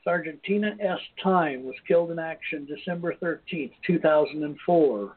Sergeant 0.03 0.41
Tina 0.43 0.75
S. 0.79 0.99
Time 1.23 1.63
was 1.63 1.75
killed 1.87 2.11
in 2.11 2.19
action 2.19 2.65
December 2.65 3.15
13, 3.19 3.71
2004, 3.85 5.15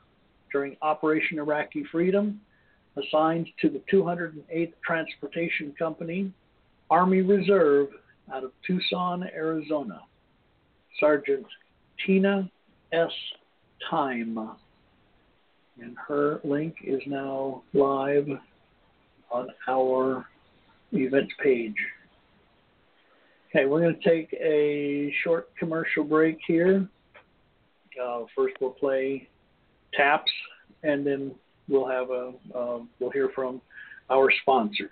during 0.52 0.76
Operation 0.80 1.38
Iraqi 1.38 1.84
Freedom, 1.90 2.40
assigned 2.96 3.48
to 3.60 3.68
the 3.68 3.82
208th 3.92 4.72
Transportation 4.84 5.74
Company, 5.78 6.32
Army 6.90 7.20
Reserve, 7.20 7.88
out 8.32 8.44
of 8.44 8.52
Tucson, 8.66 9.24
Arizona. 9.34 10.00
Sergeant 11.00 11.46
Tina 12.04 12.50
S. 12.92 13.12
Time. 13.90 14.38
And 15.80 15.96
her 16.08 16.40
link 16.44 16.76
is 16.84 17.00
now 17.06 17.62
live 17.72 18.26
on 19.30 19.48
our 19.68 20.26
events 20.92 21.32
page. 21.42 21.74
Okay, 23.50 23.66
we're 23.66 23.80
going 23.80 23.98
to 23.98 24.08
take 24.08 24.32
a 24.34 25.12
short 25.24 25.48
commercial 25.56 26.04
break 26.04 26.38
here. 26.46 26.86
Uh, 28.02 28.24
first, 28.36 28.54
we'll 28.60 28.70
play 28.70 29.28
taps, 29.94 30.30
and 30.82 31.06
then 31.06 31.34
we'll 31.68 31.88
have 31.88 32.10
a 32.10 32.32
uh, 32.54 32.78
we'll 33.00 33.10
hear 33.10 33.30
from 33.34 33.60
our 34.10 34.30
sponsors. 34.42 34.90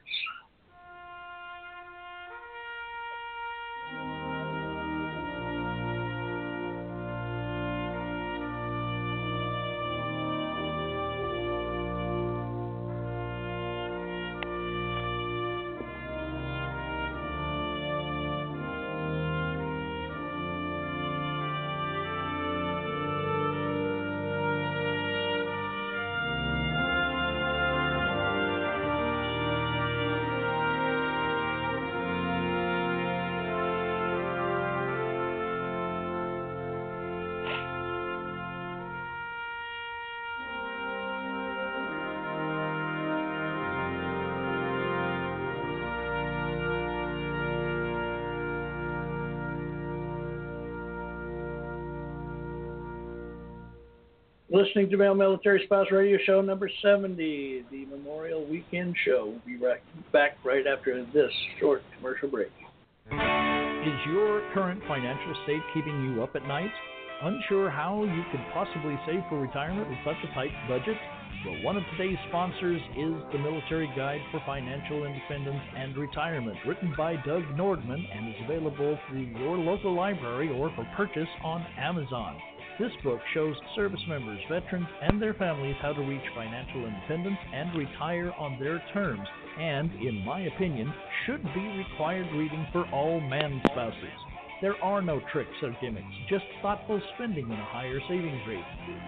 Listening 54.56 54.88
to 54.88 54.96
Male 54.96 55.14
Military 55.14 55.62
Spouse 55.66 55.88
Radio 55.92 56.16
Show 56.24 56.40
number 56.40 56.70
70, 56.80 57.64
the 57.70 57.84
Memorial 57.84 58.42
Weekend 58.46 58.96
Show. 59.04 59.26
We'll 59.26 59.58
be 59.58 59.62
right 59.62 59.82
back 60.14 60.38
right 60.44 60.66
after 60.66 61.04
this 61.12 61.30
short 61.60 61.82
commercial 61.94 62.30
break. 62.30 62.48
Is 63.12 64.00
your 64.08 64.40
current 64.54 64.80
financial 64.88 65.34
state 65.44 65.60
keeping 65.74 66.02
you 66.04 66.22
up 66.22 66.34
at 66.36 66.42
night? 66.48 66.70
Unsure 67.22 67.68
how 67.68 68.04
you 68.04 68.22
could 68.32 68.40
possibly 68.54 68.98
save 69.06 69.20
for 69.28 69.38
retirement 69.38 69.90
with 69.90 69.98
such 70.06 70.16
a 70.24 70.34
tight 70.34 70.52
budget? 70.68 70.96
Well, 71.44 71.62
one 71.62 71.76
of 71.76 71.82
today's 71.92 72.16
sponsors 72.28 72.80
is 72.96 73.12
the 73.32 73.38
Military 73.38 73.92
Guide 73.94 74.20
for 74.32 74.40
Financial 74.46 75.04
Independence 75.04 75.60
and 75.76 75.94
Retirement, 75.98 76.56
written 76.66 76.94
by 76.96 77.16
Doug 77.26 77.42
Nordman 77.52 78.02
and 78.10 78.28
is 78.30 78.40
available 78.42 78.98
through 79.06 79.28
your 79.38 79.58
local 79.58 79.94
library 79.94 80.48
or 80.48 80.72
for 80.74 80.88
purchase 80.96 81.28
on 81.44 81.60
Amazon. 81.78 82.38
This 82.78 82.92
book 83.02 83.20
shows 83.32 83.56
service 83.74 84.02
members, 84.06 84.38
veterans, 84.50 84.86
and 85.00 85.20
their 85.20 85.32
families 85.32 85.76
how 85.80 85.94
to 85.94 86.02
reach 86.02 86.20
financial 86.34 86.84
independence 86.84 87.38
and 87.54 87.74
retire 87.74 88.32
on 88.38 88.60
their 88.60 88.82
terms, 88.92 89.26
and, 89.58 89.90
in 89.94 90.22
my 90.26 90.42
opinion, 90.42 90.92
should 91.24 91.42
be 91.54 91.84
required 91.84 92.26
reading 92.34 92.66
for 92.72 92.84
all 92.92 93.18
man 93.18 93.62
spouses. 93.72 94.20
There 94.60 94.76
are 94.84 95.00
no 95.00 95.22
tricks 95.32 95.56
or 95.62 95.74
gimmicks, 95.80 96.04
just 96.28 96.44
thoughtful 96.60 97.00
spending 97.14 97.44
and 97.44 97.54
a 97.54 97.64
higher 97.64 97.98
savings 98.08 98.46
rate. 98.46 98.64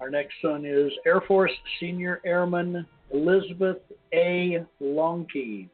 Our 0.00 0.10
next 0.10 0.34
one 0.42 0.64
is 0.66 0.92
Air 1.06 1.22
Force 1.26 1.52
Senior 1.80 2.20
Airman 2.24 2.86
Elizabeth 3.12 3.78
A. 4.12 4.64
Loncki. 4.82 5.68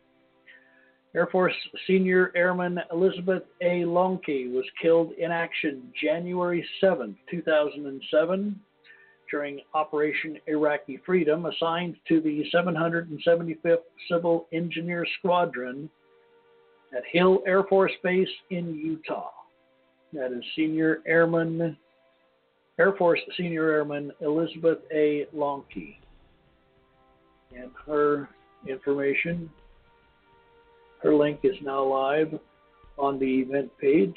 Air 1.14 1.26
Force 1.26 1.54
Senior 1.86 2.32
Airman 2.36 2.78
Elizabeth 2.92 3.42
A. 3.60 3.82
Loncki 3.82 4.52
was 4.52 4.64
killed 4.80 5.12
in 5.18 5.30
action 5.30 5.92
January 6.00 6.66
7, 6.80 7.16
2007, 7.30 8.60
during 9.32 9.60
Operation 9.72 10.38
Iraqi 10.46 11.00
Freedom, 11.04 11.46
assigned 11.46 11.96
to 12.06 12.20
the 12.20 12.44
775th 12.54 13.78
Civil 14.08 14.46
Engineer 14.52 15.06
Squadron 15.18 15.90
at 16.94 17.02
Hill 17.10 17.42
Air 17.46 17.64
Force 17.64 17.92
Base 18.04 18.28
in 18.50 18.74
Utah. 18.74 19.30
That 20.12 20.32
is 20.32 20.44
Senior 20.54 21.00
Airman 21.06 21.76
Air 22.78 22.92
Force 22.92 23.20
Senior 23.38 23.70
Airman 23.70 24.12
Elizabeth 24.20 24.78
A. 24.94 25.26
Loncki. 25.34 25.96
And 27.56 27.70
her 27.86 28.28
information, 28.68 29.50
her 31.02 31.14
link 31.14 31.40
is 31.42 31.56
now 31.62 31.82
live 31.82 32.38
on 32.98 33.18
the 33.18 33.40
event 33.40 33.70
page. 33.80 34.14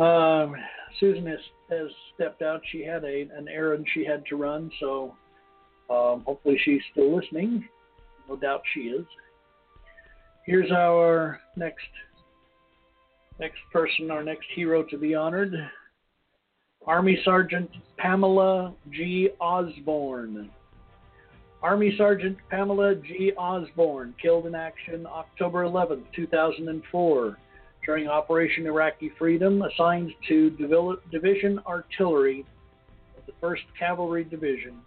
Um, 0.00 0.56
Susan 0.98 1.26
has, 1.26 1.38
has 1.70 1.88
stepped 2.14 2.42
out. 2.42 2.60
She 2.70 2.84
had 2.84 3.04
a, 3.04 3.28
an 3.36 3.48
errand 3.48 3.86
she 3.92 4.04
had 4.04 4.24
to 4.26 4.36
run, 4.36 4.70
so 4.80 5.14
um, 5.90 6.22
hopefully 6.26 6.58
she's 6.64 6.80
still 6.92 7.14
listening. 7.16 7.68
No 8.28 8.36
doubt 8.36 8.62
she 8.72 8.80
is. 8.80 9.06
Here's 10.46 10.70
our 10.70 11.40
next 11.56 11.86
next 13.38 13.58
person, 13.72 14.10
our 14.10 14.22
next 14.22 14.46
hero 14.54 14.82
to 14.84 14.98
be 14.98 15.14
honored. 15.14 15.54
Army 16.86 17.18
Sergeant 17.24 17.70
Pamela 17.96 18.74
G. 18.90 19.30
Osborne. 19.40 20.50
Army 21.62 21.94
Sergeant 21.96 22.36
Pamela 22.50 22.96
G. 22.96 23.32
Osborne, 23.38 24.14
killed 24.20 24.46
in 24.46 24.54
action 24.54 25.06
October 25.06 25.62
11, 25.62 26.04
2004 26.14 27.38
during 27.84 28.08
Operation 28.08 28.66
Iraqi 28.66 29.10
Freedom, 29.18 29.62
assigned 29.62 30.12
to 30.28 30.50
Division 31.10 31.60
Artillery 31.66 32.44
of 33.16 33.26
the 33.26 33.32
1st 33.44 33.62
Cavalry 33.78 34.24
Division, 34.24 34.78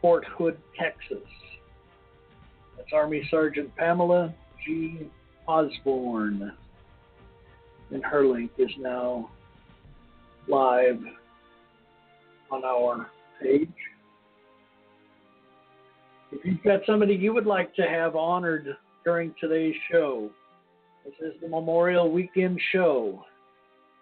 Fort 0.00 0.24
Hood, 0.36 0.58
Texas. 0.78 1.28
That's 2.76 2.92
Army 2.92 3.26
Sergeant 3.30 3.74
Pamela 3.76 4.34
G. 4.64 5.08
Osborne. 5.46 6.52
And 7.90 8.04
her 8.04 8.26
link 8.26 8.50
is 8.58 8.70
now 8.78 9.30
live 10.48 11.00
on 12.50 12.64
our 12.64 13.10
page. 13.40 13.68
If 16.32 16.44
you've 16.44 16.62
got 16.64 16.80
somebody 16.84 17.14
you 17.14 17.32
would 17.32 17.46
like 17.46 17.74
to 17.76 17.82
have 17.82 18.16
honored 18.16 18.76
during 19.04 19.34
today's 19.40 19.76
show, 19.90 20.30
this 21.04 21.14
is 21.20 21.40
the 21.40 21.48
Memorial 21.48 22.10
Weekend 22.10 22.58
Show. 22.72 23.24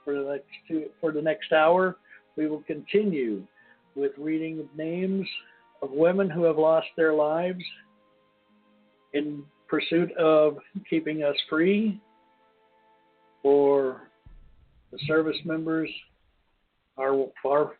For 0.04 0.14
the 0.14 0.30
next 0.32 0.46
two, 0.68 0.84
for 1.00 1.12
the 1.12 1.22
next 1.22 1.52
hour, 1.52 1.96
we 2.36 2.46
will 2.46 2.62
continue 2.62 3.44
with 3.94 4.12
reading 4.18 4.68
names 4.76 5.26
of 5.82 5.90
women 5.90 6.30
who 6.30 6.44
have 6.44 6.58
lost 6.58 6.88
their 6.96 7.12
lives 7.12 7.62
in 9.14 9.44
pursuit 9.68 10.12
of 10.16 10.58
keeping 10.88 11.22
us 11.22 11.36
free, 11.48 12.00
for 13.42 14.08
the 14.92 14.98
service 15.06 15.36
members, 15.44 15.90
our, 16.98 17.26
our 17.46 17.76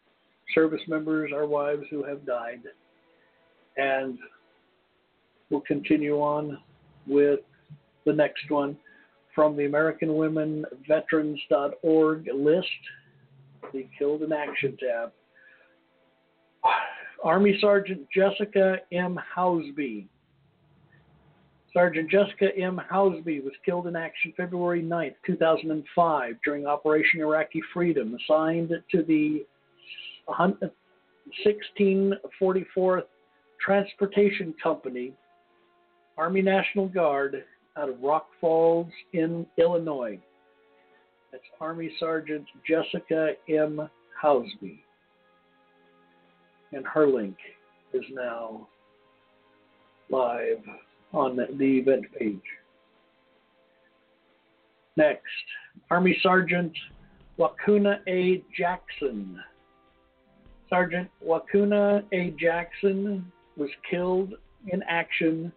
service 0.55 0.81
members, 0.89 1.31
our 1.35 1.47
wives 1.47 1.85
who 1.91 2.03
have 2.03 2.27
died, 2.27 2.63
and 3.77 4.19
we'll 5.51 5.61
continue 5.61 6.17
on 6.17 6.59
with 7.07 7.41
the 8.05 8.13
next 8.13 8.51
one 8.51 8.77
from 9.35 9.57
the 9.57 9.65
American 9.67 10.17
Women 10.17 10.65
Veterans.org 10.87 12.29
list, 12.35 12.67
the 13.73 13.87
Killed 13.99 14.23
in 14.23 14.33
Action 14.33 14.77
tab. 14.79 15.13
Army 17.25 17.57
Sergeant 17.61 18.07
Jessica 18.15 18.79
M. 18.93 19.19
Housby. 19.37 20.07
Sergeant 21.73 22.11
Jessica 22.11 22.55
M. 22.57 22.81
Housby 22.93 23.43
was 23.43 23.55
killed 23.65 23.87
in 23.87 23.97
action 23.97 24.35
February 24.37 24.83
9, 24.83 25.15
2005, 25.25 26.35
during 26.45 26.67
Operation 26.67 27.21
Iraqi 27.21 27.63
Freedom, 27.73 28.15
assigned 28.15 28.73
to 28.91 29.03
the 29.05 29.47
1644th 31.47 33.05
Transportation 33.65 34.55
Company, 34.63 35.13
Army 36.19 36.43
National 36.43 36.89
Guard, 36.89 37.45
out 37.77 37.89
of 37.89 38.03
Rock 38.03 38.27
Falls 38.41 38.91
in 39.13 39.47
Illinois. 39.59 40.19
That's 41.31 41.45
Army 41.61 41.91
Sergeant 41.99 42.47
Jessica 42.69 43.33
M. 43.49 43.89
Housby. 44.23 44.81
And 46.73 46.87
her 46.87 47.07
link 47.07 47.37
is 47.93 48.05
now 48.13 48.69
live 50.11 50.63
on 51.13 51.37
the, 51.37 51.65
event 51.65 52.05
page. 52.19 52.41
Next, 54.97 55.23
Army 55.91 56.19
Sergeant 56.23 56.73
Wakuna 57.39 58.01
A. 58.09 58.43
Jackson. 58.57 59.39
Sergeant 60.69 61.09
Wakuna 61.27 62.05
A. 62.13 62.31
Jackson 62.39 63.31
was 63.57 63.71
killed 63.91 64.35
in 64.69 64.83
action 64.89 65.53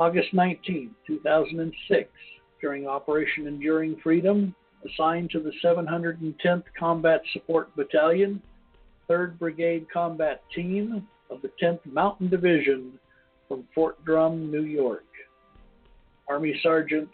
August 0.00 0.32
19, 0.32 0.94
2006, 1.06 2.10
during 2.60 2.86
Operation 2.86 3.46
Enduring 3.46 3.96
Freedom, 4.02 4.54
assigned 4.86 5.30
to 5.30 5.40
the 5.40 5.52
710th 5.62 6.62
Combat 6.78 7.20
Support 7.32 7.74
Battalion, 7.74 8.40
3rd 9.10 9.38
Brigade 9.38 9.86
Combat 9.92 10.42
Team 10.54 11.06
of 11.30 11.42
the 11.42 11.50
10th 11.60 11.84
Mountain 11.86 12.28
Division 12.28 12.92
from 13.48 13.64
Fort 13.74 14.02
Drum, 14.04 14.50
New 14.50 14.62
York. 14.62 15.04
Army 16.28 16.58
Sergeant 16.62 17.08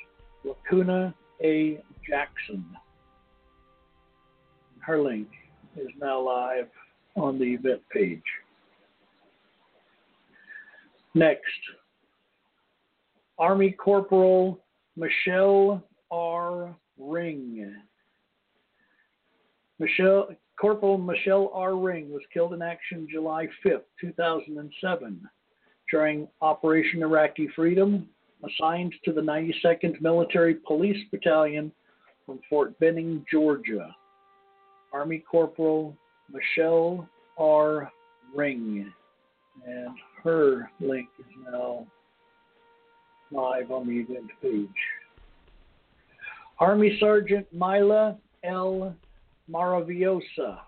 Lacuna 0.44 1.14
A. 1.42 1.80
Jackson. 2.06 2.64
Her 4.80 5.00
link 5.00 5.28
is 5.76 5.88
now 6.00 6.20
live 6.20 6.68
on 7.16 7.38
the 7.38 7.44
event 7.44 7.80
page. 7.90 8.22
Next, 11.14 11.44
Army 13.38 13.72
Corporal 13.72 14.60
Michelle 14.96 15.82
R. 16.10 16.74
Ring. 16.98 17.74
Michelle, 19.78 20.28
Corporal 20.58 20.98
Michelle 20.98 21.50
R. 21.52 21.76
Ring 21.76 22.12
was 22.12 22.22
killed 22.32 22.54
in 22.54 22.62
action 22.62 23.08
July 23.10 23.48
5, 23.64 23.80
2007, 24.00 25.20
during 25.90 26.28
Operation 26.40 27.02
Iraqi 27.02 27.48
Freedom, 27.56 28.08
assigned 28.44 28.94
to 29.04 29.12
the 29.12 29.20
92nd 29.20 30.00
Military 30.00 30.54
Police 30.54 31.04
Battalion 31.10 31.72
from 32.24 32.38
Fort 32.48 32.78
Benning, 32.78 33.24
Georgia. 33.30 33.94
Army 34.92 35.24
Corporal 35.28 35.96
Michelle 36.32 37.08
R. 37.36 37.90
Ring. 38.34 38.92
And 39.66 39.96
her 40.22 40.70
link 40.80 41.08
is 41.18 41.26
now 41.50 41.84
live 43.34 43.70
on 43.70 43.86
the 43.86 43.98
event 43.98 44.30
page. 44.40 44.68
Army 46.58 46.96
Sergeant 47.00 47.46
Mila 47.52 48.16
L. 48.44 48.94
Maravillosa. 49.50 50.60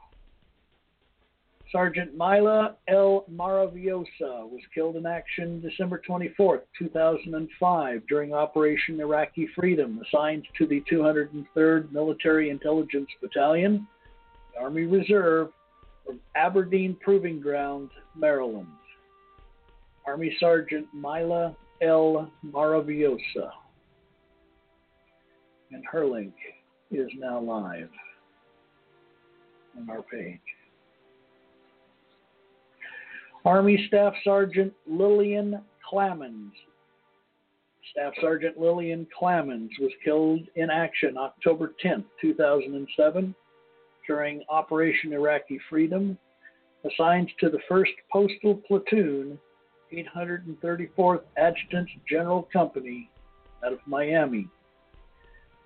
Sergeant 1.73 2.17
Mila 2.17 2.77
L. 2.89 3.25
Maravillosa 3.33 4.49
was 4.49 4.61
killed 4.75 4.97
in 4.97 5.07
action 5.07 5.61
December 5.61 5.99
24, 6.07 6.63
2005, 6.79 8.03
during 8.09 8.33
Operation 8.33 9.01
Iraqi 9.01 9.49
Freedom, 9.55 10.01
assigned 10.07 10.47
to 10.59 10.67
the 10.67 10.83
203rd 10.91 11.93
Military 11.93 12.51
Intelligence 12.51 13.09
Battalion, 13.21 13.87
the 14.55 14.61
Army 14.61 14.83
Reserve, 14.83 15.51
from 16.05 16.21
Aberdeen 16.37 16.97
Proving 17.01 17.41
Ground, 17.41 17.91
Maryland. 18.17 18.69
Army 20.07 20.37
Sergeant 20.39 20.87
Mila 20.95 21.57
L. 21.83 22.31
Maravillosa. 22.45 23.51
And 25.73 25.85
her 25.91 26.07
link 26.07 26.35
is 26.91 27.09
now 27.19 27.41
live 27.41 27.91
on 29.77 29.91
our 29.91 30.03
page. 30.03 30.41
Army 33.45 33.85
Staff 33.89 34.13
Sergeant 34.25 34.73
Lillian 34.89 35.61
Clamens. 35.89 36.51
Staff 37.93 38.13
Sergeant 38.21 38.59
Lillian 38.59 39.07
Clamens 39.17 39.71
was 39.81 39.93
killed 40.05 40.41
in 40.57 40.69
action 40.71 41.17
October 41.17 41.75
10, 41.81 42.05
2007, 42.21 43.35
during 44.07 44.43
Operation 44.49 45.13
Iraqi 45.13 45.61
Freedom, 45.71 46.19
assigned 46.85 47.31
to 47.41 47.49
the 47.49 47.61
1st 47.71 47.93
Postal 48.13 48.61
Platoon, 48.67 49.39
834th 49.93 51.23
Adjutant 51.37 51.89
General 52.09 52.49
Company 52.53 53.11
out 53.65 53.73
of 53.73 53.79
Miami. 53.87 54.49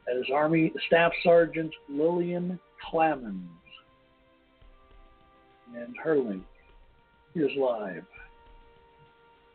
That 0.06 0.16
is 0.16 0.26
Army 0.32 0.72
Staff 0.86 1.12
Sergeant 1.22 1.72
Lillian 1.88 2.58
Clamens. 2.90 3.46
And 5.74 5.94
her 6.02 6.16
link 6.16 6.44
is 7.34 7.50
live 7.56 8.04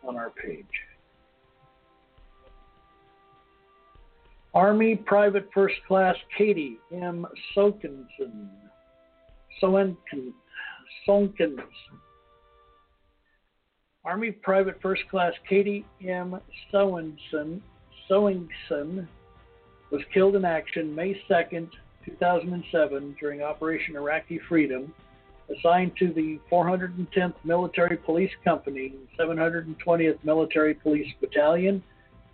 on 0.07 0.15
our 0.15 0.29
page. 0.29 0.65
Army 4.53 4.95
Private 4.95 5.49
First 5.53 5.75
Class 5.85 6.15
Katie 6.37 6.77
M. 6.93 7.27
Sokensen. 7.55 8.47
Soenken, 9.61 10.31
Sonkens. 11.07 11.59
Army 14.05 14.31
Private 14.31 14.79
First 14.81 15.01
Class 15.09 15.33
Katie 15.49 15.83
M. 16.05 16.39
Soengson 16.71 17.61
was 19.91 20.01
killed 20.13 20.35
in 20.35 20.45
action 20.45 20.93
May 20.93 21.19
2nd, 21.27 21.69
2007, 22.05 23.15
during 23.19 23.41
Operation 23.41 23.95
Iraqi 23.95 24.39
Freedom, 24.47 24.93
assigned 25.57 25.93
to 25.97 26.13
the 26.13 26.39
410th 26.51 27.33
Military 27.43 27.97
Police 27.97 28.29
Company, 28.43 28.93
720th 29.19 30.23
Military 30.23 30.75
Police 30.75 31.11
Battalion, 31.19 31.81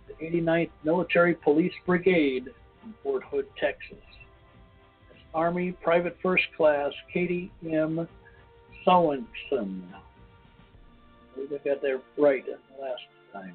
the 0.08 0.26
89th 0.26 0.70
Military 0.84 1.34
Police 1.34 1.72
Brigade 1.86 2.48
in 2.84 2.94
Fort 3.02 3.24
Hood, 3.24 3.46
Texas. 3.58 3.96
Army 5.32 5.72
Private 5.72 6.18
First 6.22 6.44
Class 6.54 6.92
Katie 7.10 7.50
M. 7.64 8.06
Sowenson. 8.86 9.82
I 11.50 11.68
got 11.68 11.82
that 11.82 12.00
right 12.18 12.44
the 12.44 12.82
last 12.82 13.02
time. 13.32 13.54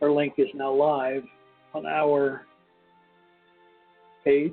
Our 0.00 0.10
link 0.10 0.34
is 0.38 0.48
now 0.54 0.72
live 0.72 1.24
on 1.74 1.86
our 1.86 2.46
page. 4.24 4.52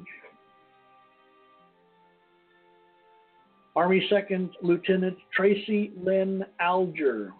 Army 3.75 4.05
Second 4.09 4.49
Lieutenant 4.61 5.17
Tracy 5.33 5.91
Lynn 6.03 6.45
Alger. 6.59 7.31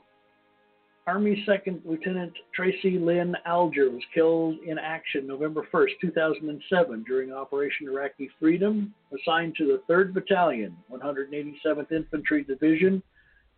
Army 1.07 1.43
Second 1.45 1.81
Lieutenant 1.83 2.31
Tracy 2.53 2.97
Lynn 2.99 3.35
Alger 3.45 3.89
was 3.89 4.03
killed 4.13 4.55
in 4.65 4.77
action 4.77 5.27
November 5.27 5.67
1st, 5.73 5.99
2007, 5.99 7.03
during 7.03 7.33
Operation 7.33 7.87
Iraqi 7.87 8.29
Freedom, 8.39 8.93
assigned 9.19 9.55
to 9.55 9.65
the 9.65 9.93
3rd 9.93 10.13
Battalion, 10.13 10.77
187th 10.91 11.91
Infantry 11.91 12.43
Division, 12.43 13.01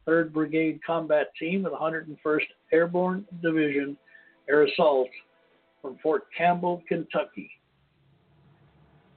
3rd 0.08 0.34
Brigade 0.34 0.80
Combat 0.86 1.28
Team 1.39 1.66
of 1.66 1.72
the 1.72 1.78
101st 1.78 2.45
Airborne 2.72 3.26
Division, 3.41 3.97
Air 4.49 4.64
Assault 4.64 5.10
from 5.82 5.97
Fort 6.01 6.24
Campbell, 6.38 6.82
Kentucky. 6.88 7.49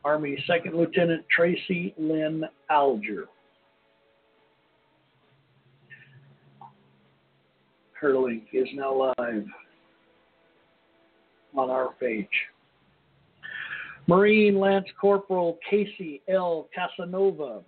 Army 0.04 0.42
Second 0.46 0.76
Lieutenant 0.76 1.24
Tracy 1.34 1.92
Lynn 1.98 2.44
Alger. 2.70 3.24
Her 8.00 8.16
link 8.16 8.44
is 8.52 8.68
now 8.74 9.12
live 9.18 9.46
on 11.56 11.70
our 11.70 11.92
page. 11.98 12.28
Marine 14.06 14.60
Lance 14.60 14.86
Corporal 15.00 15.58
Casey 15.68 16.22
L. 16.28 16.68
Casanova. 16.72 17.62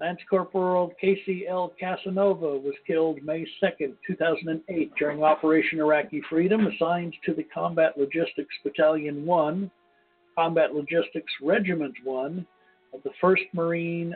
Lance 0.00 0.20
Corporal 0.30 0.92
Casey 1.00 1.48
L. 1.48 1.72
Casanova 1.78 2.56
was 2.56 2.74
killed 2.86 3.20
May 3.24 3.44
2, 3.60 3.94
2008, 4.06 4.92
during 4.96 5.24
Operation 5.24 5.80
Iraqi 5.80 6.22
Freedom, 6.30 6.68
assigned 6.68 7.14
to 7.26 7.34
the 7.34 7.42
Combat 7.42 7.98
Logistics 7.98 8.54
Battalion 8.62 9.26
1, 9.26 9.68
Combat 10.36 10.72
Logistics 10.72 11.32
Regiment 11.42 11.94
1 12.04 12.46
of 12.94 13.02
the 13.02 13.10
1st 13.20 13.52
Marine 13.52 14.14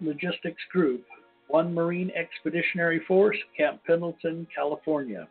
Logistics 0.00 0.62
Group, 0.70 1.04
1 1.48 1.74
Marine 1.74 2.12
Expeditionary 2.14 3.00
Force, 3.08 3.36
Camp 3.56 3.80
Pendleton, 3.84 4.46
California. 4.54 5.26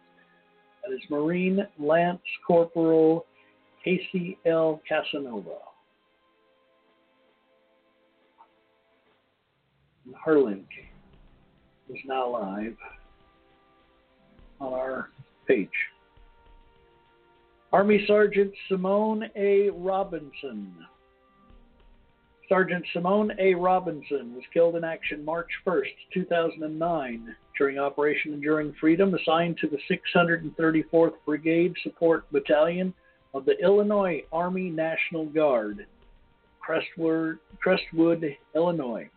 That 0.84 0.94
is 0.94 1.02
Marine 1.10 1.66
Lance 1.80 2.20
Corporal 2.46 3.26
Casey 3.86 4.38
L. 4.46 4.82
Casanova. 4.88 5.60
Her 10.24 10.40
link 10.40 10.68
is 11.90 11.98
now 12.06 12.30
live 12.30 12.76
on 14.60 14.74
our 14.74 15.10
page. 15.48 15.70
Army 17.72 18.04
Sergeant 18.06 18.54
Simone 18.70 19.30
A. 19.36 19.70
Robinson. 19.70 20.76
Sergeant 22.50 22.86
Simone 22.94 23.32
A. 23.40 23.56
Robinson 23.56 24.36
was 24.36 24.44
killed 24.54 24.76
in 24.76 24.84
action 24.84 25.24
March 25.26 25.50
1st, 25.66 25.96
2009, 26.14 27.36
during 27.58 27.80
Operation 27.80 28.34
Enduring 28.34 28.76
Freedom, 28.80 29.14
assigned 29.16 29.58
to 29.58 29.68
the 29.68 29.80
634th 29.90 31.14
Brigade 31.26 31.74
Support 31.84 32.32
Battalion 32.32 32.94
of 33.34 33.46
the 33.46 33.58
Illinois 33.60 34.24
Army 34.32 34.70
National 34.70 35.26
Guard, 35.26 35.88
Crestwood, 36.60 37.40
Crestwood 37.60 38.36
Illinois. 38.54 39.10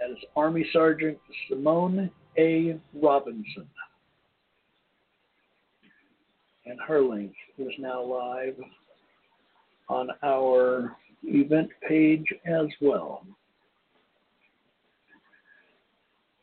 That 0.00 0.10
is 0.10 0.18
Army 0.36 0.66
Sergeant 0.72 1.18
Simone 1.48 2.10
A. 2.38 2.78
Robinson. 2.94 3.68
And 6.66 6.78
her 6.86 7.00
link 7.00 7.32
is 7.58 7.72
now 7.78 8.02
live 8.02 8.56
on 9.88 10.08
our 10.22 10.96
event 11.22 11.68
page 11.88 12.24
as 12.46 12.66
well. 12.80 13.26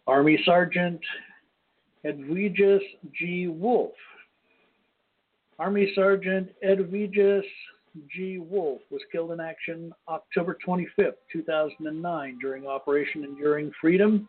Army 0.07 0.39
Sergeant 0.45 0.99
Edwiges 2.03 2.81
G. 3.17 3.47
Wolf. 3.47 3.93
Army 5.59 5.91
Sergeant 5.93 6.49
Edwiges 6.63 7.45
G. 8.13 8.37
Wolf 8.37 8.81
was 8.89 9.01
killed 9.11 9.31
in 9.31 9.39
action 9.39 9.93
October 10.07 10.57
25, 10.63 11.13
2009, 11.31 12.37
during 12.39 12.65
Operation 12.65 13.23
Enduring 13.23 13.71
Freedom, 13.81 14.27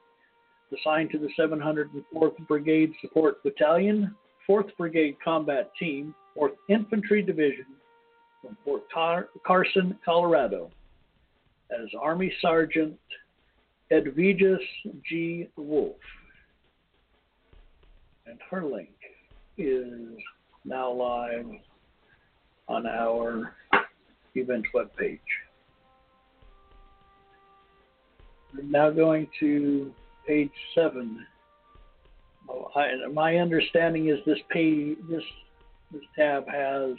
assigned 0.76 1.10
to 1.10 1.18
the 1.18 1.28
704th 1.38 2.46
Brigade 2.48 2.92
Support 3.00 3.42
Battalion, 3.42 4.14
4th 4.48 4.70
Brigade 4.76 5.16
Combat 5.22 5.70
Team, 5.78 6.14
4th 6.36 6.56
Infantry 6.68 7.22
Division, 7.22 7.66
from 8.40 8.56
Fort 8.64 8.82
Car- 8.92 9.28
Carson, 9.46 9.96
Colorado. 10.04 10.70
as 11.70 11.88
Army 11.98 12.30
Sergeant 12.42 12.98
Edwiges 13.90 14.60
G. 15.08 15.48
Wolf. 15.56 15.96
And 18.26 18.38
her 18.50 18.64
link 18.64 18.90
is 19.56 20.18
now 20.64 20.90
live 20.90 21.46
on 22.72 22.86
our 22.86 23.54
event 24.34 24.64
webpage. 24.74 25.18
We're 28.54 28.62
now 28.64 28.90
going 28.90 29.28
to 29.40 29.92
page 30.26 30.50
seven. 30.74 31.26
Oh, 32.48 32.70
I, 32.74 33.08
my 33.12 33.36
understanding 33.36 34.08
is 34.08 34.18
this 34.26 34.38
page, 34.50 34.96
this 35.10 35.22
this 35.92 36.02
tab 36.18 36.48
has 36.48 36.96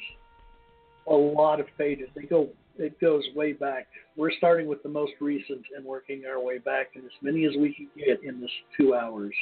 a 1.08 1.14
lot 1.14 1.60
of 1.60 1.66
pages. 1.78 2.08
They 2.16 2.24
go, 2.24 2.50
it 2.78 3.00
goes 3.02 3.24
way 3.36 3.54
back. 3.54 3.88
We're 4.16 4.32
starting 4.38 4.68
with 4.68 4.84
the 4.84 4.90
most 4.90 5.14
recent 5.20 5.64
and 5.76 5.84
working 5.84 6.24
our 6.30 6.40
way 6.40 6.60
back, 6.60 6.92
and 6.96 7.04
as 7.04 7.12
many 7.22 7.46
as 7.46 7.54
we 7.58 7.74
can 7.74 7.88
get 7.98 8.24
in 8.24 8.40
this 8.40 8.52
two 8.78 8.94
hours. 8.94 9.34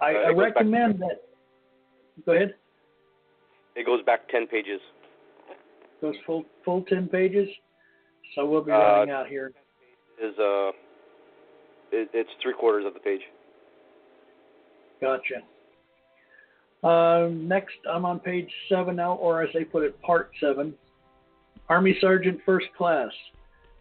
I, 0.00 0.14
Uh, 0.14 0.18
I 0.18 0.28
recommend 0.30 1.00
that. 1.00 1.22
Go 2.24 2.32
ahead. 2.32 2.54
It 3.76 3.84
goes 3.84 4.02
back 4.04 4.28
10 4.30 4.46
pages. 4.46 4.80
Goes 6.00 6.14
full 6.26 6.44
full 6.64 6.82
ten 6.82 7.08
pages. 7.08 7.48
So 8.34 8.46
we'll 8.46 8.62
be 8.62 8.72
Uh, 8.72 8.78
running 8.78 9.14
out 9.14 9.26
here. 9.26 9.52
Is 10.22 10.38
uh, 10.38 10.68
it, 11.92 12.08
it's 12.12 12.30
three 12.42 12.54
quarters 12.54 12.84
of 12.86 12.94
the 12.94 13.00
page. 13.00 13.22
Gotcha. 15.00 15.42
Um, 16.86 17.46
next, 17.48 17.76
I'm 17.90 18.04
on 18.04 18.20
page 18.20 18.50
seven 18.68 18.96
now, 18.96 19.14
or 19.14 19.42
as 19.42 19.50
they 19.52 19.64
put 19.64 19.82
it, 19.82 20.00
part 20.02 20.30
seven. 20.40 20.74
Army 21.68 21.96
Sergeant 22.00 22.40
First 22.44 22.66
Class, 22.76 23.10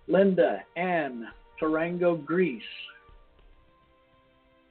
Linda 0.07 0.63
Ann 0.75 1.27
Tarango, 1.61 2.23
Greece. 2.23 2.61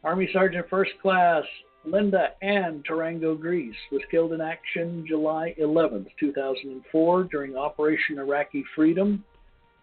Army 0.04 0.28
Sergeant 0.32 0.66
First 0.70 0.92
Class, 1.02 1.42
Linda 1.90 2.30
Ann 2.42 2.82
Tarango, 2.88 3.38
Griess, 3.38 3.74
was 3.90 4.02
killed 4.10 4.32
in 4.32 4.40
action 4.40 5.04
July 5.06 5.54
11, 5.58 6.06
2004, 6.20 7.24
during 7.24 7.56
Operation 7.56 8.18
Iraqi 8.18 8.64
Freedom, 8.74 9.24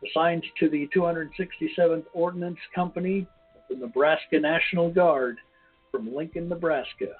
assigned 0.07 0.43
to 0.59 0.69
the 0.69 0.87
267th 0.95 2.05
Ordnance 2.13 2.59
Company 2.73 3.27
of 3.55 3.61
the 3.69 3.85
Nebraska 3.85 4.39
National 4.39 4.91
Guard 4.91 5.37
from 5.91 6.13
Lincoln, 6.13 6.49
Nebraska. 6.49 7.15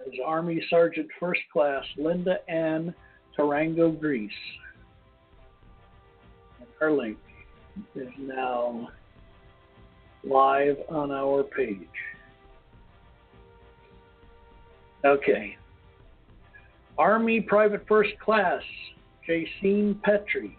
As 0.00 0.12
Army 0.26 0.62
Sergeant 0.68 1.08
First 1.20 1.40
Class 1.52 1.84
Linda 1.96 2.38
Ann 2.48 2.94
Tarango. 3.38 3.96
And 4.00 4.28
her 6.80 6.92
link 6.92 7.18
is 7.94 8.08
now 8.18 8.88
live 10.24 10.76
on 10.88 11.10
our 11.10 11.44
page. 11.44 11.88
Okay. 15.04 15.56
Army 16.96 17.40
Private 17.40 17.84
First 17.86 18.12
Class 18.24 18.62
Jacine 19.26 20.00
Petrie. 20.02 20.56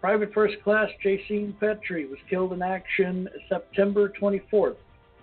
Private 0.00 0.32
First 0.32 0.56
Class 0.64 0.88
Jacine 1.02 1.54
Petrie 1.60 2.06
was 2.06 2.18
killed 2.28 2.52
in 2.52 2.62
action 2.62 3.28
September 3.48 4.12
24th, 4.20 4.76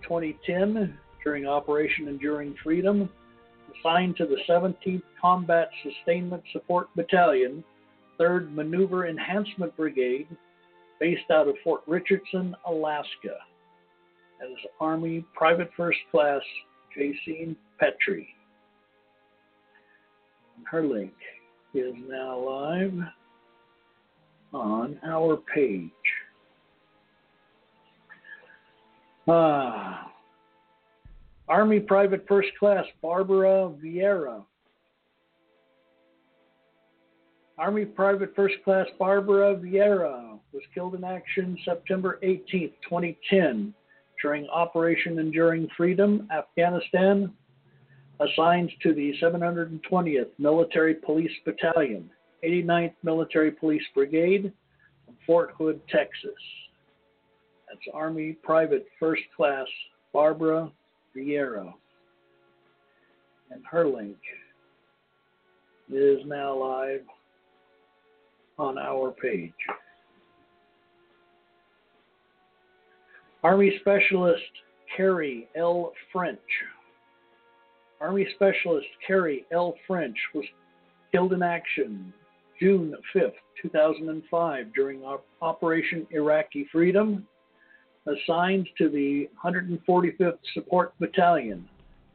2010, 0.03 0.97
during 1.23 1.45
Operation 1.45 2.07
Enduring 2.07 2.55
Freedom, 2.63 3.09
assigned 3.79 4.17
to 4.17 4.25
the 4.25 4.37
17th 4.47 5.03
Combat 5.21 5.69
Sustainment 5.83 6.43
Support 6.51 6.89
Battalion, 6.95 7.63
3rd 8.19 8.53
Maneuver 8.53 9.07
Enhancement 9.07 9.75
Brigade, 9.75 10.27
based 10.99 11.29
out 11.31 11.47
of 11.47 11.55
Fort 11.63 11.81
Richardson, 11.87 12.55
Alaska. 12.65 13.37
as 14.41 14.49
Army 14.79 15.25
Private 15.33 15.69
First 15.75 15.99
Class 16.11 16.41
Jacine 16.95 17.55
Petrie. 17.79 18.27
Her 20.65 20.83
link 20.83 21.13
is 21.73 21.93
now 22.07 22.37
live 22.37 22.93
on 24.53 24.99
our 25.03 25.37
page. 25.53 25.89
Ah, 29.27 30.11
Army 31.47 31.79
Private 31.79 32.25
First 32.27 32.49
Class 32.59 32.85
Barbara 33.01 33.71
Vieira. 33.83 34.43
Army 37.57 37.85
Private 37.85 38.35
First 38.35 38.55
Class 38.63 38.87
Barbara 38.97 39.55
Vieira 39.55 40.39
was 40.51 40.63
killed 40.73 40.95
in 40.95 41.03
action 41.03 41.57
September 41.63 42.19
18, 42.23 42.71
2010, 42.89 43.73
during 44.23 44.47
Operation 44.47 45.19
Enduring 45.19 45.67
Freedom, 45.75 46.27
Afghanistan, 46.35 47.31
assigned 48.21 48.71
to 48.81 48.93
the 48.93 49.13
720th 49.21 50.29
Military 50.39 50.95
Police 50.95 51.31
Battalion, 51.45 52.09
89th 52.43 52.93
Military 53.03 53.51
Police 53.51 53.83
Brigade, 53.93 54.51
Fort 55.27 55.51
Hood, 55.57 55.81
Texas. 55.89 56.31
That's 57.67 57.81
Army 57.93 58.37
Private 58.43 58.85
First 58.97 59.23
Class 59.35 59.67
Barbara 60.13 60.71
Vieira. 61.15 61.73
And 63.51 63.61
her 63.69 63.85
link 63.85 64.17
is 65.91 66.19
now 66.25 66.57
live 66.57 67.01
on 68.57 68.77
our 68.77 69.11
page. 69.11 69.51
Army 73.43 73.77
Specialist 73.81 74.41
Carrie 74.95 75.49
L. 75.55 75.91
French. 76.13 76.39
Army 77.99 78.25
Specialist 78.35 78.87
Carrie 79.05 79.45
L. 79.51 79.75
French 79.85 80.17
was 80.33 80.45
killed 81.11 81.33
in 81.33 81.43
action 81.43 82.13
June 82.57 82.95
5, 83.13 83.31
2005, 83.61 84.73
during 84.73 85.03
Operation 85.41 86.07
Iraqi 86.11 86.67
Freedom, 86.71 87.27
assigned 88.07 88.69
to 88.77 88.89
the 88.89 89.29
145th 89.43 90.37
Support 90.53 90.93
Battalion, 90.99 91.67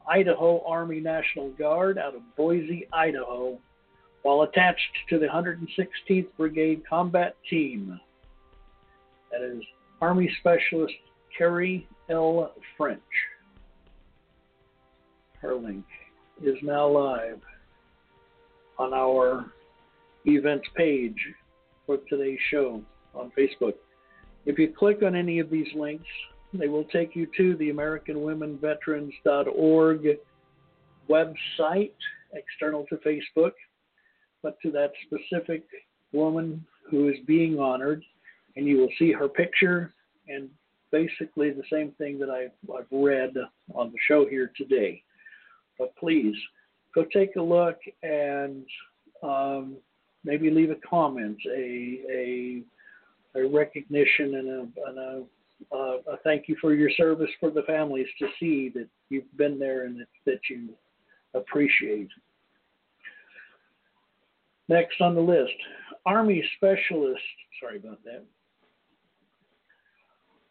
Idaho 0.09 0.65
Army 0.67 1.01
National 1.01 1.51
Guard 1.51 1.99
out 1.99 2.15
of 2.15 2.23
Boise, 2.37 2.89
Idaho, 2.95 3.59
while 4.23 4.43
attached 4.43 4.81
to 5.11 5.19
the 5.19 5.27
116th 5.27 6.29
Brigade 6.39 6.83
Combat 6.89 7.37
Team. 7.51 8.01
That 9.31 9.43
is 9.43 9.63
Army 10.01 10.31
Specialist 10.41 10.95
Carrie 11.39 11.89
L. 12.11 12.53
French. 12.77 13.01
Her 15.41 15.55
link 15.55 15.87
is 16.43 16.57
now 16.63 16.87
live 16.89 17.41
on 18.77 18.93
our 18.93 19.47
events 20.25 20.67
page 20.77 21.15
for 21.87 21.99
today's 22.09 22.41
show 22.51 22.83
on 23.15 23.31
Facebook. 23.39 23.75
If 24.47 24.59
you 24.59 24.75
click 24.77 25.05
on 25.05 25.15
any 25.15 25.39
of 25.39 25.49
these 25.49 25.69
links, 25.77 26.09
they 26.53 26.67
will 26.67 26.83
take 26.85 27.15
you 27.15 27.29
to 27.37 27.55
the 27.57 27.71
AmericanWomenVeterans.org 27.71 30.07
website, 31.09 31.93
external 32.33 32.85
to 32.87 32.97
Facebook, 32.97 33.53
but 34.43 34.59
to 34.63 34.73
that 34.73 34.91
specific 35.07 35.63
woman 36.13 36.67
who 36.91 37.09
is 37.09 37.17
being 37.27 37.61
honored, 37.61 38.03
and 38.57 38.67
you 38.67 38.79
will 38.79 38.91
see 38.99 39.13
her 39.13 39.29
picture 39.29 39.95
and 40.27 40.51
basically 40.91 41.51
the 41.51 41.63
same 41.71 41.93
thing 41.93 42.19
that 42.19 42.31
I've, 42.31 42.53
I've 42.75 42.87
read 42.91 43.35
on 43.75 43.91
the 43.91 43.99
show 44.07 44.27
here 44.27 44.53
today. 44.57 45.03
But 45.79 45.95
please 45.97 46.35
go 46.95 47.05
take 47.13 47.37
a 47.37 47.43
look 47.43 47.79
and 48.03 48.65
um, 49.23 49.77
maybe 50.25 50.51
leave 50.51 50.71
a 50.71 50.89
comment, 50.89 51.39
a, 51.47 52.01
a, 52.11 52.63
a 53.37 53.49
recognition, 53.49 54.35
and 54.35 54.49
a, 54.49 54.89
and 54.89 54.99
a 54.99 55.23
a 55.73 56.17
thank 56.25 56.49
you 56.49 56.57
for 56.61 56.73
your 56.73 56.91
service 56.91 57.31
for 57.41 57.51
the 57.51 57.63
families 57.63 58.07
to 58.19 58.29
see 58.39 58.69
that 58.71 58.89
you've 59.11 59.37
been 59.37 59.59
there 59.59 59.85
and 59.85 60.01
that, 60.01 60.07
that 60.25 60.41
you 60.49 60.69
appreciate. 61.35 62.09
Next 64.69 65.01
on 65.01 65.15
the 65.15 65.21
list, 65.21 65.55
Army 66.07 66.45
Specialist, 66.57 67.21
sorry 67.61 67.79
about 67.79 68.03
that. 68.05 68.25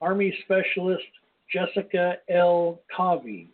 Army 0.01 0.33
Specialist 0.43 1.03
Jessica 1.51 2.17
L. 2.29 2.81
Cawvey. 2.95 3.47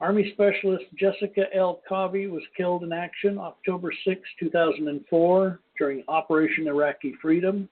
Army 0.00 0.32
Specialist 0.32 0.84
Jessica 0.98 1.44
L. 1.54 1.82
Cawvey 1.88 2.30
was 2.30 2.42
killed 2.56 2.84
in 2.84 2.92
action 2.92 3.38
October 3.38 3.92
6, 4.04 4.20
2004, 4.38 5.60
during 5.78 6.02
Operation 6.08 6.68
Iraqi 6.68 7.14
Freedom, 7.20 7.68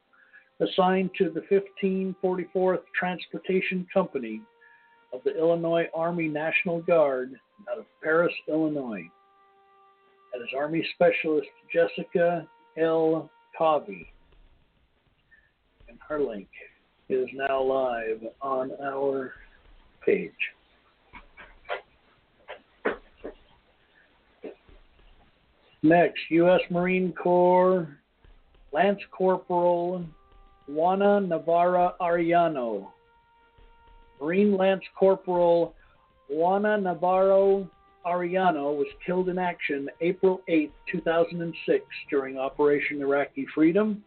assigned 0.61 1.11
to 1.17 1.31
the 1.31 1.41
1544th 1.51 2.83
Transportation 2.99 3.87
Company 3.95 4.43
of 5.15 5.21
the 5.25 5.35
Illinois 5.39 5.87
Army 5.95 6.29
National 6.29 6.83
Guard 6.83 7.33
out 7.73 7.79
of 7.79 7.87
Paris, 8.03 8.33
Illinois. 8.47 9.09
That 10.33 10.43
is 10.43 10.49
Army 10.57 10.87
Specialist 10.95 11.49
Jessica 11.73 12.47
L. 12.77 13.31
Cawvey. 13.59 14.07
And 15.89 15.99
her 16.07 16.21
link 16.21 16.49
is 17.09 17.29
now 17.33 17.63
live 17.63 18.21
on 18.43 18.71
our 18.83 19.33
page. 20.05 20.33
Next, 25.83 26.21
U.S. 26.31 26.61
Marine 26.71 27.13
Corps 27.13 27.89
Lance 28.73 29.01
Corporal 29.11 30.05
Juana 30.69 31.21
Navarro 31.21 31.95
Arellano. 32.01 32.89
Marine 34.21 34.57
Lance 34.57 34.83
Corporal 34.99 35.75
Juana 36.29 36.79
Navarro 36.79 37.69
Arellano 38.05 38.77
was 38.77 38.89
killed 39.05 39.29
in 39.29 39.39
action 39.39 39.89
April 40.01 40.43
8, 40.49 40.71
2006, 40.91 41.85
during 42.11 42.39
Operation 42.39 43.01
Iraqi 43.01 43.47
Freedom, 43.55 44.03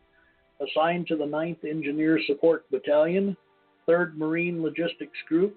assigned 0.62 1.08
to 1.08 1.16
the 1.16 1.26
9th 1.26 1.64
Engineer 1.64 2.20
Support 2.28 2.70
Battalion, 2.72 3.36
3rd 3.88 4.16
Marine 4.16 4.62
Logistics 4.62 5.18
Group 5.28 5.56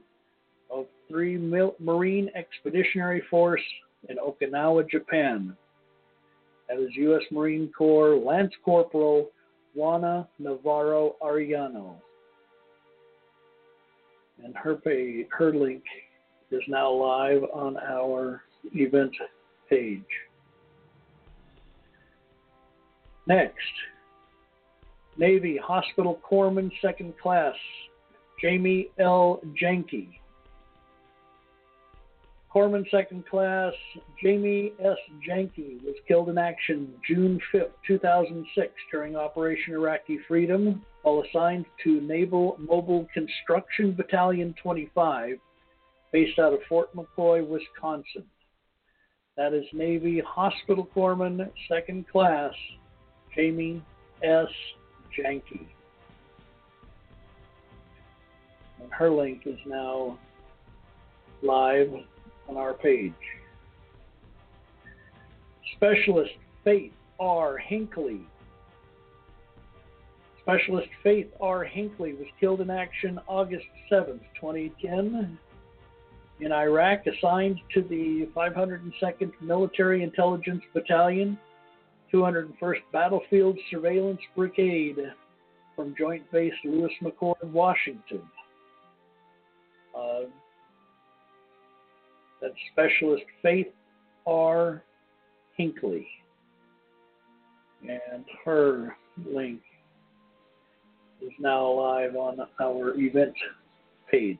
of 0.70 0.86
3 1.08 1.36
Marine 1.78 2.30
Expeditionary 2.34 3.22
Force 3.30 3.62
in 4.08 4.16
Okinawa, 4.16 4.88
Japan. 4.88 5.56
That 6.68 6.78
is 6.78 6.88
U.S. 6.94 7.22
Marine 7.30 7.70
Corps 7.76 8.16
Lance 8.16 8.52
Corporal 8.64 9.30
Juana 9.74 10.28
Navarro 10.38 11.16
Arellano. 11.22 11.96
And 14.42 14.56
her, 14.56 14.80
her 15.38 15.54
link 15.54 15.82
is 16.50 16.62
now 16.68 16.90
live 16.90 17.42
on 17.52 17.76
our 17.76 18.42
event 18.74 19.12
page. 19.68 20.02
Next, 23.26 23.54
Navy 25.16 25.58
Hospital 25.62 26.20
Corpsman 26.28 26.70
Second 26.82 27.14
Class, 27.22 27.54
Jaime 28.42 28.88
L. 28.98 29.40
Jaenke. 29.60 30.08
Corpsman 32.54 32.88
Second 32.90 33.26
Class 33.26 33.72
Jaime 34.22 34.72
S. 34.78 34.96
Jaenke 35.28 35.82
was 35.82 35.96
killed 36.06 36.28
in 36.28 36.38
action 36.38 36.92
June 37.06 37.40
5, 37.50 37.62
2006, 37.86 38.72
during 38.92 39.16
Operation 39.16 39.74
Iraqi 39.74 40.18
Freedom 40.28 40.84
while 41.02 41.22
assigned 41.28 41.66
to 41.82 42.00
Naval 42.00 42.56
Mobile 42.58 43.06
Construction 43.12 43.92
Battalion 43.92 44.54
25, 44.62 45.38
based 46.12 46.38
out 46.38 46.52
of 46.52 46.60
Fort 46.68 46.94
McCoy, 46.94 47.46
Wisconsin. 47.46 48.24
That 49.36 49.52
is 49.52 49.64
Navy 49.72 50.22
Hospital 50.24 50.88
Corpsman 50.94 51.50
Second 51.68 52.08
Class 52.08 52.52
Jaime 53.34 53.82
S. 54.22 54.48
Jaenke. 55.18 55.66
And 58.80 58.92
her 58.92 59.10
link 59.10 59.42
is 59.46 59.58
now 59.66 60.18
live 61.42 61.92
on 62.48 62.56
our 62.56 62.74
page. 62.74 63.12
Specialist 65.76 66.32
Faith 66.64 66.92
R. 67.20 67.58
Hinkley. 67.70 68.20
Specialist 70.40 70.88
Faith 71.02 71.28
R. 71.40 71.64
Hinkley 71.64 72.18
was 72.18 72.26
killed 72.38 72.60
in 72.60 72.70
action 72.70 73.18
August 73.26 73.64
7, 73.88 74.20
2010, 74.40 75.38
in 76.40 76.52
Iraq, 76.52 77.06
assigned 77.06 77.60
to 77.72 77.82
the 77.82 78.28
502nd 78.36 79.32
Military 79.40 80.02
Intelligence 80.02 80.62
Battalion, 80.74 81.38
201st 82.14 82.76
Battlefield 82.92 83.58
Surveillance 83.70 84.20
Brigade 84.36 84.98
from 85.74 85.94
Joint 85.98 86.30
Base 86.30 86.52
Lewis 86.64 86.92
McChord, 87.02 87.42
Washington. 87.42 88.22
Uh, 89.98 90.20
that's 92.40 92.54
Specialist 92.72 93.24
Faith 93.42 93.66
R. 94.26 94.84
Hinkley. 95.58 96.06
And 97.82 98.24
her 98.44 98.96
link 99.28 99.60
is 101.20 101.32
now 101.40 101.66
live 101.66 102.14
on 102.14 102.38
our 102.60 102.94
event 102.96 103.34
page. 104.08 104.38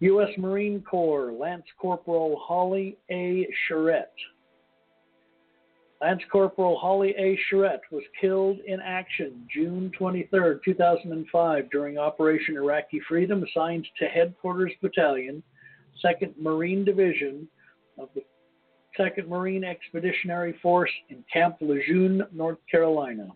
U.S. 0.00 0.30
Marine 0.38 0.80
Corps 0.80 1.30
Lance 1.32 1.66
Corporal 1.78 2.40
Holly 2.42 2.96
A. 3.10 3.46
Charette. 3.68 4.12
Lance 6.02 6.22
Corporal 6.32 6.76
Holly 6.78 7.14
A. 7.16 7.38
Charette 7.48 7.82
was 7.92 8.02
killed 8.20 8.58
in 8.66 8.80
action 8.80 9.46
June 9.54 9.92
23, 9.96 10.56
2005, 10.64 11.70
during 11.70 11.96
Operation 11.96 12.56
Iraqi 12.56 13.00
Freedom, 13.08 13.44
assigned 13.44 13.86
to 14.00 14.06
Headquarters 14.06 14.72
Battalion, 14.82 15.44
2nd 16.04 16.34
Marine 16.40 16.84
Division 16.84 17.46
of 17.98 18.08
the 18.16 18.22
2nd 18.98 19.28
Marine 19.28 19.62
Expeditionary 19.62 20.58
Force 20.60 20.90
in 21.08 21.24
Camp 21.32 21.56
Lejeune, 21.60 22.24
North 22.32 22.58
Carolina. 22.68 23.28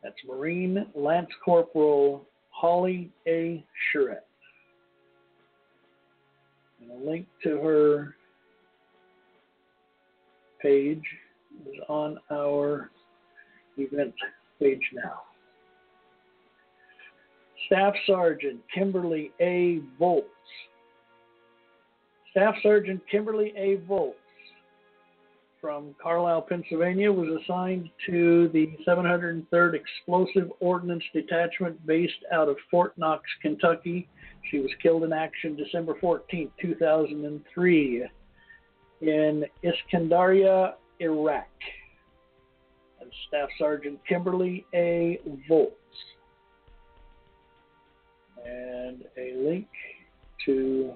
That's 0.00 0.14
Marine 0.28 0.86
Lance 0.94 1.30
Corporal 1.44 2.24
Holly 2.50 3.10
A. 3.26 3.64
Charette. 3.90 4.28
And 6.80 6.92
a 6.92 7.10
link 7.10 7.26
to 7.42 7.58
her 7.58 8.14
page 10.62 11.02
is 11.66 11.80
on 11.88 12.18
our 12.30 12.90
event 13.76 14.14
page 14.60 14.82
now. 14.94 15.22
Staff 17.66 17.94
Sergeant 18.06 18.60
Kimberly 18.74 19.32
A. 19.40 19.80
Voelz. 20.00 20.24
Staff 22.30 22.54
Sergeant 22.62 23.00
Kimberly 23.10 23.52
A. 23.56 23.76
Voelz 23.88 24.14
from 25.62 25.94
Carlisle, 26.02 26.42
Pennsylvania, 26.42 27.10
was 27.10 27.28
assigned 27.42 27.88
to 28.06 28.48
the 28.52 28.76
703rd 28.86 29.74
Explosive 29.74 30.50
Ordnance 30.58 31.04
Detachment 31.14 31.86
based 31.86 32.24
out 32.32 32.48
of 32.48 32.56
Fort 32.68 32.98
Knox, 32.98 33.22
Kentucky. 33.40 34.08
She 34.50 34.58
was 34.58 34.70
killed 34.82 35.04
in 35.04 35.12
action 35.12 35.54
December 35.54 35.94
14, 36.00 36.50
2003, 36.60 38.04
in 39.02 39.44
Iskandariyah, 39.64 40.74
Iraq. 41.00 41.48
And 43.00 43.10
Staff 43.28 43.48
Sergeant 43.58 43.98
Kimberly 44.08 44.64
A. 44.74 45.18
Voelz. 45.50 45.72
And 48.46 49.04
a 49.16 49.34
link 49.36 49.68
to 50.46 50.94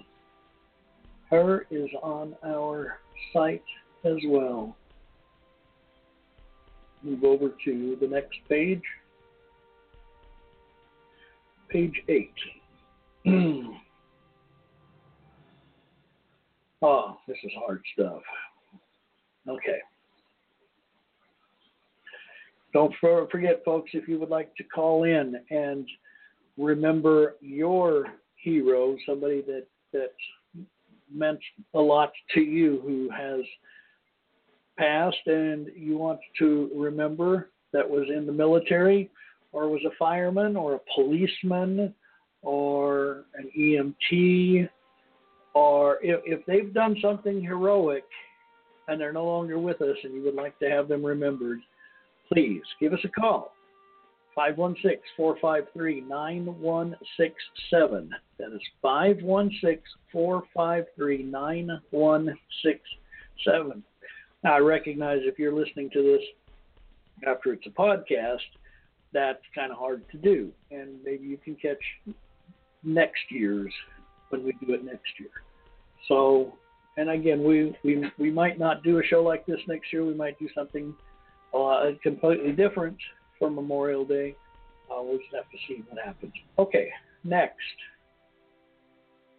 her 1.30 1.66
is 1.70 1.90
on 2.02 2.34
our 2.44 2.98
site 3.32 3.64
as 4.04 4.18
well. 4.26 4.76
Move 7.02 7.24
over 7.24 7.50
to 7.64 7.96
the 8.00 8.06
next 8.06 8.38
page. 8.48 8.82
Page 11.68 12.02
8. 12.08 12.32
oh, 16.82 17.16
this 17.26 17.36
is 17.44 17.52
hard 17.58 17.82
stuff. 17.94 18.22
Okay. 19.48 19.78
Don't 22.72 22.92
forget, 23.00 23.62
folks, 23.64 23.90
if 23.94 24.06
you 24.06 24.18
would 24.20 24.28
like 24.28 24.54
to 24.56 24.64
call 24.64 25.04
in 25.04 25.36
and 25.50 25.88
remember 26.58 27.36
your 27.40 28.06
hero, 28.36 28.96
somebody 29.08 29.42
that, 29.42 29.66
that 29.92 30.12
meant 31.12 31.38
a 31.74 31.80
lot 31.80 32.12
to 32.34 32.40
you 32.40 32.80
who 32.84 33.08
has 33.16 33.40
passed 34.78 35.26
and 35.26 35.68
you 35.74 35.96
want 35.96 36.20
to 36.38 36.70
remember 36.74 37.50
that 37.72 37.88
was 37.88 38.08
in 38.14 38.26
the 38.26 38.32
military 38.32 39.10
or 39.52 39.68
was 39.68 39.80
a 39.86 39.96
fireman 39.98 40.56
or 40.56 40.74
a 40.74 40.80
policeman 40.94 41.94
or 42.42 43.24
an 43.34 43.50
EMT 43.58 44.68
or 45.56 45.98
if, 46.02 46.20
if 46.26 46.44
they've 46.44 46.74
done 46.74 46.98
something 47.00 47.40
heroic 47.40 48.04
and 48.88 49.00
they're 49.00 49.10
no 49.10 49.24
longer 49.24 49.58
with 49.58 49.80
us 49.80 49.96
and 50.04 50.12
you 50.12 50.22
would 50.22 50.34
like 50.34 50.58
to 50.58 50.68
have 50.68 50.86
them 50.86 51.02
remembered, 51.02 51.60
please 52.30 52.60
give 52.78 52.92
us 52.92 52.98
a 53.04 53.08
call. 53.08 53.54
516 54.34 55.00
453 55.16 56.02
9167. 56.02 58.10
That 58.38 58.52
is 58.54 58.60
516 58.82 59.82
453 60.12 61.22
9167. 61.22 63.82
Now, 64.44 64.56
I 64.56 64.58
recognize 64.58 65.20
if 65.22 65.38
you're 65.38 65.54
listening 65.54 65.88
to 65.94 66.02
this 66.02 66.20
after 67.26 67.54
it's 67.54 67.66
a 67.66 67.70
podcast, 67.70 68.44
that's 69.14 69.40
kind 69.54 69.72
of 69.72 69.78
hard 69.78 70.06
to 70.10 70.18
do. 70.18 70.52
And 70.70 71.02
maybe 71.02 71.24
you 71.24 71.38
can 71.38 71.54
catch 71.54 71.80
next 72.84 73.22
year's 73.30 73.72
when 74.28 74.44
we 74.44 74.52
do 74.60 74.74
it 74.74 74.84
next 74.84 75.18
year. 75.18 75.30
So, 76.08 76.54
and 76.96 77.10
again, 77.10 77.42
we, 77.44 77.76
we, 77.84 78.04
we 78.18 78.30
might 78.30 78.58
not 78.58 78.82
do 78.82 78.98
a 78.98 79.02
show 79.02 79.22
like 79.22 79.46
this 79.46 79.60
next 79.66 79.92
year. 79.92 80.04
We 80.04 80.14
might 80.14 80.38
do 80.38 80.48
something 80.54 80.94
uh, 81.54 81.90
completely 82.02 82.52
different 82.52 82.96
for 83.38 83.50
Memorial 83.50 84.04
Day. 84.04 84.36
Uh, 84.90 85.02
we'll 85.02 85.18
just 85.18 85.34
have 85.34 85.50
to 85.50 85.58
see 85.66 85.82
what 85.88 86.04
happens. 86.04 86.32
Okay, 86.58 86.88
next, 87.24 87.56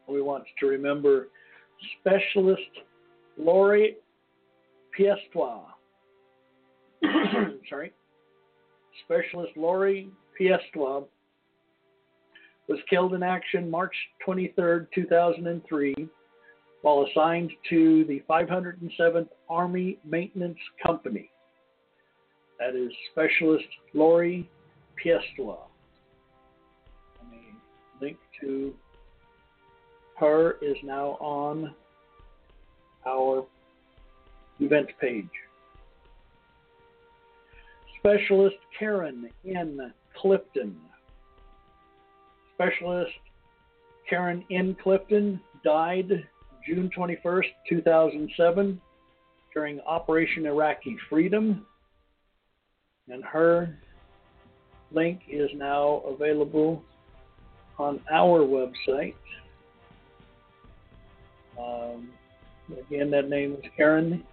we 0.07 0.21
want 0.21 0.43
to 0.59 0.65
remember 0.65 1.27
Specialist 1.99 2.61
Lori 3.37 3.97
Piestewa. 4.97 5.61
Sorry. 7.69 7.93
Specialist 9.05 9.51
Lori 9.55 10.09
Piestewa 10.39 11.05
was 12.67 12.79
killed 12.89 13.13
in 13.13 13.23
action 13.23 13.69
March 13.69 13.93
23, 14.25 14.87
2003, 14.93 15.95
while 16.87 17.05
assigned 17.11 17.51
to 17.69 18.05
the 18.05 18.23
507th 18.29 19.27
Army 19.49 19.97
Maintenance 20.05 20.57
Company. 20.85 21.29
That 22.59 22.75
is 22.75 22.93
Specialist 23.11 23.65
Lori 23.93 24.49
Piestewa. 24.95 25.57
Let 27.19 28.01
link 28.01 28.17
to 28.39 28.73
her 30.17 30.55
is 30.61 30.77
now 30.81 31.17
on 31.19 31.75
our 33.05 33.45
event 34.61 34.87
page. 35.01 35.27
Specialist 37.99 38.55
Karen 38.79 39.29
N. 39.45 39.93
Clifton. 40.21 40.77
Specialist 42.55 43.11
Karen 44.09 44.45
N. 44.49 44.77
Clifton 44.81 45.41
died 45.65 46.25
June 46.67 46.89
21st, 46.95 47.45
2007, 47.69 48.81
during 49.53 49.79
Operation 49.81 50.45
Iraqi 50.45 50.97
Freedom. 51.09 51.65
And 53.09 53.23
her 53.23 53.77
link 54.91 55.21
is 55.29 55.49
now 55.55 56.03
available 56.07 56.83
on 57.79 58.01
our 58.11 58.39
website. 58.41 59.15
Um, 61.57 62.09
again, 62.69 63.09
that 63.11 63.29
name 63.29 63.53
is 63.53 63.71
Karen 63.77 64.23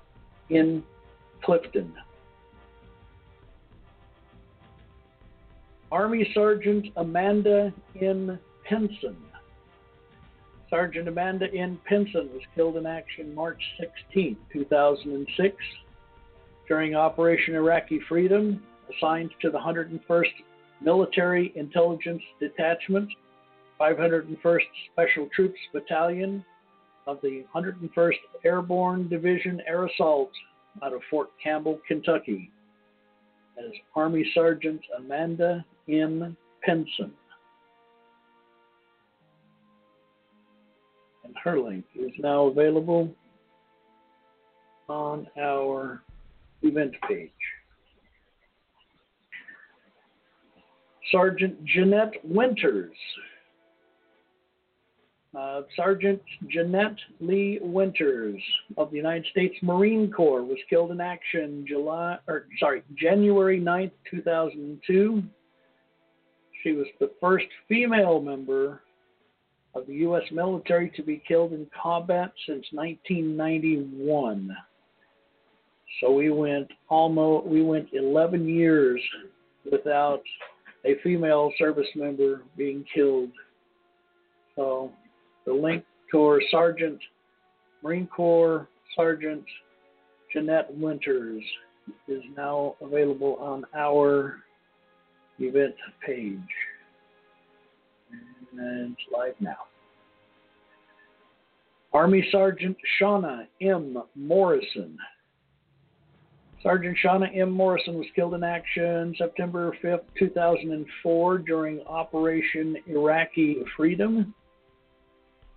in 0.50 0.82
Clifton. 1.44 1.94
Army 5.92 6.28
Sergeant 6.34 6.86
Amanda 6.96 7.72
in 7.94 8.36
Pinson. 8.68 9.16
Sergeant 10.74 11.06
Amanda 11.06 11.46
N. 11.54 11.78
Pinson 11.88 12.28
was 12.32 12.42
killed 12.56 12.76
in 12.76 12.84
action 12.84 13.32
March 13.32 13.62
16, 13.78 14.36
2006, 14.52 15.54
during 16.66 16.96
Operation 16.96 17.54
Iraqi 17.54 18.00
Freedom, 18.08 18.60
assigned 18.92 19.30
to 19.40 19.50
the 19.50 19.58
101st 19.58 20.32
Military 20.82 21.52
Intelligence 21.54 22.20
Detachment, 22.40 23.08
501st 23.80 24.58
Special 24.92 25.28
Troops 25.32 25.60
Battalion 25.72 26.44
of 27.06 27.18
the 27.22 27.44
101st 27.54 28.16
Airborne 28.44 29.08
Division 29.08 29.62
Air 29.68 29.86
Assault 29.86 30.32
out 30.82 30.92
of 30.92 31.02
Fort 31.08 31.28
Campbell, 31.40 31.78
Kentucky, 31.86 32.50
as 33.60 33.70
Army 33.94 34.28
Sergeant 34.34 34.80
Amanda 34.98 35.64
M. 35.88 36.36
Pinson. 36.64 37.12
Her 41.44 41.60
link 41.60 41.84
is 41.94 42.10
now 42.18 42.46
available 42.46 43.14
on 44.88 45.26
our 45.38 46.02
event 46.62 46.94
page. 47.06 47.30
Sergeant 51.12 51.62
Jeannette 51.66 52.14
Winters. 52.24 52.96
Uh, 55.38 55.62
Sergeant 55.76 56.22
Jeannette 56.48 56.96
Lee 57.20 57.58
Winters 57.60 58.40
of 58.78 58.90
the 58.90 58.96
United 58.96 59.26
States 59.30 59.54
Marine 59.60 60.10
Corps 60.10 60.44
was 60.44 60.58
killed 60.70 60.92
in 60.92 61.00
action 61.00 61.66
July 61.68 62.16
or 62.26 62.46
sorry, 62.58 62.82
January 62.96 63.60
9th, 63.60 63.90
2002. 64.10 65.22
She 66.62 66.72
was 66.72 66.86
the 67.00 67.10
first 67.20 67.46
female 67.68 68.22
member 68.22 68.80
of 69.74 69.86
the 69.86 69.94
US 69.94 70.22
military 70.30 70.90
to 70.96 71.02
be 71.02 71.22
killed 71.26 71.52
in 71.52 71.66
combat 71.80 72.32
since 72.46 72.64
1991. 72.72 74.56
So 76.00 76.12
we 76.12 76.30
went 76.30 76.68
almost 76.88 77.46
we 77.46 77.62
went 77.62 77.88
11 77.92 78.48
years 78.48 79.00
without 79.70 80.22
a 80.84 80.96
female 81.02 81.52
service 81.58 81.86
member 81.94 82.42
being 82.56 82.84
killed. 82.94 83.30
So 84.56 84.92
the 85.46 85.52
link 85.52 85.84
to 86.10 86.22
our 86.22 86.40
Sergeant 86.50 86.98
Marine 87.82 88.06
Corps 88.06 88.68
Sergeant 88.96 89.44
Jeannette 90.32 90.74
Winters 90.76 91.42
is 92.08 92.22
now 92.36 92.76
available 92.80 93.36
on 93.40 93.64
our 93.76 94.40
event 95.38 95.74
page. 96.04 96.38
And 98.58 98.96
live 99.12 99.34
now. 99.40 99.56
Army 101.92 102.26
Sergeant 102.30 102.76
Shawna 103.00 103.46
M. 103.60 104.02
Morrison 104.14 104.98
Sergeant 106.64 106.96
Shawna 107.04 107.28
M. 107.36 107.50
Morrison 107.50 107.98
was 107.98 108.06
killed 108.14 108.32
in 108.32 108.42
action 108.42 109.14
September 109.18 109.76
5, 109.82 110.00
2004, 110.18 111.38
during 111.38 111.82
Operation 111.82 112.78
Iraqi 112.86 113.58
Freedom. 113.76 114.34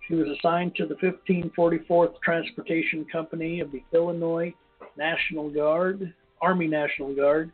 She 0.06 0.14
was 0.14 0.28
assigned 0.28 0.74
to 0.76 0.84
the 0.84 0.96
1544th 0.96 2.20
Transportation 2.22 3.06
Company 3.10 3.60
of 3.60 3.72
the 3.72 3.82
Illinois 3.94 4.52
National 4.98 5.48
Guard, 5.48 6.12
Army 6.42 6.66
National 6.66 7.14
Guard, 7.14 7.52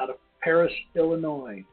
out 0.00 0.10
of 0.10 0.16
Paris, 0.42 0.72
Illinois, 0.96 1.64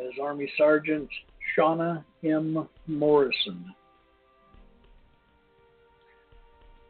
as 0.00 0.12
Army 0.22 0.50
Sergeant 0.56 1.08
Shawna 1.56 2.04
M. 2.24 2.68
Morrison. 2.86 3.64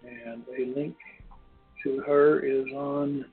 And 0.03 0.45
a 0.59 0.79
link 0.79 0.97
to 1.83 2.01
her 2.07 2.41
is 2.41 2.67
on 2.75 3.25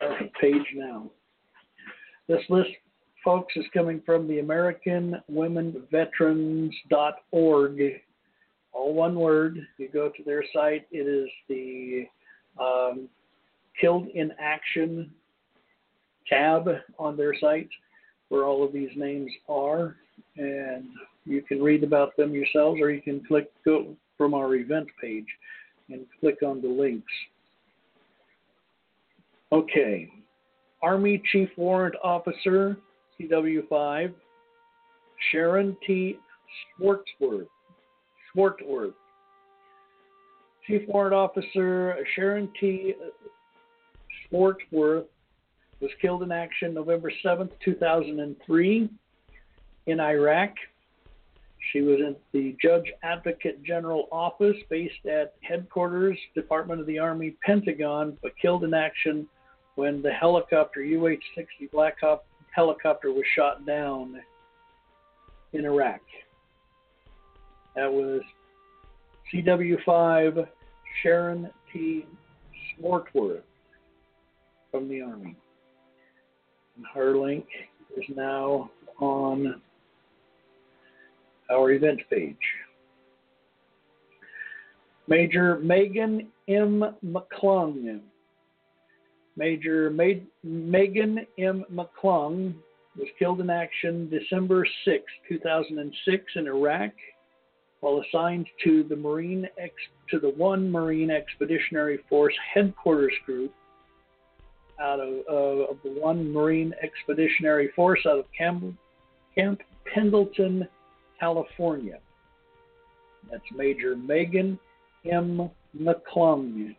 our 0.00 0.18
page 0.40 0.66
now. 0.74 1.10
This 2.28 2.42
list, 2.48 2.70
folks, 3.24 3.54
is 3.56 3.64
coming 3.72 4.02
from 4.04 4.26
the 4.26 4.40
American 4.40 5.22
Women 5.28 5.82
Veterans.org. 5.90 7.80
All 8.72 8.94
one 8.94 9.14
word. 9.14 9.58
You 9.78 9.88
go 9.88 10.10
to 10.10 10.22
their 10.24 10.44
site, 10.52 10.86
it 10.90 11.06
is 11.06 11.28
the 11.48 12.06
um, 12.60 13.08
Killed 13.80 14.08
in 14.14 14.32
Action 14.40 15.10
tab 16.28 16.68
on 16.98 17.16
their 17.16 17.34
site 17.38 17.68
where 18.28 18.44
all 18.44 18.64
of 18.64 18.72
these 18.72 18.90
names 18.96 19.30
are. 19.48 19.96
And 20.36 20.84
you 21.24 21.42
can 21.42 21.62
read 21.62 21.84
about 21.84 22.16
them 22.16 22.34
yourselves 22.34 22.80
or 22.80 22.90
you 22.90 23.02
can 23.02 23.22
click 23.26 23.50
go 23.64 23.94
from 24.16 24.34
our 24.34 24.54
event 24.54 24.88
page 25.00 25.26
and 25.90 26.06
click 26.20 26.42
on 26.42 26.60
the 26.60 26.68
links. 26.68 27.12
Okay. 29.52 30.10
Army 30.82 31.22
Chief 31.32 31.48
Warrant 31.56 31.94
Officer, 32.02 32.76
CW5, 33.18 34.12
Sharon 35.30 35.76
T. 35.86 36.18
Swartzworth. 36.80 37.46
Swartworth. 38.34 38.94
Chief 40.66 40.82
Warrant 40.88 41.14
Officer 41.14 41.96
Sharon 42.14 42.50
T. 42.60 42.94
Swartworth 44.30 45.06
was 45.80 45.90
killed 46.00 46.22
in 46.22 46.32
action 46.32 46.74
November 46.74 47.12
7th, 47.24 47.50
2003 47.64 48.88
in 49.86 50.00
Iraq. 50.00 50.54
She 51.72 51.80
was 51.80 51.98
in 51.98 52.16
the 52.32 52.56
Judge 52.62 52.92
Advocate 53.02 53.62
General 53.62 54.08
Office 54.12 54.56
based 54.70 55.04
at 55.06 55.34
Headquarters, 55.42 56.18
Department 56.34 56.80
of 56.80 56.86
the 56.86 56.98
Army, 56.98 57.36
Pentagon, 57.44 58.16
but 58.22 58.32
killed 58.40 58.64
in 58.64 58.72
action 58.72 59.26
when 59.74 60.00
the 60.00 60.10
helicopter 60.10 60.82
UH 60.82 61.20
60 61.34 61.68
Black 61.72 62.00
Hawk 62.00 62.24
helicopter 62.54 63.12
was 63.12 63.24
shot 63.34 63.66
down 63.66 64.18
in 65.52 65.64
Iraq. 65.66 66.00
That 67.74 67.92
was 67.92 68.22
CW5 69.32 70.46
Sharon 71.02 71.50
T. 71.72 72.06
Swartworth 72.80 73.42
from 74.70 74.88
the 74.88 75.02
Army. 75.02 75.36
And 76.76 76.86
her 76.94 77.16
link 77.16 77.46
is 77.96 78.04
now 78.14 78.70
on 79.00 79.60
our 81.50 81.70
event 81.72 82.00
page. 82.10 82.36
Major 85.08 85.58
Megan 85.60 86.28
M. 86.48 86.94
McClung. 87.04 88.00
Major 89.36 89.90
Ma- 89.90 90.24
Megan 90.42 91.26
M. 91.38 91.64
McClung 91.72 92.54
was 92.98 93.08
killed 93.18 93.40
in 93.40 93.50
action 93.50 94.08
December 94.08 94.66
6, 94.84 95.04
2006 95.28 96.24
in 96.36 96.46
Iraq 96.46 96.92
while 97.80 98.02
assigned 98.08 98.46
to 98.64 98.84
the 98.84 98.96
Marine 98.96 99.46
Ex- 99.58 99.74
to 100.10 100.18
the 100.18 100.30
1 100.30 100.70
Marine 100.70 101.10
Expeditionary 101.10 101.98
Force 102.08 102.34
headquarters 102.54 103.12
group 103.24 103.52
out 104.80 105.00
of, 105.00 105.14
uh, 105.28 105.70
of 105.70 105.78
the 105.82 105.90
1 105.90 106.32
Marine 106.32 106.74
Expeditionary 106.82 107.70
Force 107.74 108.00
out 108.06 108.18
of 108.18 108.24
Camp, 108.36 108.76
Camp 109.34 109.60
Pendleton, 109.92 110.66
California. 111.18 111.98
That's 113.30 113.44
Major 113.54 113.96
Megan 113.96 114.58
M. 115.10 115.50
McClung. 115.78 116.54
And 116.54 116.76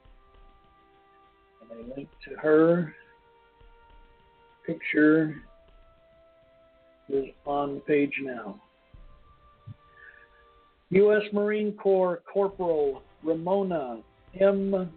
I 1.72 1.96
link 1.96 2.10
to 2.28 2.36
her 2.36 2.94
picture 4.66 5.42
is 7.10 7.26
on 7.46 7.76
the 7.76 7.80
page 7.82 8.14
now. 8.22 8.60
U.S. 10.90 11.24
Marine 11.34 11.74
Corps 11.74 12.22
Corporal 12.32 13.02
Ramona 13.24 14.00
M. 14.40 14.92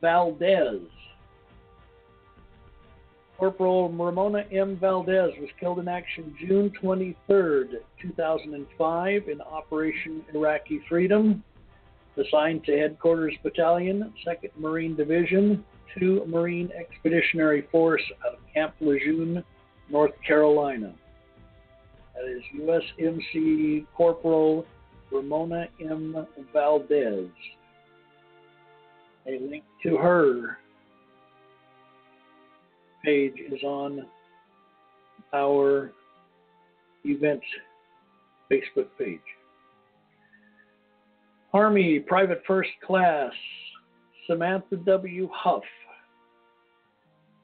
Valdez 0.00 0.80
Corporal 3.42 3.88
Ramona 3.88 4.44
M. 4.52 4.78
Valdez 4.80 5.32
was 5.40 5.48
killed 5.58 5.80
in 5.80 5.88
action 5.88 6.32
June 6.46 6.70
23, 6.80 7.76
2005, 8.00 9.22
in 9.28 9.40
Operation 9.40 10.24
Iraqi 10.32 10.80
Freedom, 10.88 11.42
assigned 12.16 12.62
to 12.62 12.78
Headquarters 12.78 13.34
Battalion, 13.42 14.14
2nd 14.24 14.50
Marine 14.56 14.94
Division, 14.94 15.64
2 15.98 16.24
Marine 16.28 16.70
Expeditionary 16.78 17.66
Force 17.72 18.04
out 18.24 18.34
of 18.34 18.38
Camp 18.54 18.74
Lejeune, 18.80 19.42
North 19.90 20.12
Carolina. 20.24 20.94
That 22.14 22.30
is 22.30 22.44
USMC 22.56 23.86
Corporal 23.96 24.64
Ramona 25.10 25.66
M. 25.80 26.28
Valdez. 26.52 27.26
A 29.26 29.40
link 29.40 29.64
to 29.82 29.96
her 29.96 30.58
page 33.04 33.34
is 33.50 33.62
on 33.62 34.06
our 35.34 35.92
events 37.04 37.46
Facebook 38.50 38.88
page. 38.98 39.20
Army 41.52 42.00
Private 42.00 42.42
First 42.46 42.70
Class 42.86 43.32
Samantha 44.26 44.76
W. 44.76 45.28
Huff. 45.32 45.62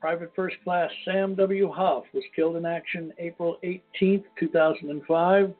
Private 0.00 0.30
First 0.36 0.56
Class 0.62 0.90
Sam 1.04 1.34
W. 1.34 1.70
Huff 1.72 2.04
was 2.14 2.22
killed 2.34 2.56
in 2.56 2.64
action 2.64 3.12
April 3.18 3.58
18, 3.62 4.24
2005, 4.38 5.52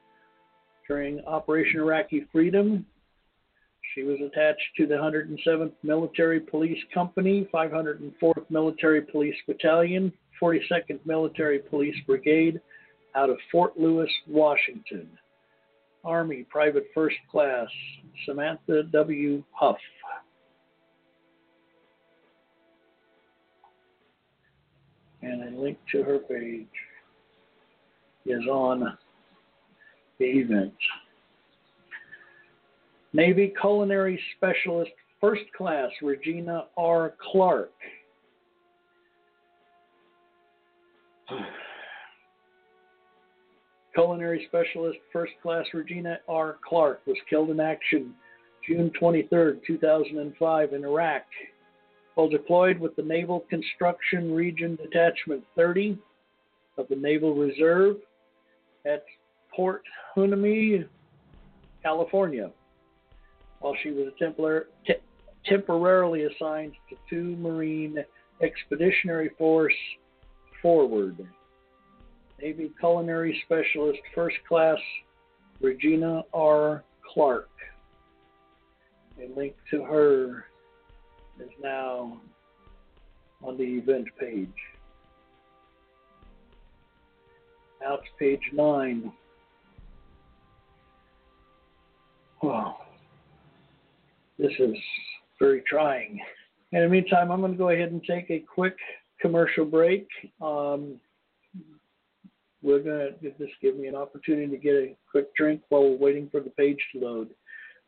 during 0.87 1.21
Operation 1.27 1.81
Iraqi 1.81 2.25
Freedom. 2.33 2.87
She 3.95 4.03
was 4.03 4.19
attached 4.21 4.63
to 4.77 4.87
the 4.87 4.95
107th 4.95 5.73
Military 5.83 6.41
Police 6.41 6.79
Company, 6.93 7.49
504th 7.53 8.51
Military 8.51 9.03
Police 9.03 9.37
Battalion, 9.47 10.13
42nd 10.41 11.01
Military 11.05 11.59
Police 11.59 11.97
Brigade 12.07 12.61
out 13.15 13.31
of 13.31 13.39
Fort 13.51 13.79
Lewis, 13.79 14.11
Washington. 14.27 15.09
Army 16.05 16.47
Private 16.49 16.87
First 16.95 17.17
Class 17.31 17.67
Samantha 18.25 18.85
W. 18.85 19.43
Huff. 19.53 19.77
And 25.23 25.43
a 25.43 25.61
link 25.61 25.79
to 25.93 26.03
her 26.05 26.19
page 26.19 26.67
is 28.25 28.47
on 28.47 28.97
the 30.19 30.25
event. 30.25 30.73
Navy 33.19 33.53
Culinary 33.61 34.19
Specialist 34.37 34.93
First 35.21 35.43
Class 35.57 35.91
Regina 36.03 36.67
R. 36.77 37.15
Clark. 37.33 37.73
Culinary 43.93 44.47
Specialist 44.47 44.99
First 45.13 45.33
Class 45.43 45.65
Regina 45.75 46.21
R. 46.29 46.59
Clark 46.65 47.01
was 47.09 47.17
killed 47.29 47.51
in 47.51 47.59
action 47.59 48.15
June 48.65 48.93
23, 48.97 49.55
2005, 49.67 50.73
in 50.73 50.85
Iraq 50.85 51.25
while 52.15 52.29
deployed 52.29 52.79
with 52.79 52.95
the 52.95 53.03
Naval 53.03 53.41
Construction 53.51 54.33
Region 54.33 54.77
Detachment 54.77 55.43
30 55.57 55.99
of 56.77 56.87
the 56.89 56.95
Naval 56.95 57.35
Reserve 57.35 57.97
at 58.87 59.05
Port 59.53 59.83
Hueneme, 60.17 60.87
California, 61.83 62.53
while 63.61 63.75
she 63.83 63.91
was 63.91 64.13
templar- 64.19 64.69
te- 64.87 64.95
temporarily 65.45 66.25
assigned 66.25 66.75
to 66.89 66.97
2 67.09 67.37
Marine 67.37 68.05
Expeditionary 68.41 69.31
Force 69.31 69.75
Forward. 70.63 71.27
Navy 72.41 72.71
Culinary 72.79 73.41
Specialist 73.45 74.01
First 74.15 74.37
Class 74.47 74.79
Regina 75.61 76.25
R. 76.33 76.85
Clark. 77.13 77.49
A 79.21 79.27
link 79.37 79.55
to 79.71 79.83
her 79.83 80.45
is 81.41 81.51
now 81.61 82.21
on 83.43 83.57
the 83.57 83.65
event 83.65 84.07
page. 84.21 84.49
Now 87.81 87.97
to 87.97 88.03
page 88.19 88.51
nine. 88.53 89.13
Wow. 92.43 92.88
This 94.39 94.53
is 94.59 94.77
very 95.39 95.63
trying. 95.67 96.21
In 96.73 96.83
the 96.83 96.89
meantime, 96.89 97.31
I'm 97.31 97.41
going 97.41 97.53
to 97.53 97.59
go 97.59 97.71
ahead 97.71 97.93
and 97.93 98.03
take 98.05 98.31
a 98.31 98.41
quick 98.41 98.77
commercial 99.21 99.65
break. 99.65 100.07
Um, 100.41 101.01
we're 102.63 102.81
going 102.81 103.15
to 103.21 103.31
just 103.39 103.53
give 103.63 103.77
me 103.77 103.87
an 103.87 103.95
opportunity 103.95 104.49
to 104.49 104.57
get 104.57 104.75
a 104.75 104.97
quick 105.11 105.35
drink 105.35 105.63
while 105.69 105.83
we're 105.83 105.97
waiting 105.97 106.29
for 106.31 106.41
the 106.41 106.51
page 106.51 106.79
to 106.93 107.01
load. 107.01 107.29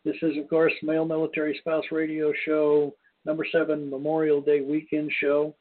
This 0.04 0.16
is, 0.22 0.38
of 0.38 0.48
course, 0.48 0.72
Male 0.82 1.04
Military 1.04 1.56
Spouse 1.60 1.84
Radio 1.90 2.32
Show 2.44 2.94
number 3.26 3.44
seven 3.52 3.90
Memorial 3.90 4.40
Day 4.40 4.60
weekend 4.60 5.10
show. 5.20 5.54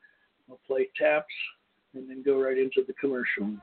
I'll 0.49 0.59
play 0.65 0.87
taps 0.99 1.25
and 1.93 2.09
then 2.09 2.23
go 2.23 2.41
right 2.41 2.57
into 2.57 2.83
the 2.87 2.93
commercial. 2.93 3.57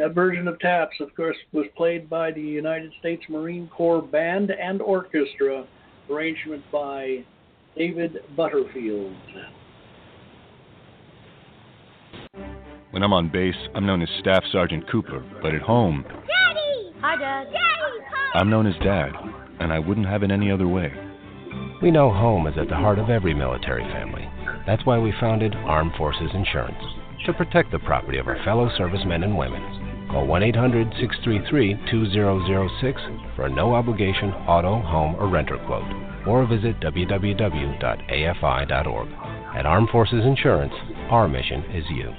That 0.00 0.14
version 0.14 0.48
of 0.48 0.58
Taps, 0.60 0.96
of 1.00 1.14
course, 1.14 1.36
was 1.52 1.66
played 1.76 2.08
by 2.08 2.32
the 2.32 2.40
United 2.40 2.90
States 3.00 3.22
Marine 3.28 3.68
Corps 3.68 4.00
Band 4.00 4.50
and 4.50 4.80
Orchestra, 4.80 5.66
arrangement 6.10 6.64
by 6.72 7.22
David 7.76 8.16
Butterfield. 8.34 9.14
When 12.92 13.02
I'm 13.02 13.12
on 13.12 13.28
base, 13.28 13.54
I'm 13.74 13.84
known 13.84 14.00
as 14.00 14.08
Staff 14.20 14.42
Sergeant 14.50 14.90
Cooper, 14.90 15.22
but 15.42 15.54
at 15.54 15.60
home, 15.60 16.02
Daddy! 16.08 16.94
Hi, 17.02 17.16
Dad. 17.18 17.44
Daddy! 17.52 18.04
I'm 18.32 18.48
known 18.48 18.66
as 18.66 18.82
Dad, 18.82 19.12
and 19.58 19.70
I 19.70 19.80
wouldn't 19.80 20.08
have 20.08 20.22
it 20.22 20.30
any 20.30 20.50
other 20.50 20.66
way. 20.66 20.90
We 21.82 21.90
know 21.90 22.10
home 22.10 22.46
is 22.46 22.54
at 22.56 22.70
the 22.70 22.74
heart 22.74 22.98
of 22.98 23.10
every 23.10 23.34
military 23.34 23.84
family. 23.92 24.26
That's 24.66 24.86
why 24.86 24.98
we 24.98 25.12
founded 25.20 25.54
Armed 25.56 25.92
Forces 25.98 26.30
Insurance 26.32 26.82
to 27.26 27.34
protect 27.34 27.70
the 27.70 27.80
property 27.80 28.16
of 28.16 28.28
our 28.28 28.42
fellow 28.44 28.70
servicemen 28.78 29.24
and 29.24 29.36
women. 29.36 29.89
Call 30.10 30.26
1 30.26 30.42
800 30.42 30.92
633 30.98 31.78
2006 31.88 33.00
for 33.36 33.46
a 33.46 33.50
no 33.50 33.74
obligation 33.74 34.30
auto, 34.48 34.80
home, 34.82 35.14
or 35.14 35.28
renter 35.28 35.56
quote, 35.66 35.86
or 36.26 36.44
visit 36.46 36.80
www.afi.org. 36.80 37.78
At 39.56 39.66
Armed 39.66 39.88
Forces 39.90 40.24
Insurance, 40.24 40.72
our 41.10 41.28
mission 41.28 41.62
is 41.70 41.84
you. 41.90 42.12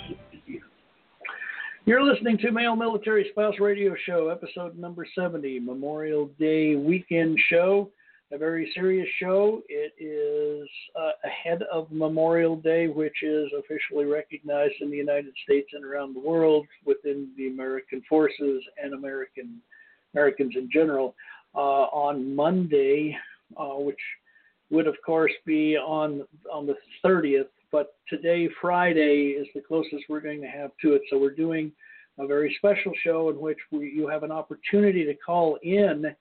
You're 1.86 2.04
listening 2.04 2.38
to 2.38 2.52
Male 2.52 2.78
Military 2.78 3.28
Spouse 3.32 3.56
Radio 3.60 3.94
Show, 4.06 4.30
episode 4.30 4.78
number 4.78 5.06
70, 5.14 5.60
Memorial 5.60 6.30
Day 6.40 6.76
Weekend 6.76 7.38
Show. 7.50 7.90
A 8.34 8.38
very 8.38 8.72
serious 8.74 9.10
show. 9.20 9.62
It 9.68 9.92
is 10.00 10.70
uh, 10.98 11.12
ahead 11.26 11.64
of 11.64 11.92
Memorial 11.92 12.56
Day, 12.56 12.88
which 12.88 13.24
is 13.24 13.50
officially 13.60 14.06
recognized 14.06 14.76
in 14.80 14.90
the 14.90 14.96
United 14.96 15.34
States 15.44 15.68
and 15.74 15.84
around 15.84 16.16
the 16.16 16.22
world 16.22 16.66
within 16.86 17.30
the 17.36 17.48
American 17.48 18.02
forces 18.08 18.64
and 18.82 18.94
American 18.94 19.62
Americans 20.14 20.54
in 20.56 20.70
general. 20.72 21.14
Uh, 21.54 21.88
on 21.92 22.34
Monday, 22.34 23.18
uh, 23.58 23.76
which 23.76 24.00
would 24.70 24.88
of 24.88 24.96
course 25.06 25.34
be 25.46 25.76
on 25.76 26.26
on 26.50 26.66
the 26.66 26.76
30th, 27.04 27.50
but 27.70 27.96
today, 28.08 28.48
Friday, 28.62 29.36
is 29.38 29.48
the 29.54 29.62
closest 29.62 30.06
we're 30.08 30.22
going 30.22 30.40
to 30.40 30.48
have 30.48 30.72
to 30.82 30.94
it. 30.94 31.02
So 31.10 31.20
we're 31.20 31.36
doing 31.36 31.70
a 32.18 32.26
very 32.26 32.56
special 32.60 32.94
show 33.04 33.30
in 33.30 33.42
which 33.42 33.60
we, 33.72 33.92
you 33.92 34.08
have 34.08 34.24
an 34.24 34.32
opportunity 34.32 35.04
to 35.04 35.16
call 35.16 35.58
in 35.64 36.16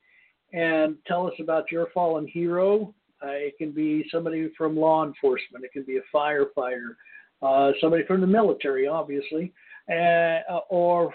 and 0.52 0.97
tell 1.06 1.27
us 1.27 1.35
about 1.40 1.70
your 1.70 1.89
fallen 1.93 2.27
hero. 2.27 2.94
Uh, 3.22 3.32
it 3.32 3.59
can 3.59 3.70
be 3.70 4.05
somebody 4.10 4.51
from 4.56 4.77
law 4.77 5.05
enforcement, 5.05 5.64
it 5.64 5.72
can 5.72 5.82
be 5.82 5.98
a 5.98 6.16
firefighter, 6.16 6.94
uh, 7.43 7.72
somebody 7.81 8.05
from 8.05 8.20
the 8.20 8.27
military, 8.27 8.86
obviously, 8.86 9.52
uh, 9.90 10.40
or 10.68 11.14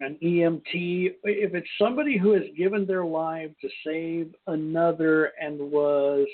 an 0.00 0.18
EMT. 0.22 1.14
If 1.24 1.54
it's 1.54 1.68
somebody 1.78 2.18
who 2.18 2.32
has 2.32 2.42
given 2.56 2.86
their 2.86 3.04
life 3.04 3.50
to 3.60 3.68
save 3.86 4.34
another 4.48 5.32
and 5.40 5.58
was, 5.58 6.26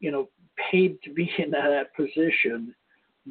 you 0.00 0.10
know, 0.10 0.28
paid 0.70 0.98
to 1.04 1.12
be 1.12 1.30
in 1.38 1.50
that 1.52 1.94
position, 1.94 2.74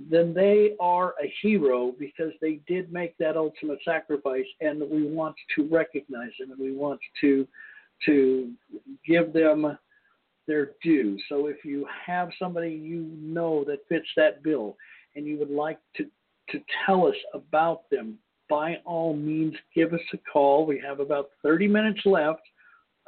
then 0.10 0.34
they 0.34 0.76
are 0.80 1.16
a 1.22 1.34
hero 1.42 1.94
because 1.98 2.32
they 2.40 2.60
did 2.68 2.94
make 2.94 3.18
that 3.18 3.36
ultimate 3.36 3.80
sacrifice, 3.84 4.46
and 4.62 4.80
we 4.90 5.08
want 5.08 5.36
to 5.56 5.68
recognize 5.70 6.32
them 6.40 6.52
and 6.52 6.60
we 6.60 6.72
want 6.72 7.00
to 7.22 7.48
to 8.06 8.52
give 9.06 9.34
them 9.34 9.78
their 10.48 10.72
due. 10.84 11.18
So 11.30 11.48
if 11.48 11.66
you 11.66 11.86
have 12.06 12.30
somebody 12.40 12.72
you 12.72 13.10
know 13.20 13.64
that 13.66 13.80
fits 13.90 14.08
that 14.16 14.44
bill 14.44 14.78
and 15.16 15.26
you 15.26 15.38
would 15.38 15.50
like 15.50 15.80
to 15.98 16.06
to 16.50 16.60
tell 16.86 17.06
us 17.06 17.16
about 17.34 17.90
them, 17.90 18.18
by 18.50 18.78
all 18.86 19.14
means 19.14 19.54
give 19.76 19.94
us 19.94 20.00
a 20.14 20.18
call. 20.32 20.66
We 20.66 20.82
have 20.86 21.02
about 21.02 21.32
30 21.44 21.68
minutes 21.68 22.00
left. 22.06 22.40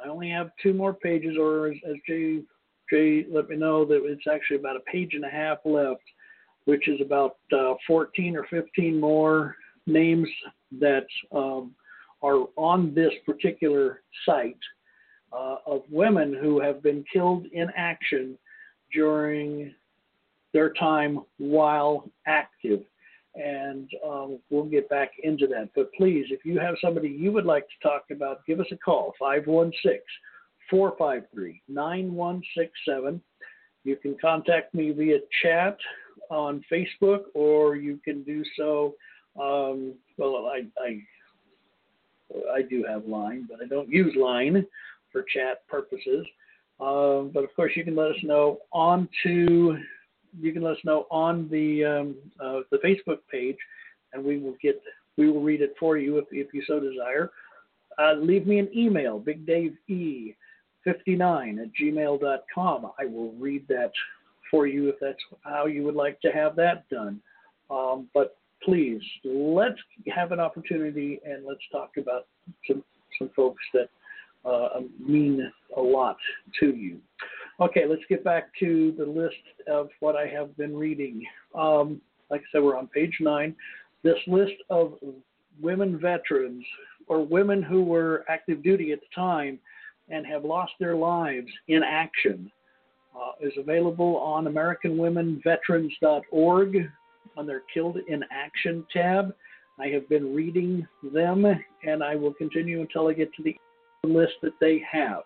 I 0.04 0.08
only 0.08 0.28
have 0.28 0.50
two 0.62 0.74
more 0.74 0.92
pages, 0.92 1.36
or 1.40 1.68
as, 1.68 1.76
as 1.88 1.96
Jay 2.06 2.40
Jay 2.92 3.24
let 3.30 3.48
me 3.48 3.56
know 3.56 3.86
that 3.86 4.02
it's 4.04 4.26
actually 4.30 4.58
about 4.58 4.76
a 4.76 4.80
page 4.80 5.14
and 5.14 5.24
a 5.24 5.30
half 5.30 5.58
left 5.64 6.02
which 6.64 6.88
is 6.88 7.00
about 7.00 7.36
uh, 7.52 7.74
14 7.86 8.36
or 8.36 8.46
15 8.50 9.00
more 9.00 9.56
names 9.86 10.28
that 10.78 11.06
um, 11.32 11.74
are 12.22 12.46
on 12.56 12.94
this 12.94 13.12
particular 13.26 14.02
site 14.26 14.56
uh, 15.32 15.56
of 15.66 15.82
women 15.90 16.36
who 16.40 16.60
have 16.60 16.82
been 16.82 17.04
killed 17.12 17.46
in 17.52 17.68
action 17.76 18.36
during 18.92 19.74
their 20.52 20.72
time 20.72 21.20
while 21.38 22.10
active. 22.26 22.80
And 23.36 23.88
um, 24.04 24.40
we'll 24.50 24.64
get 24.64 24.88
back 24.88 25.12
into 25.22 25.46
that. 25.48 25.70
But 25.76 25.92
please, 25.92 26.26
if 26.30 26.44
you 26.44 26.58
have 26.58 26.74
somebody 26.82 27.08
you 27.08 27.30
would 27.30 27.46
like 27.46 27.66
to 27.68 27.88
talk 27.88 28.06
about, 28.10 28.44
give 28.44 28.58
us 28.58 28.66
a 28.72 28.76
call 28.76 29.14
516 29.20 30.00
453 30.68 31.62
9167. 31.68 33.20
You 33.84 33.96
can 33.96 34.16
contact 34.20 34.74
me 34.74 34.90
via 34.90 35.18
chat 35.42 35.76
on 36.28 36.64
Facebook, 36.70 37.22
or 37.34 37.76
you 37.76 38.00
can 38.04 38.22
do 38.24 38.42
so. 38.56 38.94
Um, 39.40 39.94
well, 40.18 40.50
I, 40.52 40.62
I 40.82 41.00
I 42.54 42.62
do 42.62 42.84
have 42.88 43.06
Line, 43.06 43.46
but 43.48 43.60
I 43.62 43.66
don't 43.66 43.88
use 43.88 44.14
Line 44.16 44.66
for 45.12 45.22
chat 45.22 45.66
purposes. 45.68 46.26
Um, 46.80 47.30
but 47.32 47.44
of 47.44 47.54
course, 47.54 47.72
you 47.76 47.84
can 47.84 47.96
let 47.96 48.10
us 48.10 48.16
know 48.22 48.58
on 48.72 49.08
to 49.24 49.78
you 50.40 50.52
can 50.52 50.62
let 50.62 50.74
us 50.74 50.84
know 50.84 51.06
on 51.10 51.48
the 51.50 51.84
um, 51.84 52.16
uh, 52.42 52.60
the 52.70 52.78
Facebook 52.78 53.18
page, 53.30 53.56
and 54.12 54.24
we 54.24 54.38
will 54.38 54.56
get 54.62 54.80
we 55.16 55.30
will 55.30 55.42
read 55.42 55.60
it 55.60 55.74
for 55.78 55.98
you 55.98 56.18
if, 56.18 56.24
if 56.30 56.54
you 56.54 56.62
so 56.66 56.80
desire. 56.80 57.30
Uh, 57.98 58.14
leave 58.14 58.46
me 58.46 58.58
an 58.58 58.68
email, 58.74 59.18
Big 59.18 59.44
Dave 59.46 59.74
E. 59.88 60.34
59 60.84 61.58
at 61.58 61.68
gmail.com. 61.80 62.90
I 62.98 63.04
will 63.04 63.32
read 63.32 63.66
that 63.68 63.92
for 64.50 64.66
you 64.66 64.88
if 64.88 64.96
that's 65.00 65.18
how 65.42 65.66
you 65.66 65.84
would 65.84 65.94
like 65.94 66.20
to 66.22 66.30
have 66.32 66.56
that 66.56 66.88
done. 66.88 67.20
Um, 67.70 68.08
but 68.14 68.36
please, 68.62 69.02
let's 69.24 69.78
have 70.14 70.32
an 70.32 70.40
opportunity 70.40 71.20
and 71.24 71.44
let's 71.46 71.60
talk 71.70 71.92
about 71.98 72.26
some, 72.66 72.82
some 73.18 73.30
folks 73.36 73.62
that 73.74 73.88
uh, 74.44 74.80
mean 74.98 75.50
a 75.76 75.80
lot 75.80 76.16
to 76.60 76.74
you. 76.74 76.98
Okay, 77.60 77.84
let's 77.86 78.02
get 78.08 78.24
back 78.24 78.50
to 78.60 78.94
the 78.96 79.04
list 79.04 79.34
of 79.68 79.90
what 80.00 80.16
I 80.16 80.26
have 80.26 80.56
been 80.56 80.74
reading. 80.74 81.22
Um, 81.54 82.00
like 82.30 82.40
I 82.40 82.44
said, 82.52 82.62
we're 82.62 82.76
on 82.76 82.86
page 82.88 83.18
nine. 83.20 83.54
This 84.02 84.16
list 84.26 84.54
of 84.70 84.94
women 85.60 86.00
veterans 86.00 86.64
or 87.06 87.26
women 87.26 87.62
who 87.62 87.84
were 87.84 88.24
active 88.28 88.62
duty 88.62 88.92
at 88.92 89.00
the 89.00 89.06
time 89.14 89.58
and 90.08 90.26
have 90.26 90.42
lost 90.44 90.72
their 90.80 90.96
lives 90.96 91.48
in 91.68 91.82
action 91.82 92.50
uh, 93.14 93.32
is 93.40 93.52
available 93.58 94.16
on 94.16 94.44
AmericanWomenVeterans.org 94.44 96.90
on 97.36 97.46
their 97.46 97.62
Killed 97.72 97.98
in 98.08 98.24
Action 98.30 98.84
tab. 98.92 99.32
I 99.78 99.86
have 99.88 100.08
been 100.08 100.34
reading 100.34 100.86
them, 101.12 101.46
and 101.84 102.02
I 102.02 102.16
will 102.16 102.32
continue 102.34 102.80
until 102.80 103.06
I 103.08 103.12
get 103.14 103.32
to 103.34 103.42
the 103.42 103.56
list 104.04 104.34
that 104.42 104.52
they 104.60 104.82
have. 104.90 105.22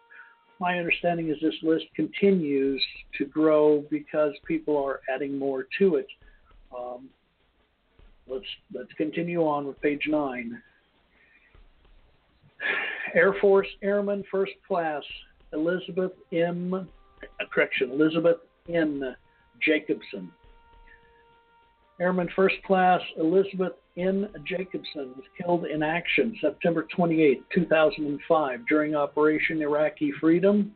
My 0.60 0.78
understanding 0.78 1.30
is 1.30 1.36
this 1.42 1.54
list 1.62 1.86
continues 1.94 2.82
to 3.18 3.24
grow 3.26 3.84
because 3.90 4.32
people 4.46 4.76
are 4.82 5.00
adding 5.12 5.38
more 5.38 5.66
to 5.78 5.96
it. 5.96 6.06
Um, 6.76 7.08
let's 8.26 8.46
let's 8.72 8.92
continue 8.96 9.42
on 9.42 9.66
with 9.66 9.80
page 9.80 10.06
nine. 10.06 10.60
Air 13.14 13.34
Force 13.40 13.68
Airman 13.82 14.24
First 14.30 14.52
Class 14.66 15.02
Elizabeth 15.52 16.12
M 16.32 16.88
correction, 17.52 17.90
Elizabeth 17.90 18.38
N. 18.68 19.14
Jacobson. 19.62 20.30
Airman 22.00 22.28
First 22.34 22.56
Class 22.66 23.00
Elizabeth 23.18 23.74
N. 23.96 24.28
Jacobson 24.44 25.12
was 25.16 25.24
killed 25.40 25.66
in 25.66 25.82
action 25.82 26.36
September 26.40 26.86
28, 26.94 27.42
2005, 27.54 28.60
during 28.68 28.96
Operation 28.96 29.62
Iraqi 29.62 30.12
Freedom, 30.20 30.74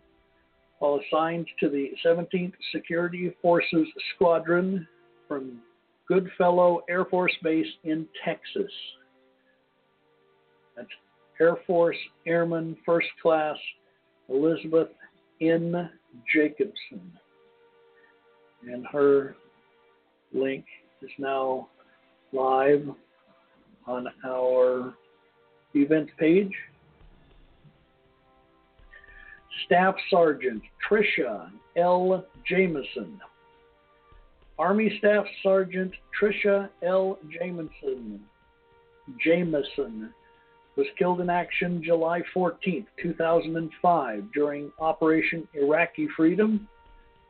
while 0.78 1.00
assigned 1.00 1.48
to 1.58 1.68
the 1.68 1.90
17th 2.06 2.52
Security 2.72 3.34
Forces 3.42 3.86
Squadron 4.14 4.86
from 5.26 5.58
Goodfellow 6.06 6.82
Air 6.88 7.04
Force 7.04 7.34
Base 7.42 7.66
in 7.82 8.06
Texas. 8.24 8.70
That's 10.76 10.88
Air 11.40 11.56
Force 11.66 11.96
Airman 12.26 12.76
First 12.86 13.08
Class 13.20 13.56
Elizabeth 14.28 14.88
N. 15.40 15.90
Jacobson. 16.32 17.12
And 18.62 18.86
her 18.92 19.34
link 20.32 20.64
is 21.02 21.10
now 21.18 21.68
live 22.32 22.86
on 23.86 24.08
our 24.24 24.94
event 25.74 26.10
page. 26.18 26.52
Staff 29.66 29.94
Sergeant 30.10 30.62
Tricia 30.88 31.50
L. 31.76 32.24
Jameson. 32.46 33.20
Army 34.58 34.96
Staff 34.98 35.24
Sergeant 35.42 35.92
Tricia 36.20 36.68
L. 36.82 37.18
Jameson. 37.30 38.20
Jameson 39.24 40.12
was 40.76 40.86
killed 40.98 41.20
in 41.20 41.30
action 41.30 41.82
July 41.84 42.22
14, 42.32 42.86
2005, 43.02 44.24
during 44.32 44.70
Operation 44.78 45.46
Iraqi 45.54 46.08
Freedom, 46.16 46.68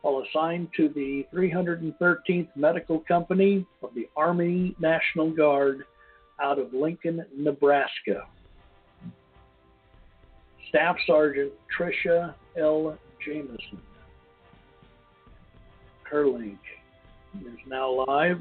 while 0.02 0.24
assigned 0.28 0.68
to 0.76 0.88
the 0.88 1.26
313th 1.34 2.48
Medical 2.54 3.00
Company 3.00 3.66
of 3.82 3.90
the 3.94 4.08
Army 4.16 4.74
National 4.78 5.30
Guard 5.30 5.84
out 6.40 6.58
of 6.58 6.72
Lincoln, 6.72 7.24
Nebraska. 7.36 8.26
Staff 10.68 10.96
Sergeant 11.06 11.52
Tricia 11.76 12.34
L. 12.58 12.96
Jameson. 13.24 13.80
Her 16.04 16.26
link 16.26 16.58
is 17.40 17.58
now 17.66 18.04
live 18.06 18.40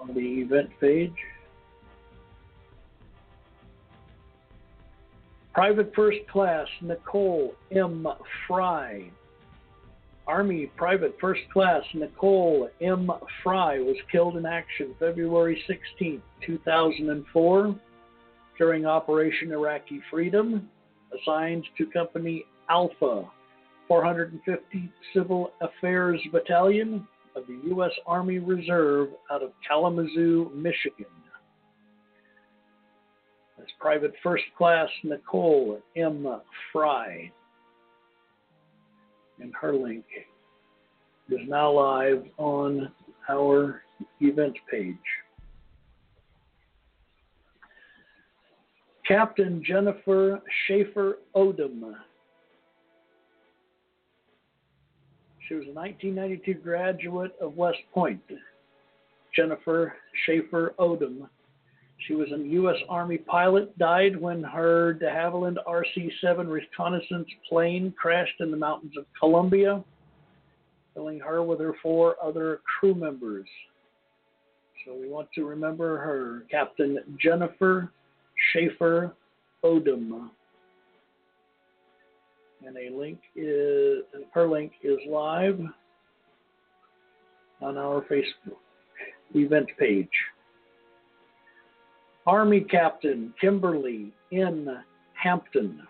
on 0.00 0.14
the 0.14 0.20
event 0.20 0.70
page. 0.80 1.12
Private 5.54 5.92
First 5.94 6.18
Class 6.30 6.66
Nicole 6.80 7.54
M. 7.70 8.06
Frye. 8.48 9.10
Army 10.26 10.70
Private 10.76 11.16
First 11.20 11.40
Class 11.52 11.82
Nicole 11.94 12.68
M. 12.80 13.10
Frye 13.42 13.78
was 13.80 13.96
killed 14.10 14.36
in 14.36 14.46
action 14.46 14.94
February 14.98 15.62
16, 15.66 16.22
2004, 16.46 17.76
during 18.56 18.86
Operation 18.86 19.50
Iraqi 19.50 20.00
Freedom, 20.10 20.68
assigned 21.12 21.64
to 21.76 21.86
Company 21.86 22.44
Alpha, 22.70 23.28
450 23.88 24.92
Civil 25.12 25.52
Affairs 25.60 26.20
Battalion 26.32 27.06
of 27.34 27.46
the 27.46 27.58
U.S. 27.68 27.92
Army 28.06 28.38
Reserve 28.38 29.08
out 29.30 29.42
of 29.42 29.50
Kalamazoo, 29.66 30.52
Michigan. 30.54 31.06
That's 33.58 33.70
Private 33.80 34.12
First 34.22 34.44
Class 34.56 34.88
Nicole 35.02 35.80
M. 35.96 36.40
Frye. 36.72 37.32
And 39.40 39.52
her 39.60 39.74
link 39.74 40.04
is 41.30 41.40
now 41.48 41.70
live 41.72 42.24
on 42.38 42.90
our 43.28 43.82
event 44.20 44.56
page. 44.70 44.96
Captain 49.06 49.62
Jennifer 49.66 50.40
Schaefer 50.66 51.18
Odom. 51.34 51.94
She 55.48 55.54
was 55.54 55.64
a 55.66 55.72
1992 55.72 56.54
graduate 56.54 57.32
of 57.40 57.56
West 57.56 57.78
Point. 57.92 58.22
Jennifer 59.34 59.94
Schaefer 60.24 60.74
Odom 60.78 61.28
she 62.06 62.14
was 62.14 62.28
a 62.32 62.38
U.S. 62.38 62.76
Army 62.88 63.18
pilot, 63.18 63.76
died 63.78 64.20
when 64.20 64.42
her 64.42 64.94
de 64.94 65.06
Havilland 65.06 65.56
RC 65.66 66.10
7 66.20 66.48
reconnaissance 66.48 67.28
plane 67.48 67.92
crashed 68.00 68.40
in 68.40 68.50
the 68.50 68.56
mountains 68.56 68.96
of 68.96 69.04
Colombia. 69.18 69.82
killing 70.94 71.20
her 71.20 71.42
with 71.42 71.60
her 71.60 71.74
four 71.82 72.16
other 72.22 72.60
crew 72.78 72.94
members. 72.94 73.46
So 74.84 74.94
we 74.94 75.08
want 75.08 75.28
to 75.34 75.44
remember 75.44 75.98
her, 75.98 76.42
Captain 76.50 76.98
Jennifer 77.20 77.90
Schaefer 78.52 79.14
Odom. 79.64 80.30
And 82.66 82.76
a 82.76 82.96
link 82.96 83.18
is 83.34 84.02
her 84.32 84.48
link 84.48 84.72
is 84.82 84.98
live 85.08 85.60
on 87.60 87.76
our 87.76 88.02
Facebook 88.02 88.56
event 89.34 89.68
page. 89.78 90.08
Army 92.26 92.60
Captain 92.60 93.34
Kimberly 93.40 94.12
N. 94.32 94.82
Hampton. 95.14 95.82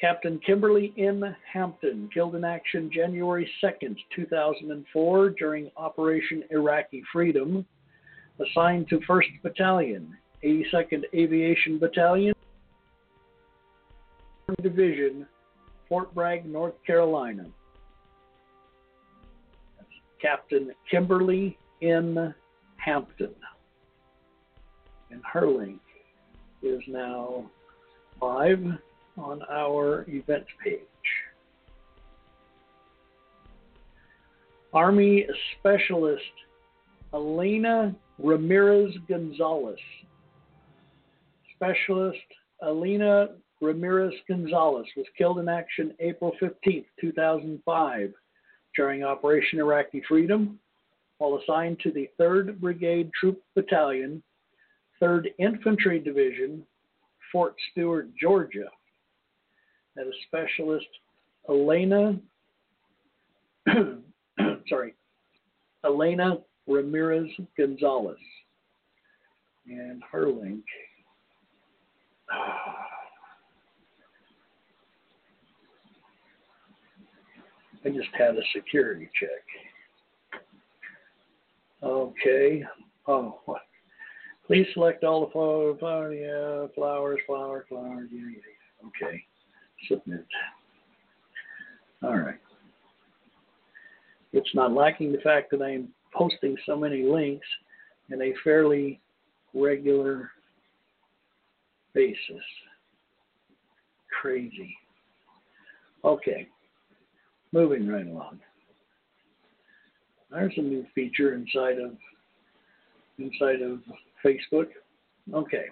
Captain 0.00 0.38
Kimberly 0.44 0.92
N. 0.98 1.36
Hampton, 1.52 2.08
killed 2.12 2.34
in 2.34 2.44
action 2.44 2.90
January 2.92 3.48
2nd, 3.62 3.96
2004, 4.14 5.30
during 5.30 5.70
Operation 5.76 6.44
Iraqi 6.50 7.02
Freedom, 7.12 7.64
assigned 8.40 8.88
to 8.88 9.00
1st 9.00 9.42
Battalion, 9.42 10.16
82nd 10.44 11.02
Aviation 11.14 11.78
Battalion, 11.78 12.34
Division, 14.62 15.26
Fort 15.88 16.14
Bragg, 16.14 16.46
North 16.46 16.74
Carolina. 16.86 17.46
That's 19.76 19.88
Captain 20.20 20.72
Kimberly 20.90 21.58
N. 21.82 22.34
Hampton. 22.76 23.34
And 25.16 25.24
her 25.32 25.46
link 25.48 25.80
is 26.62 26.82
now 26.86 27.50
live 28.20 28.62
on 29.16 29.40
our 29.50 30.04
event 30.08 30.44
page. 30.62 30.80
Army 34.74 35.26
Specialist 35.58 36.22
Elena 37.14 37.96
Ramirez 38.18 38.94
Gonzalez. 39.08 39.78
Specialist 41.54 42.18
Elena 42.62 43.28
Ramirez 43.62 44.12
Gonzalez 44.28 44.86
was 44.98 45.06
killed 45.16 45.38
in 45.38 45.48
action 45.48 45.94
April 45.98 46.32
15, 46.38 46.84
2005, 47.00 48.12
during 48.76 49.02
Operation 49.02 49.60
Iraqi 49.60 50.02
Freedom, 50.06 50.58
while 51.16 51.40
assigned 51.42 51.80
to 51.80 51.90
the 51.90 52.10
3rd 52.20 52.60
Brigade 52.60 53.10
Troop 53.18 53.40
Battalion, 53.54 54.22
3rd 55.02 55.26
Infantry 55.38 55.98
Division, 55.98 56.62
Fort 57.32 57.54
Stewart, 57.72 58.08
Georgia. 58.20 58.68
That 59.94 60.06
is 60.06 60.14
Specialist 60.26 60.86
Elena, 61.48 62.18
sorry, 64.68 64.94
Elena 65.84 66.38
Ramirez 66.66 67.30
Gonzalez. 67.56 68.18
And 69.68 70.02
her 70.10 70.28
link. 70.28 70.64
I 77.84 77.88
just 77.90 78.08
had 78.18 78.36
a 78.36 78.42
security 78.54 79.08
check. 79.18 80.40
Okay. 81.82 82.64
Oh, 83.06 83.38
what? 83.44 83.65
Please 84.46 84.66
select 84.74 85.02
all 85.02 85.26
the 85.26 85.32
flower, 85.32 85.76
flower, 85.76 86.12
yeah, 86.12 86.66
flowers, 86.74 87.18
flowers, 87.26 87.64
flowers. 87.68 88.08
Yeah, 88.12 88.20
yeah. 88.30 88.88
Okay. 88.88 89.24
Submit. 89.88 90.24
All 92.02 92.16
right. 92.16 92.38
It's 94.32 94.54
not 94.54 94.72
lacking 94.72 95.12
the 95.12 95.18
fact 95.18 95.50
that 95.50 95.62
I'm 95.62 95.88
posting 96.12 96.56
so 96.64 96.76
many 96.76 97.02
links 97.02 97.46
in 98.10 98.22
a 98.22 98.32
fairly 98.44 99.00
regular 99.54 100.30
basis. 101.94 102.42
Crazy. 104.20 104.76
Okay. 106.04 106.46
Moving 107.52 107.88
right 107.88 108.06
along. 108.06 108.38
There's 110.30 110.52
a 110.56 110.60
new 110.60 110.84
feature 110.94 111.34
inside 111.34 111.78
of 111.78 111.92
inside 113.18 113.62
of 113.62 113.80
Facebook. 114.24 114.68
Okay. 115.32 115.66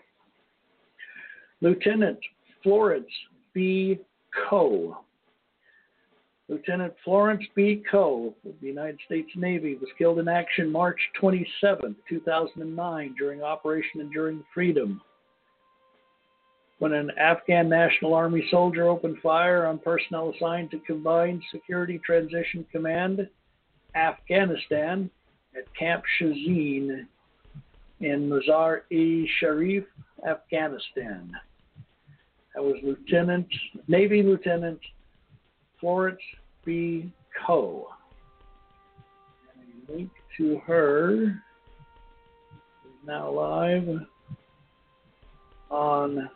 Lieutenant 1.60 2.18
Florence 2.62 3.10
B. 3.52 3.98
Coe. 4.48 4.98
Lieutenant 6.48 6.92
Florence 7.04 7.44
B. 7.54 7.82
Coe 7.90 8.34
of 8.44 8.52
the 8.60 8.66
United 8.66 8.98
States 9.06 9.30
Navy 9.34 9.76
was 9.76 9.88
killed 9.96 10.18
in 10.18 10.28
action 10.28 10.70
March 10.70 10.98
27, 11.18 11.96
2009, 12.06 13.14
during 13.18 13.42
Operation 13.42 14.00
Enduring 14.00 14.44
Freedom. 14.52 15.00
When 16.80 16.92
an 16.92 17.12
Afghan 17.18 17.68
National 17.68 18.12
Army 18.12 18.46
soldier 18.50 18.88
opened 18.88 19.18
fire 19.22 19.66
on 19.66 19.78
personnel 19.78 20.34
assigned 20.36 20.70
to 20.72 20.80
Combined 20.80 21.42
Security 21.50 21.98
Transition 22.04 22.66
Command, 22.70 23.26
Afghanistan, 23.94 25.08
at 25.56 25.72
Camp 25.78 26.02
Shazeen 26.20 27.06
in 28.00 28.28
Mazar-e 28.28 29.28
Sharif, 29.38 29.84
Afghanistan. 30.28 31.32
That 32.54 32.62
was 32.62 32.76
Lieutenant, 32.82 33.48
Navy 33.88 34.22
Lieutenant 34.22 34.80
Florence 35.80 36.20
B. 36.64 37.12
Coe. 37.46 37.88
And 39.56 39.88
a 39.88 39.92
link 39.92 40.10
to 40.36 40.58
her 40.66 41.22
is 41.24 43.06
now 43.06 43.30
live 43.30 43.88
on. 45.70 46.30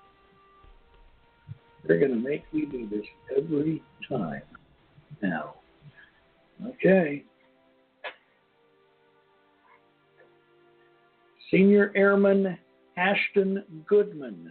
They're 1.86 1.98
going 1.98 2.10
to 2.10 2.28
make 2.28 2.52
me 2.52 2.66
do 2.66 2.88
this 2.88 3.06
every 3.36 3.82
time 4.08 4.42
now. 5.22 5.54
Okay. 6.66 7.24
Senior 11.50 11.92
Airman 11.94 12.58
Ashton 12.96 13.64
Goodman. 13.86 14.50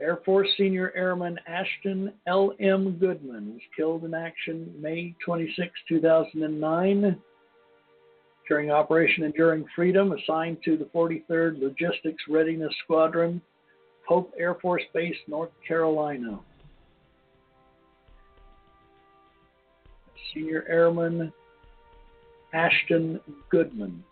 Air 0.00 0.18
Force 0.24 0.48
Senior 0.58 0.92
Airman 0.96 1.38
Ashton 1.46 2.12
L.M. 2.26 2.96
Goodman 2.98 3.52
was 3.52 3.62
killed 3.76 4.04
in 4.04 4.12
action 4.12 4.74
May 4.80 5.14
26, 5.24 5.70
2009 5.88 7.16
during 8.48 8.70
Operation 8.70 9.24
Enduring 9.24 9.64
Freedom, 9.74 10.12
assigned 10.12 10.58
to 10.64 10.76
the 10.76 10.84
43rd 10.86 11.62
Logistics 11.62 12.22
Readiness 12.28 12.74
Squadron, 12.82 13.40
Pope 14.06 14.34
Air 14.38 14.56
Force 14.56 14.82
Base, 14.92 15.16
North 15.28 15.52
Carolina. 15.66 16.38
Senior 20.34 20.64
Airman 20.68 21.32
Ashton 22.52 23.20
Goodman. 23.50 24.02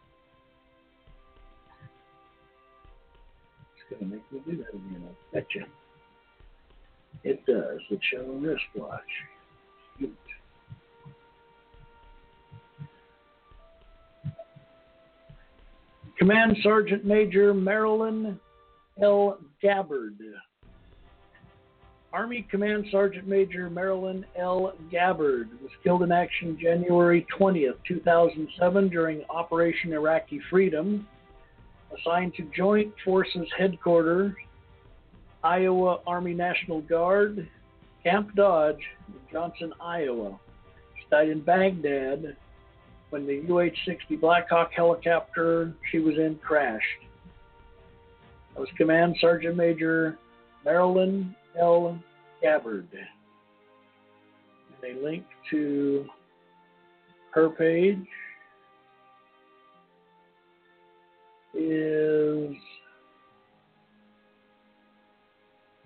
Going 3.99 4.11
to 4.11 4.17
make 4.17 4.33
me 4.33 4.41
do 4.45 4.57
that 4.59 4.69
again, 4.71 5.05
I 5.09 5.35
betcha. 5.35 5.67
It 7.25 7.45
does. 7.47 7.81
It's 7.91 8.03
show 8.13 8.21
a 8.21 8.33
wristwatch. 8.33 9.01
Cute. 9.99 10.17
Command 16.19 16.57
Sergeant 16.63 17.05
Major 17.05 17.53
Marilyn 17.55 18.39
L. 19.03 19.39
Gabbard. 19.61 20.19
Army 22.13 22.47
Command 22.51 22.85
Sergeant 22.91 23.27
Major 23.27 23.71
Marilyn 23.71 24.25
L. 24.39 24.75
Gabbard 24.91 25.49
was 25.63 25.71
killed 25.83 26.03
in 26.03 26.13
action 26.13 26.59
January 26.61 27.27
20th, 27.39 27.77
2007 27.89 28.89
during 28.91 29.23
Operation 29.31 29.95
Iraqi 29.95 30.41
Freedom, 30.51 31.09
assigned 31.99 32.35
to 32.35 32.43
Joint 32.57 32.93
Forces 33.05 33.49
Headquarters, 33.57 34.35
Iowa 35.45 36.01
Army 36.07 36.35
National 36.35 36.81
Guard, 36.83 37.49
Camp 38.03 38.35
Dodge, 38.35 38.83
Johnson, 39.31 39.73
Iowa. 39.81 40.39
Died 41.11 41.29
in 41.29 41.41
Baghdad 41.43 42.39
when 43.11 43.27
the 43.27 43.43
UH 43.53 43.77
60 43.85 44.17
Black 44.17 44.49
Hawk 44.49 44.71
helicopter 44.75 45.75
she 45.91 45.99
was 45.99 46.15
in 46.17 46.37
crashed. 46.37 46.87
That 48.55 48.61
was 48.61 48.71
Command 48.79 49.17
Sergeant 49.21 49.55
Major 49.55 50.17
Marilyn 50.65 51.37
L. 51.61 51.99
Gabbard. 52.41 52.89
And 54.83 54.97
a 54.97 55.05
link 55.05 55.27
to 55.51 56.07
her 57.33 57.51
page 57.51 58.07
is 61.71 62.57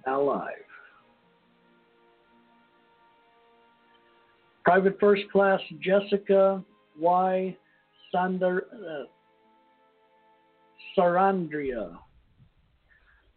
Alive. 0.06 0.52
Private 4.64 4.98
First 5.00 5.22
Class 5.32 5.60
Jessica 5.80 6.62
Y. 6.98 7.56
Sander, 8.12 8.66
uh, 8.72 9.04
Sarandria. 10.96 11.96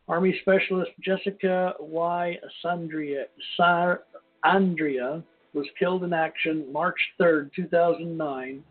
Army 0.07 0.36
Specialist 0.41 0.91
Jessica 1.03 1.74
Y. 1.80 2.38
Sandria, 2.64 3.26
Sarandria 3.60 5.24
was 5.53 5.68
killed 5.78 6.03
in 6.03 6.14
action 6.14 6.72
March 6.72 6.99
3, 7.18 7.49
2009, 7.56 8.64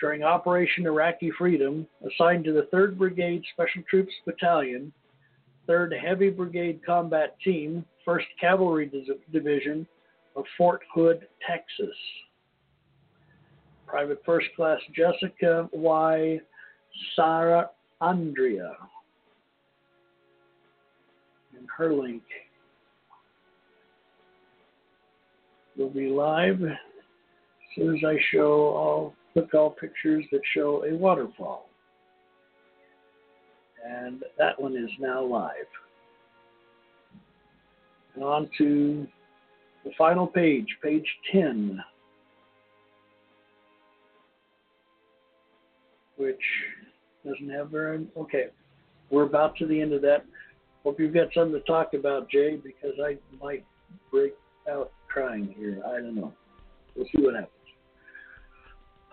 during 0.00 0.22
Operation 0.22 0.86
Iraqi 0.86 1.30
Freedom, 1.38 1.86
assigned 2.06 2.44
to 2.44 2.52
the 2.52 2.68
3rd 2.72 2.98
Brigade 2.98 3.42
Special 3.52 3.82
Troops 3.88 4.12
Battalion, 4.26 4.92
3rd 5.68 5.98
Heavy 5.98 6.30
Brigade 6.30 6.80
Combat 6.84 7.36
Team, 7.42 7.84
1st 8.06 8.24
Cavalry 8.40 8.90
Division 9.32 9.86
of 10.36 10.44
Fort 10.58 10.82
Hood, 10.92 11.26
Texas. 11.46 11.96
Private 13.86 14.20
First 14.26 14.48
Class 14.56 14.80
Jessica 14.94 15.68
Y. 15.72 16.40
Sarah 17.14 17.70
Andrea. 18.00 18.72
And 21.56 21.68
her 21.76 21.94
link 21.94 22.22
will 25.76 25.90
be 25.90 26.08
live 26.08 26.62
as 26.62 26.76
soon 27.76 27.96
as 27.96 28.02
I 28.04 28.16
show 28.32 28.52
all 28.52 29.14
click 29.34 29.52
all 29.52 29.70
pictures 29.70 30.24
that 30.32 30.40
show 30.54 30.84
a 30.86 30.94
waterfall. 30.94 31.68
And 33.86 34.22
that 34.38 34.58
one 34.60 34.76
is 34.76 34.90
now 34.98 35.22
live. 35.22 35.52
And 38.14 38.24
on 38.24 38.48
to 38.58 39.06
the 39.84 39.90
final 39.98 40.26
page, 40.26 40.66
page 40.82 41.06
10, 41.32 41.82
which 46.16 46.40
doesn't 47.26 47.50
have 47.50 47.70
very, 47.70 48.06
okay, 48.16 48.46
we're 49.10 49.24
about 49.24 49.56
to 49.56 49.66
the 49.66 49.78
end 49.80 49.92
of 49.92 50.00
that. 50.02 50.24
Hope 50.84 51.00
you've 51.00 51.14
got 51.14 51.28
something 51.34 51.52
to 51.52 51.60
talk 51.66 51.94
about, 51.94 52.30
Jay, 52.30 52.56
because 52.56 52.94
I 53.02 53.16
might 53.42 53.64
break 54.10 54.34
out 54.70 54.92
crying 55.08 55.54
here. 55.58 55.82
I 55.86 56.00
don't 56.00 56.14
know. 56.14 56.32
We'll 56.96 57.06
see 57.06 57.22
what 57.22 57.34
happens. 57.34 57.53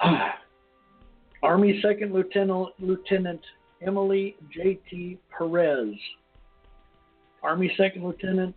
Army 1.43 1.79
Second 1.81 2.13
Lieutenant, 2.13 2.69
Lieutenant 2.79 3.41
Emily 3.85 4.35
J.T. 4.53 5.17
Perez. 5.35 5.93
Army 7.43 7.71
Second 7.77 8.03
Lieutenant 8.05 8.55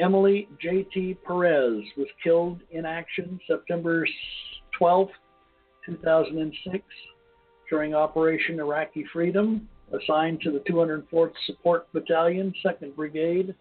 Emily 0.00 0.48
J.T. 0.60 1.18
Perez 1.26 1.82
was 1.96 2.08
killed 2.22 2.60
in 2.70 2.84
action 2.86 3.40
September 3.46 4.06
12, 4.78 5.08
2006, 5.86 6.84
during 7.70 7.94
Operation 7.94 8.60
Iraqi 8.60 9.04
Freedom, 9.12 9.68
assigned 9.92 10.40
to 10.42 10.50
the 10.50 10.60
204th 10.60 11.32
Support 11.46 11.92
Battalion, 11.92 12.52
2nd 12.64 12.94
Brigade, 12.94 13.54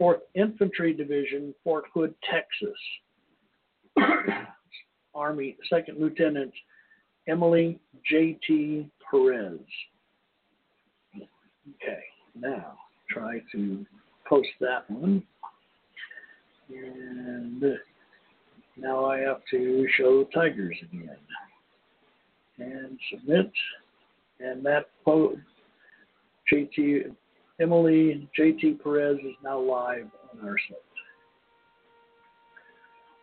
4th 0.00 0.20
Infantry 0.34 0.92
Division, 0.92 1.54
Fort 1.62 1.84
Hood, 1.92 2.14
Texas. 2.30 2.76
Army 5.14 5.56
Second 5.68 6.00
Lieutenant 6.00 6.52
Emily 7.28 7.78
J.T. 8.08 8.90
Perez. 9.10 9.58
Okay, 11.16 12.02
now 12.34 12.78
try 13.10 13.40
to 13.52 13.84
post 14.28 14.48
that 14.60 14.90
one. 14.90 15.22
And 16.68 17.62
now 18.76 19.04
I 19.04 19.18
have 19.18 19.42
to 19.50 19.86
show 19.96 20.24
tigers 20.34 20.76
again. 20.82 21.16
And 22.58 22.98
submit. 23.10 23.50
And 24.40 24.64
that 24.64 24.86
quote, 25.04 25.38
JT 26.52 27.14
Emily 27.60 28.28
JT 28.38 28.82
Perez 28.82 29.18
is 29.18 29.34
now 29.44 29.60
live 29.60 30.08
on 30.32 30.48
our 30.48 30.56
site. 30.68 30.91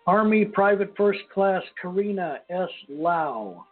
Army 0.10 0.44
Private 0.44 0.92
First 0.98 1.20
Class 1.32 1.62
Karina 1.80 2.40
S. 2.50 2.70
Lau. 2.90 3.64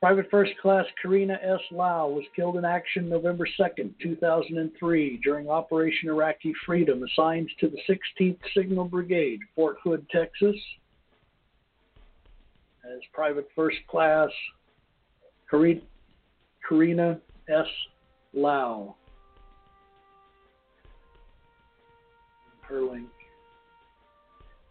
Private 0.00 0.26
First 0.28 0.50
Class 0.60 0.84
Karina 1.00 1.38
S. 1.40 1.60
Lau 1.70 2.08
was 2.08 2.24
killed 2.34 2.56
in 2.56 2.64
action 2.64 3.08
November 3.08 3.46
2nd, 3.60 3.92
2003, 4.02 5.20
during 5.22 5.48
Operation 5.48 6.08
Iraqi 6.08 6.52
Freedom, 6.66 7.00
assigned 7.04 7.48
to 7.60 7.68
the 7.68 7.78
16th 7.88 8.38
Signal 8.56 8.86
Brigade, 8.86 9.38
Fort 9.54 9.76
Hood, 9.84 10.04
Texas. 10.10 10.56
As 12.84 12.98
Private 13.12 13.46
First 13.54 13.78
Class 13.88 14.30
Karina 15.48 17.20
S. 17.48 17.68
Lau. 18.34 18.96
Her 22.62 22.82
link 22.82 23.06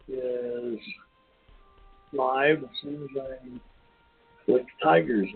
is 0.08 0.78
live 2.12 2.62
as 2.62 2.70
soon 2.82 3.02
as 3.04 3.22
I 3.22 4.44
click 4.44 4.66
Tigers. 4.82 5.28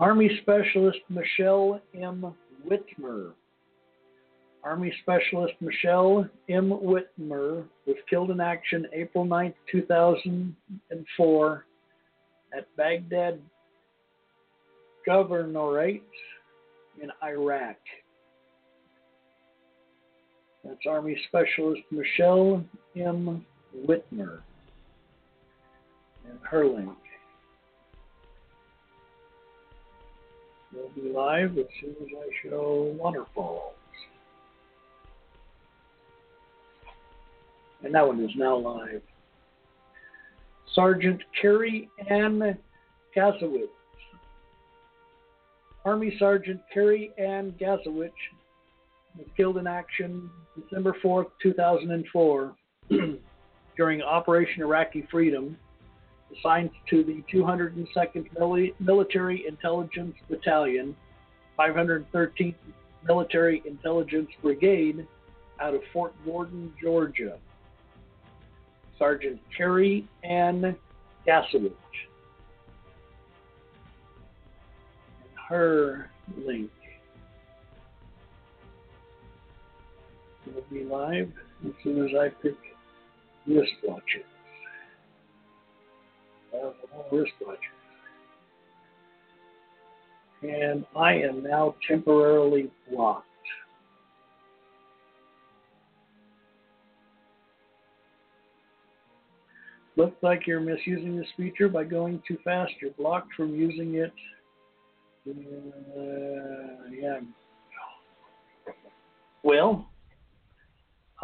Army 0.00 0.38
Specialist 0.42 0.98
Michelle 1.08 1.80
M. 1.94 2.34
Witmer. 2.68 3.32
Army 4.62 4.92
Specialist 5.02 5.54
Michelle 5.60 6.28
M. 6.48 6.70
Witmer 6.70 7.64
was 7.86 7.96
killed 8.10 8.30
in 8.30 8.40
action 8.40 8.86
April 8.92 9.24
9, 9.24 9.54
2004 9.70 11.66
at 12.56 12.76
Baghdad 12.76 13.40
Governorate 15.08 16.02
in 17.02 17.10
Iraq. 17.22 17.76
That's 20.64 20.86
Army 20.88 21.16
Specialist 21.28 21.82
Michelle 21.90 22.64
M. 22.96 23.44
Witmer. 23.86 24.40
And 26.28 26.38
her 26.42 26.66
link. 26.66 26.88
We'll 30.72 30.88
be 30.94 31.12
live 31.12 31.58
as 31.58 31.66
soon 31.80 31.94
as 32.00 32.08
I 32.18 32.48
show 32.48 32.94
waterfalls. 32.98 33.74
And 37.84 37.94
that 37.94 38.06
one 38.06 38.24
is 38.24 38.30
now 38.34 38.56
live. 38.56 39.02
Sergeant 40.74 41.20
Carrie 41.40 41.90
Ann 42.08 42.58
Gazowicz. 43.14 43.68
Army 45.84 46.16
Sergeant 46.18 46.60
Carrie 46.72 47.12
Ann 47.18 47.54
Gazowicz 47.60 48.10
was 49.16 49.26
killed 49.36 49.58
in 49.58 49.66
action 49.66 50.30
December 50.60 50.96
4th, 51.02 51.30
2004, 51.42 52.54
during 53.76 54.02
Operation 54.02 54.62
Iraqi 54.62 55.06
Freedom, 55.10 55.56
assigned 56.38 56.70
to 56.90 57.02
the 57.04 57.22
202nd 57.32 58.74
Military 58.80 59.46
Intelligence 59.46 60.14
Battalion, 60.28 60.96
513th 61.58 62.54
Military 63.06 63.62
Intelligence 63.66 64.30
Brigade, 64.42 65.06
out 65.60 65.74
of 65.74 65.80
Fort 65.92 66.12
Gordon, 66.24 66.72
Georgia. 66.80 67.38
Sergeant 68.98 69.40
Carrie 69.56 70.06
Ann 70.22 70.76
Gasowich. 71.26 71.72
Her 75.48 76.10
link 76.36 76.70
will 80.54 80.64
be 80.70 80.84
live 80.84 81.30
as 81.66 81.72
soon 81.82 82.04
as 82.04 82.10
I 82.18 82.28
pick 82.42 82.56
wristwatches. 83.48 84.24
Wristwatches. 87.12 87.74
And 90.42 90.84
I 90.94 91.14
am 91.14 91.42
now 91.42 91.74
temporarily 91.88 92.70
blocked. 92.90 93.26
Looks 99.96 100.16
like 100.22 100.46
you're 100.46 100.60
misusing 100.60 101.16
this 101.16 101.28
feature 101.36 101.68
by 101.68 101.84
going 101.84 102.20
too 102.26 102.36
fast. 102.44 102.72
You're 102.82 102.90
blocked 102.92 103.32
from 103.34 103.54
using 103.54 103.94
it. 103.94 104.12
Uh, 105.26 106.90
yeah. 106.90 107.20
Well, 109.44 109.88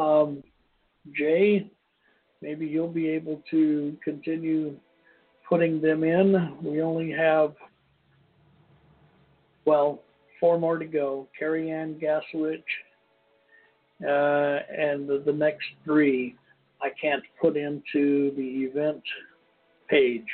um, 0.00 0.42
Jay, 1.12 1.70
maybe 2.40 2.66
you'll 2.66 2.88
be 2.88 3.08
able 3.08 3.42
to 3.50 3.96
continue 4.02 4.76
putting 5.48 5.80
them 5.80 6.04
in. 6.04 6.56
We 6.62 6.82
only 6.82 7.10
have, 7.12 7.54
well, 9.64 10.02
four 10.38 10.58
more 10.58 10.78
to 10.78 10.86
go. 10.86 11.28
Carrie 11.38 11.70
Ann 11.70 12.00
Gasowich, 12.00 12.62
uh, 14.02 14.62
and 14.76 15.08
the, 15.08 15.22
the 15.24 15.32
next 15.32 15.66
three 15.84 16.36
I 16.80 16.88
can't 17.00 17.22
put 17.40 17.56
into 17.56 18.32
the 18.36 18.68
event 18.70 19.02
page. 19.88 20.26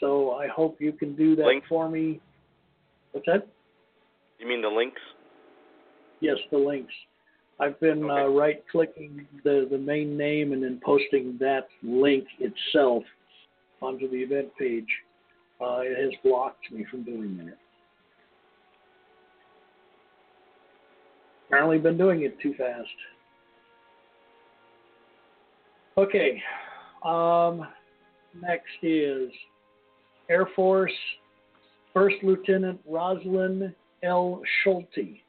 So 0.00 0.32
I 0.32 0.48
hope 0.48 0.78
you 0.80 0.92
can 0.92 1.14
do 1.14 1.36
that 1.36 1.46
Link? 1.46 1.64
for 1.68 1.88
me. 1.88 2.20
What's 3.12 3.26
that? 3.26 3.46
You 4.40 4.48
mean 4.48 4.62
the 4.62 4.68
links? 4.68 5.00
Yes, 6.20 6.36
the 6.50 6.58
links. 6.58 6.92
I've 7.62 7.78
been 7.78 8.10
uh, 8.10 8.26
right 8.26 8.60
clicking 8.72 9.24
the, 9.44 9.68
the 9.70 9.78
main 9.78 10.16
name 10.18 10.52
and 10.52 10.64
then 10.64 10.80
posting 10.84 11.36
that 11.38 11.68
link 11.84 12.24
itself 12.40 13.04
onto 13.80 14.10
the 14.10 14.16
event 14.16 14.48
page. 14.58 14.88
Uh, 15.60 15.82
it 15.82 15.96
has 15.96 16.12
blocked 16.24 16.72
me 16.72 16.84
from 16.90 17.04
doing 17.04 17.36
that. 17.36 17.56
Apparently, 21.46 21.78
been 21.78 21.96
doing 21.96 22.22
it 22.22 22.36
too 22.40 22.52
fast. 22.58 22.88
Okay. 25.96 26.42
Um, 27.04 27.68
next 28.40 28.72
is 28.82 29.30
Air 30.28 30.48
Force 30.56 30.90
First 31.94 32.16
Lieutenant 32.24 32.80
Rosalind 32.88 33.72
L. 34.02 34.42
Schulte. 34.64 35.20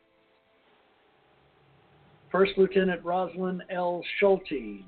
First 2.33 2.53
Lieutenant 2.57 3.05
Rosalind 3.05 3.61
L. 3.69 4.03
Schulte 4.17 4.83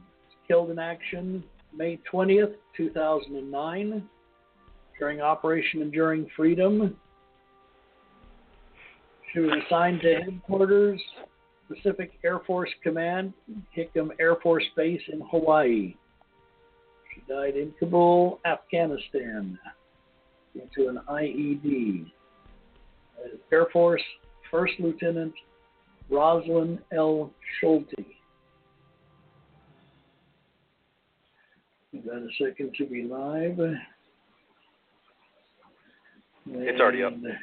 killed 0.48 0.72
in 0.72 0.80
action 0.80 1.44
May 1.72 2.00
20th, 2.12 2.56
2009, 2.76 4.04
during 4.98 5.22
Operation 5.22 5.84
Enduring 5.84 6.26
Freedom. 6.36 6.98
She 9.32 9.42
was 9.42 9.52
assigned 9.64 10.02
to 10.02 10.16
headquarters, 10.16 11.00
Pacific 11.68 12.14
Air 12.24 12.40
Force 12.48 12.72
Command, 12.82 13.32
Hickam 13.78 14.10
Air 14.20 14.38
Force 14.42 14.66
Base 14.76 15.02
in 15.14 15.22
Hawaii. 15.30 15.96
She 17.14 17.22
died 17.32 17.58
in 17.58 17.76
Kabul, 17.78 18.40
Afghanistan, 18.44 19.60
due 20.56 20.64
to 20.78 20.88
an 20.88 21.00
IED. 21.08 22.12
Air 23.52 23.68
Force 23.72 24.02
First 24.50 24.74
Lieutenant 24.80 25.34
Rosalind 26.10 26.80
L. 26.96 27.32
Schulte. 27.60 27.94
Give 31.92 32.04
that 32.06 32.18
a 32.18 32.30
second 32.38 32.74
to 32.78 32.86
be 32.86 33.04
live. 33.04 33.60
It's 36.48 36.80
already 36.80 37.04
up. 37.04 37.14
And- 37.14 37.38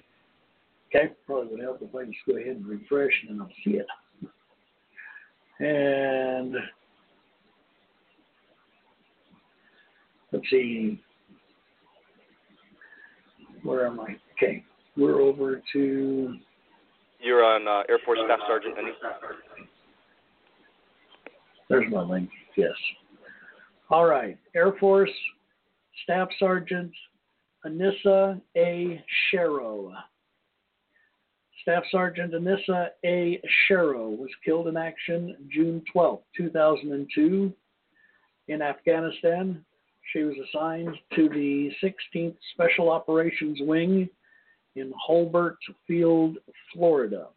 Okay, 0.94 1.10
probably 1.24 1.48
would 1.52 1.60
help 1.60 1.80
if 1.80 1.94
I 1.94 2.04
just 2.04 2.18
go 2.26 2.36
ahead 2.36 2.56
and 2.56 2.66
refresh 2.66 3.12
and 3.22 3.30
then 3.30 3.40
I'll 3.40 3.54
see 3.64 3.78
it. 3.78 3.86
And 5.58 6.54
let's 10.32 10.50
see, 10.50 11.02
where 13.62 13.86
am 13.86 14.00
I? 14.00 14.18
Okay, 14.32 14.62
we're 14.98 15.22
over 15.22 15.62
to 15.72 16.36
You're 17.22 17.44
on 17.44 17.68
uh, 17.68 17.82
Air 17.88 17.98
Force 18.04 18.18
Staff 18.24 18.40
Sergeant? 18.48 18.74
There's 21.68 21.90
my 21.90 22.02
link. 22.02 22.28
Yes. 22.56 22.72
All 23.90 24.06
right. 24.06 24.36
Air 24.56 24.72
Force 24.80 25.10
Staff 26.02 26.28
Sergeant 26.38 26.90
Anissa 27.64 28.40
A. 28.56 29.02
Shero. 29.32 29.92
Staff 31.62 31.84
Sergeant 31.92 32.32
Anissa 32.34 32.88
A. 33.04 33.40
Shero 33.70 34.16
was 34.18 34.30
killed 34.44 34.66
in 34.66 34.76
action 34.76 35.36
June 35.48 35.80
12, 35.92 36.20
2002, 36.36 37.52
in 38.48 38.62
Afghanistan. 38.62 39.64
She 40.12 40.24
was 40.24 40.34
assigned 40.48 40.96
to 41.14 41.28
the 41.28 41.70
16th 41.82 42.34
Special 42.52 42.90
Operations 42.90 43.58
Wing 43.62 44.08
in 44.76 44.92
Hurlburt 45.08 45.56
Field, 45.86 46.38
Florida, 46.72 47.28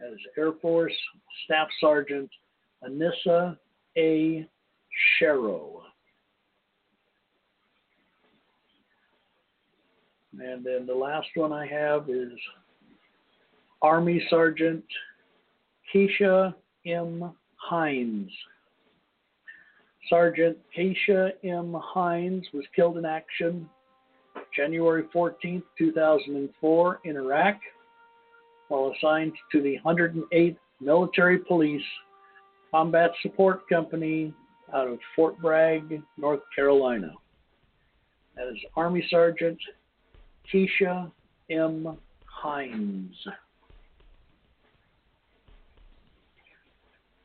as 0.00 0.16
Air 0.36 0.52
Force 0.60 0.94
Staff 1.44 1.68
Sergeant 1.80 2.30
Anissa 2.84 3.56
A. 3.96 4.48
Shero. 5.20 5.80
And 10.40 10.64
then 10.64 10.86
the 10.86 10.94
last 10.94 11.26
one 11.34 11.52
I 11.52 11.66
have 11.66 12.08
is 12.08 12.32
Army 13.82 14.24
Sergeant 14.30 14.84
Keicia 15.92 16.54
M. 16.86 17.32
Hines. 17.56 18.30
Sergeant 20.08 20.56
Keicia 20.76 21.32
M. 21.42 21.74
Hines 21.80 22.46
was 22.54 22.64
killed 22.74 22.98
in 22.98 23.04
action 23.04 23.68
January 24.58 25.04
14, 25.12 25.62
2004, 25.78 27.00
in 27.04 27.16
Iraq, 27.16 27.60
while 28.66 28.92
assigned 28.96 29.32
to 29.52 29.62
the 29.62 29.76
108th 29.86 30.56
Military 30.80 31.38
Police 31.38 31.82
Combat 32.72 33.12
Support 33.22 33.68
Company 33.68 34.34
out 34.74 34.88
of 34.88 34.98
Fort 35.14 35.38
Bragg, 35.40 36.02
North 36.16 36.40
Carolina. 36.52 37.12
That 38.34 38.48
is 38.48 38.58
Army 38.74 39.06
Sergeant 39.08 39.58
Keicia 40.52 41.08
M. 41.50 41.96
Hines. 42.24 43.14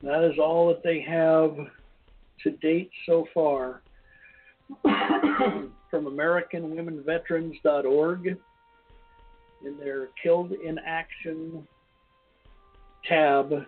That 0.03 0.23
is 0.23 0.38
all 0.38 0.68
that 0.68 0.84
they 0.84 1.01
have 1.01 1.55
to 2.43 2.51
date 2.61 2.91
so 3.07 3.26
far 3.34 3.81
from 4.81 5.72
AmericanWomenVeterans.org 5.94 8.38
in 9.65 9.77
their 9.77 10.07
Killed 10.22 10.52
in 10.52 10.77
Action 10.80 11.65
tab 13.07 13.65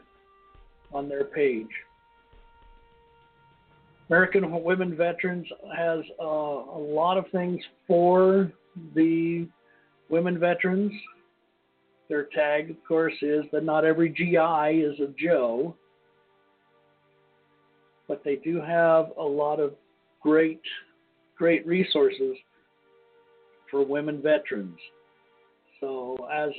on 0.93 1.07
their 1.09 1.25
page. 1.25 1.67
American 4.09 4.63
Women 4.63 4.95
Veterans 4.95 5.47
has 5.75 5.99
uh, 6.21 6.25
a 6.25 6.79
lot 6.79 7.17
of 7.17 7.25
things 7.31 7.59
for 7.87 8.51
the 8.93 9.47
women 10.09 10.39
veterans. 10.39 10.93
Their 12.07 12.25
tag, 12.25 12.69
of 12.69 12.75
course, 12.87 13.15
is 13.23 13.45
that 13.51 13.63
not 13.63 13.83
every 13.83 14.09
GI 14.09 14.81
is 14.81 14.99
a 14.99 15.11
Joe, 15.19 15.75
but 18.07 18.23
they 18.23 18.35
do 18.35 18.61
have 18.61 19.11
a 19.17 19.23
lot 19.23 19.59
of 19.59 19.73
great, 20.25 20.61
great 21.37 21.65
resources 21.67 22.35
for 23.69 23.85
women 23.85 24.21
veterans. 24.23 24.79
So, 25.79 26.17
as 26.33 26.49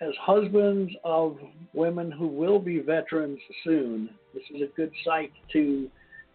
as 0.00 0.12
husbands 0.20 0.90
of 1.04 1.36
women 1.74 2.10
who 2.10 2.26
will 2.26 2.58
be 2.58 2.80
veterans 2.80 3.38
soon, 3.62 4.08
this 4.32 4.42
is 4.54 4.62
a 4.62 4.76
good 4.76 4.90
site 5.04 5.32
to 5.52 5.88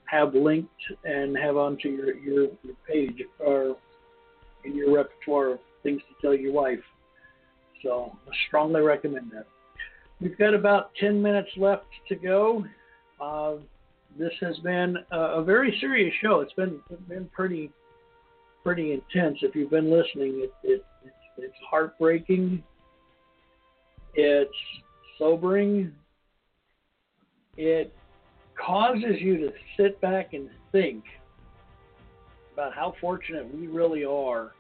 have 0.05 0.35
linked 0.35 0.69
and 1.03 1.35
have 1.35 1.57
onto 1.57 1.89
your, 1.89 2.15
your, 2.15 2.43
your 2.63 2.75
page 2.87 3.23
or 3.39 3.75
in 4.63 4.75
your 4.75 4.95
repertoire 4.95 5.53
of 5.53 5.59
things 5.81 5.99
to 6.07 6.15
tell 6.21 6.35
your 6.35 6.53
wife. 6.53 6.79
So 7.81 8.15
I 8.27 8.31
strongly 8.47 8.81
recommend 8.81 9.31
that. 9.31 9.47
We've 10.21 10.37
got 10.37 10.53
about 10.53 10.91
10 10.99 11.19
minutes 11.19 11.49
left 11.57 11.87
to 12.07 12.15
go. 12.15 12.63
Uh, 13.19 13.55
this 14.19 14.33
has 14.41 14.57
been 14.59 14.97
a, 15.11 15.17
a 15.17 15.43
very 15.43 15.75
serious 15.79 16.13
show. 16.21 16.41
It's 16.41 16.53
been 16.53 16.81
been 17.07 17.29
pretty 17.33 17.71
pretty 18.63 18.91
intense. 18.91 19.39
If 19.41 19.55
you've 19.55 19.69
been 19.69 19.89
listening, 19.89 20.41
it, 20.43 20.53
it 20.63 20.85
it's, 21.05 21.15
it's 21.37 21.55
heartbreaking. 21.67 22.61
It's 24.13 24.51
sobering. 25.17 25.93
It 27.55 27.93
causes 28.63 29.15
you 29.19 29.37
to 29.37 29.53
sit 29.77 29.99
back 30.01 30.33
and 30.33 30.49
think 30.73 31.05
about 32.53 32.73
how 32.75 32.93
fortunate 32.99 33.53
we 33.55 33.67
really 33.67 34.03
are 34.03 34.51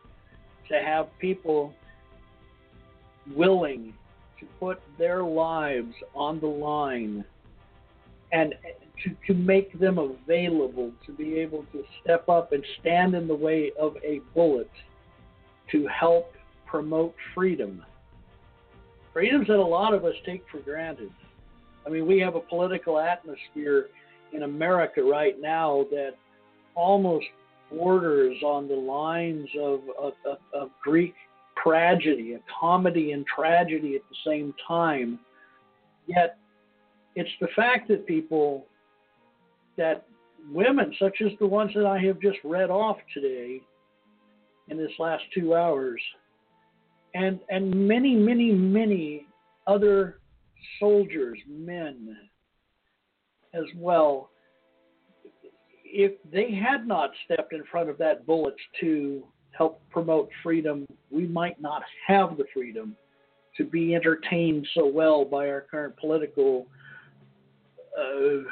to 0.69 0.75
have 0.81 1.07
people 1.19 1.73
willing 3.35 3.93
to 4.39 4.45
put 4.57 4.81
their 4.97 5.23
lives 5.23 5.93
on 6.15 6.39
the 6.39 6.47
line 6.47 7.25
and 8.31 8.53
to, 9.03 9.15
to 9.27 9.33
make 9.33 9.77
them 9.79 9.97
available 9.97 10.91
to 11.05 11.11
be 11.11 11.35
able 11.35 11.65
to 11.71 11.83
step 12.01 12.27
up 12.29 12.51
and 12.51 12.63
stand 12.79 13.13
in 13.13 13.27
the 13.27 13.35
way 13.35 13.71
of 13.79 13.95
a 14.03 14.21
bullet 14.33 14.69
to 15.71 15.87
help 15.87 16.33
promote 16.65 17.15
freedom. 17.33 17.83
Freedoms 19.13 19.47
that 19.47 19.57
a 19.57 19.61
lot 19.61 19.93
of 19.93 20.05
us 20.05 20.13
take 20.25 20.43
for 20.51 20.59
granted. 20.59 21.11
I 21.85 21.89
mean, 21.89 22.05
we 22.05 22.19
have 22.19 22.35
a 22.35 22.39
political 22.39 22.99
atmosphere 22.99 23.87
in 24.33 24.43
America 24.43 25.01
right 25.01 25.39
now 25.39 25.85
that 25.91 26.11
almost 26.75 27.25
borders 27.71 28.37
on 28.43 28.67
the 28.67 28.75
lines 28.75 29.47
of, 29.59 29.81
of, 29.99 30.13
of, 30.25 30.37
of 30.53 30.69
Greek 30.81 31.15
tragedy, 31.61 32.33
a 32.33 32.39
comedy 32.59 33.11
and 33.11 33.25
tragedy 33.25 33.95
at 33.95 34.01
the 34.09 34.15
same 34.25 34.53
time. 34.67 35.19
Yet 36.07 36.37
it's 37.15 37.29
the 37.41 37.47
fact 37.55 37.87
that 37.89 38.05
people, 38.07 38.65
that 39.79 40.05
women 40.51 40.93
such 40.99 41.21
as 41.25 41.31
the 41.39 41.47
ones 41.47 41.71
that 41.73 41.85
I 41.85 41.97
have 41.99 42.21
just 42.21 42.37
read 42.43 42.69
off 42.69 42.97
today 43.13 43.61
in 44.67 44.77
this 44.77 44.91
last 44.99 45.23
two 45.33 45.55
hours, 45.55 46.01
and 47.15 47.39
and 47.49 47.73
many, 47.87 48.15
many, 48.15 48.51
many 48.51 49.25
other 49.65 50.19
soldiers, 50.79 51.39
men 51.47 52.15
as 53.53 53.63
well, 53.75 54.29
if 55.83 56.11
they 56.31 56.51
had 56.51 56.87
not 56.87 57.09
stepped 57.25 57.53
in 57.53 57.63
front 57.71 57.89
of 57.89 57.97
that 57.97 58.27
bullet 58.27 58.55
to 58.81 59.23
help 59.57 59.81
promote 59.89 60.29
freedom, 60.43 60.85
we 61.09 61.25
might 61.25 61.59
not 61.59 61.81
have 62.05 62.37
the 62.37 62.45
freedom 62.53 62.95
to 63.57 63.63
be 63.63 63.95
entertained 63.95 64.67
so 64.75 64.85
well 64.85 65.25
by 65.25 65.49
our 65.49 65.61
current 65.61 65.95
political 65.97 66.67
uh, 67.99 68.43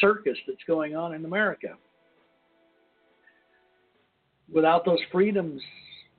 circus 0.00 0.36
that's 0.46 0.62
going 0.66 0.94
on 0.96 1.14
in 1.14 1.24
America. 1.24 1.76
Without 4.52 4.84
those 4.84 4.98
freedoms, 5.12 5.62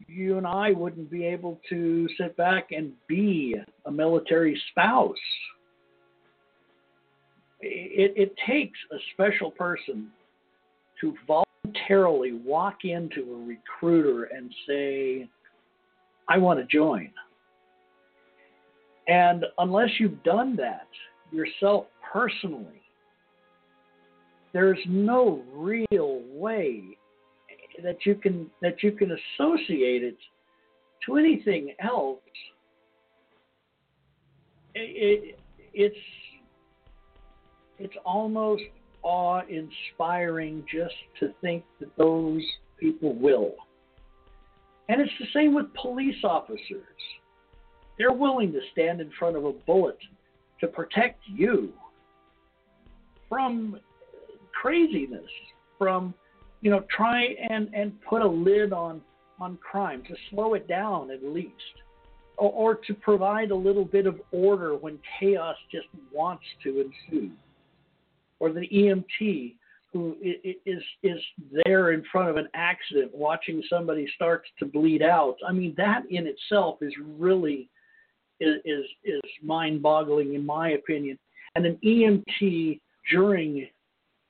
you 0.08 0.38
and 0.38 0.48
I 0.48 0.72
wouldn't 0.72 1.12
be 1.12 1.26
able 1.26 1.60
to 1.70 2.08
sit 2.18 2.36
back 2.38 2.70
and 2.72 2.92
be 3.08 3.56
a 3.86 3.92
military 3.92 4.60
spouse. 4.72 5.16
It, 7.60 8.14
it 8.16 8.34
takes 8.48 8.80
a 8.92 8.98
special 9.14 9.52
person 9.52 10.08
to 11.02 11.14
voluntarily 11.28 12.34
walk 12.34 12.86
into 12.86 13.34
a 13.34 13.46
recruiter 13.46 14.26
and 14.26 14.52
say, 14.68 15.30
I 16.28 16.38
want 16.38 16.60
to 16.60 16.66
join. 16.66 17.12
And 19.08 19.46
unless 19.58 19.90
you've 20.00 20.24
done 20.24 20.56
that 20.58 20.88
yourself 21.32 21.86
personally, 22.12 22.81
there's 24.54 24.80
no 24.88 25.44
real 25.54 26.22
way 26.32 26.98
that 27.84 28.06
you 28.06 28.16
can 28.16 28.50
that 28.62 28.84
you 28.84 28.92
can 28.92 29.12
associate 29.12 30.04
it 30.04 30.18
to 31.06 31.18
anything 31.18 31.74
else. 31.80 32.20
It, 34.76 35.34
it, 35.34 35.40
it's 35.74 35.96
it's 37.80 37.96
almost 38.06 38.64
awe 39.04 39.42
inspiring 39.50 40.64
just 40.72 40.94
to 41.20 41.34
think 41.42 41.64
that 41.80 41.90
those 41.98 42.44
people 42.80 43.16
will. 43.16 43.56
And 44.90 45.02
it's 45.02 45.12
the 45.20 45.28
same 45.34 45.54
with 45.56 45.74
police 45.74 46.24
officers. 46.24 46.84
They're 47.98 48.12
willing 48.12 48.52
to 48.52 48.60
stand 48.72 49.02
in 49.02 49.12
front 49.18 49.38
of 49.38 49.46
a 49.46 49.52
bullet 49.52 49.98
to 50.60 50.68
protect 50.68 51.22
you 51.28 51.72
from 53.30 53.80
craziness, 54.62 55.30
from 55.78 56.14
you 56.62 56.70
know, 56.70 56.84
try 56.96 57.36
and, 57.50 57.70
and 57.74 57.94
put 58.08 58.22
a 58.22 58.28
lid 58.28 58.72
on 58.74 59.02
on 59.40 59.58
crime, 59.58 60.04
to 60.08 60.16
slow 60.30 60.54
it 60.54 60.68
down 60.68 61.10
at 61.10 61.24
least. 61.24 61.56
Or, 62.38 62.52
or 62.52 62.76
to 62.76 62.94
provide 62.94 63.50
a 63.50 63.56
little 63.56 63.86
bit 63.86 64.06
of 64.06 64.22
order 64.32 64.76
when 64.76 65.00
chaos 65.20 65.56
just 65.72 65.88
wants 66.14 66.44
to 66.64 66.82
ensue 67.10 67.32
or 68.42 68.52
the 68.52 68.68
EMT 68.68 69.54
who 69.94 70.16
is 70.24 70.82
is 71.04 71.20
there 71.64 71.92
in 71.92 72.04
front 72.12 72.30
of 72.30 72.38
an 72.38 72.48
accident 72.54 73.14
watching 73.14 73.62
somebody 73.70 74.08
start 74.16 74.44
to 74.58 74.66
bleed 74.66 75.02
out. 75.02 75.36
I 75.48 75.52
mean 75.52 75.74
that 75.78 76.04
in 76.10 76.28
itself 76.28 76.78
is 76.82 76.94
really 77.20 77.70
is 78.40 78.58
is, 78.66 78.86
is 79.04 79.22
mind-boggling 79.44 80.34
in 80.34 80.46
my 80.46 80.72
opinion. 80.72 81.20
And 81.56 81.66
an 81.66 81.78
EMT 81.86 82.80
during 83.12 83.68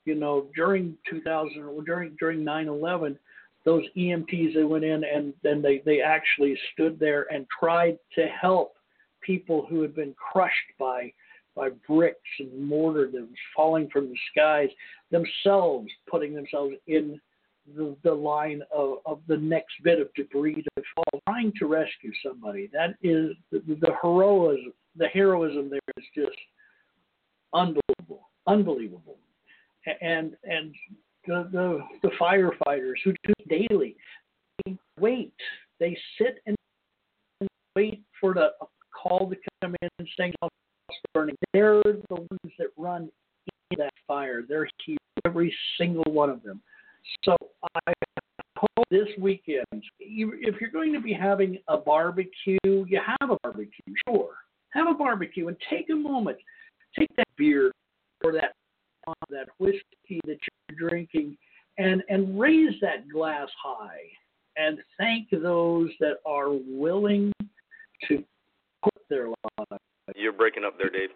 you 0.06 0.16
know 0.16 0.48
during 0.56 0.98
2000 1.10 1.62
or 1.64 1.82
during 1.84 2.16
during 2.20 2.44
9/11 2.44 3.18
those 3.64 3.84
EMTs 3.96 4.56
they 4.56 4.64
went 4.64 4.84
in 4.84 5.04
and 5.04 5.34
then 5.44 5.62
they 5.62 5.82
they 5.86 6.02
actually 6.02 6.58
stood 6.74 7.00
there 7.00 7.28
and 7.32 7.46
tried 7.60 7.98
to 8.16 8.28
help 8.28 8.76
people 9.22 9.66
who 9.70 9.82
had 9.82 9.96
been 9.96 10.16
crushed 10.16 10.56
by 10.80 11.12
by 11.56 11.70
bricks 11.88 12.20
and 12.40 12.68
mortar 12.68 13.10
that 13.12 13.22
was 13.22 13.30
falling 13.56 13.90
from 13.90 14.10
the 14.10 14.16
skies, 14.32 14.70
themselves 15.12 15.90
putting 16.10 16.34
themselves 16.34 16.74
in 16.88 17.20
the, 17.76 17.96
the 18.04 18.14
line 18.14 18.62
of, 18.74 18.98
of 19.06 19.20
the 19.28 19.38
next 19.38 19.74
bit 19.84 20.00
of 20.00 20.14
debris 20.16 20.64
to 20.78 20.84
fall, 20.96 21.22
trying 21.28 21.52
to 21.60 21.66
rescue 21.68 22.12
somebody. 22.26 22.70
That 22.74 22.92
is 23.02 23.36
the, 23.52 23.62
the 23.68 23.92
heroism. 24.02 24.74
The 24.98 25.08
heroism 25.08 25.70
there 25.70 25.80
is 25.98 26.06
just 26.16 26.38
unbelievable, 27.54 28.30
unbelievable. 28.48 29.18
And 30.02 30.36
and 30.44 30.74
the 31.28 31.50
the, 31.52 31.80
the 32.04 32.12
firefighters 32.20 32.96
who 33.04 33.14
do 33.24 33.34
daily, 33.50 33.96
they 34.66 34.78
wait. 35.00 35.34
They 35.80 35.98
sit 36.18 36.42
and 36.46 36.56
wait 37.76 38.04
for 38.20 38.34
the 38.34 38.50
call 38.94 39.30
to 39.30 39.36
come 39.62 39.76
in 39.82 39.90
and 39.98 40.08
saying, 40.18 40.34
burning. 41.14 41.36
They're 41.54 41.82
the 41.84 42.16
ones 42.16 42.54
that 42.58 42.68
run 42.78 43.10
in 43.72 43.80
that 43.80 43.94
fire. 44.08 44.42
They're 44.48 44.68
here, 44.86 44.98
every 45.26 45.54
single 45.78 46.12
one 46.12 46.30
of 46.30 46.44
them. 46.44 46.62
So 47.24 47.36
I 47.86 47.94
hope 48.58 48.86
this 48.90 49.08
weekend, 49.20 49.66
if 50.00 50.62
you're 50.62 50.72
going 50.72 50.94
to 50.94 51.02
be 51.02 51.14
having 51.14 51.58
a 51.68 51.78
barbecue, 51.78 52.58
you 52.64 53.00
have 53.20 53.30
a 53.30 53.38
barbecue, 53.44 53.94
sure. 54.08 54.36
Have 54.70 54.88
a 54.88 54.94
barbecue 54.94 55.48
and 55.48 55.58
take 55.70 55.90
a 55.90 55.96
moment. 55.96 56.38
Take 56.98 57.14
that 57.18 57.28
beer 57.38 57.72
or 58.24 58.32
that 58.34 58.54
that 59.30 59.48
whiskey 59.60 60.20
that 60.26 60.38
you're 60.70 60.90
drinking 60.90 61.38
and 61.78 62.04
and 62.10 62.40
raise 62.40 62.74
that 62.82 63.10
glass 63.10 63.50
high 63.62 64.02
and 64.58 64.78
thank 64.98 65.30
those 65.32 65.90
that 66.00 66.18
are 66.26 66.50
willing 66.52 67.32
to 68.08 68.24
put 68.84 68.94
their 69.10 69.28
lives 69.28 69.82
you're 70.16 70.34
breaking 70.34 70.64
up 70.64 70.78
there, 70.78 70.90
Dave. 70.90 71.10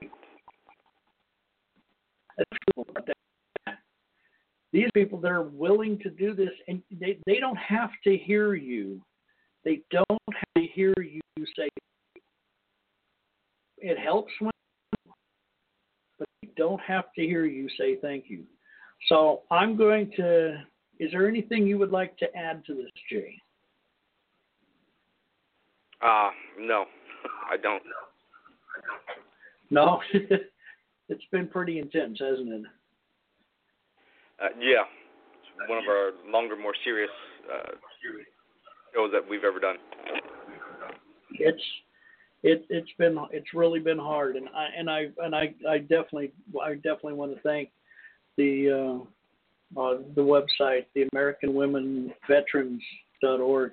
These 4.71 4.89
people, 4.93 5.19
they're 5.19 5.41
willing 5.41 5.99
to 5.99 6.09
do 6.09 6.33
this, 6.33 6.49
and 6.67 6.81
they, 6.91 7.17
they 7.25 7.39
don't 7.39 7.57
have 7.57 7.91
to 8.03 8.17
hear 8.17 8.55
you. 8.55 9.01
They 9.63 9.81
don't 9.89 10.05
have 10.09 10.53
to 10.57 10.63
hear 10.73 10.93
you 10.99 11.21
say, 11.57 11.69
it 13.77 13.97
helps 13.97 14.31
when, 14.39 14.51
don't 16.57 16.81
have 16.81 17.13
to 17.13 17.21
hear 17.21 17.45
you 17.45 17.67
say 17.77 17.97
thank 18.01 18.25
you. 18.27 18.43
So 19.09 19.43
I'm 19.51 19.77
going 19.77 20.11
to, 20.17 20.57
is 20.99 21.11
there 21.11 21.27
anything 21.27 21.67
you 21.67 21.77
would 21.77 21.91
like 21.91 22.17
to 22.17 22.35
add 22.35 22.65
to 22.65 22.73
this, 22.73 22.91
Jay? 23.11 23.35
Uh, 26.01 26.29
no, 26.59 26.85
I 27.51 27.57
don't. 27.57 27.83
No, 29.69 30.01
it's 30.13 31.23
been 31.31 31.47
pretty 31.47 31.79
intense, 31.79 32.19
hasn't 32.19 32.49
it? 32.49 32.61
Uh, 34.41 34.47
yeah, 34.59 34.83
it's 35.39 35.69
one 35.69 35.79
of 35.79 35.85
our 35.87 36.11
longer, 36.29 36.55
more 36.55 36.75
serious 36.83 37.09
uh, 37.51 37.71
shows 38.93 39.11
that 39.13 39.21
we've 39.27 39.43
ever 39.43 39.59
done. 39.59 39.77
It's 41.31 41.61
it 42.45 42.63
it's 42.69 42.91
been 42.99 43.17
it's 43.31 43.53
really 43.55 43.79
been 43.79 43.97
hard, 43.97 44.35
and 44.35 44.47
I 44.49 44.67
and 44.77 44.89
I 44.89 45.07
and 45.17 45.35
I 45.35 45.53
I 45.67 45.79
definitely 45.79 46.31
I 46.63 46.75
definitely 46.75 47.13
want 47.13 47.35
to 47.35 47.41
thank 47.41 47.69
the 48.37 49.03
uh, 49.75 49.81
uh, 49.81 49.97
the 50.15 50.21
website, 50.21 50.85
the 50.93 51.07
American 51.11 51.55
Women 51.55 52.13
Veterans.org 52.29 53.71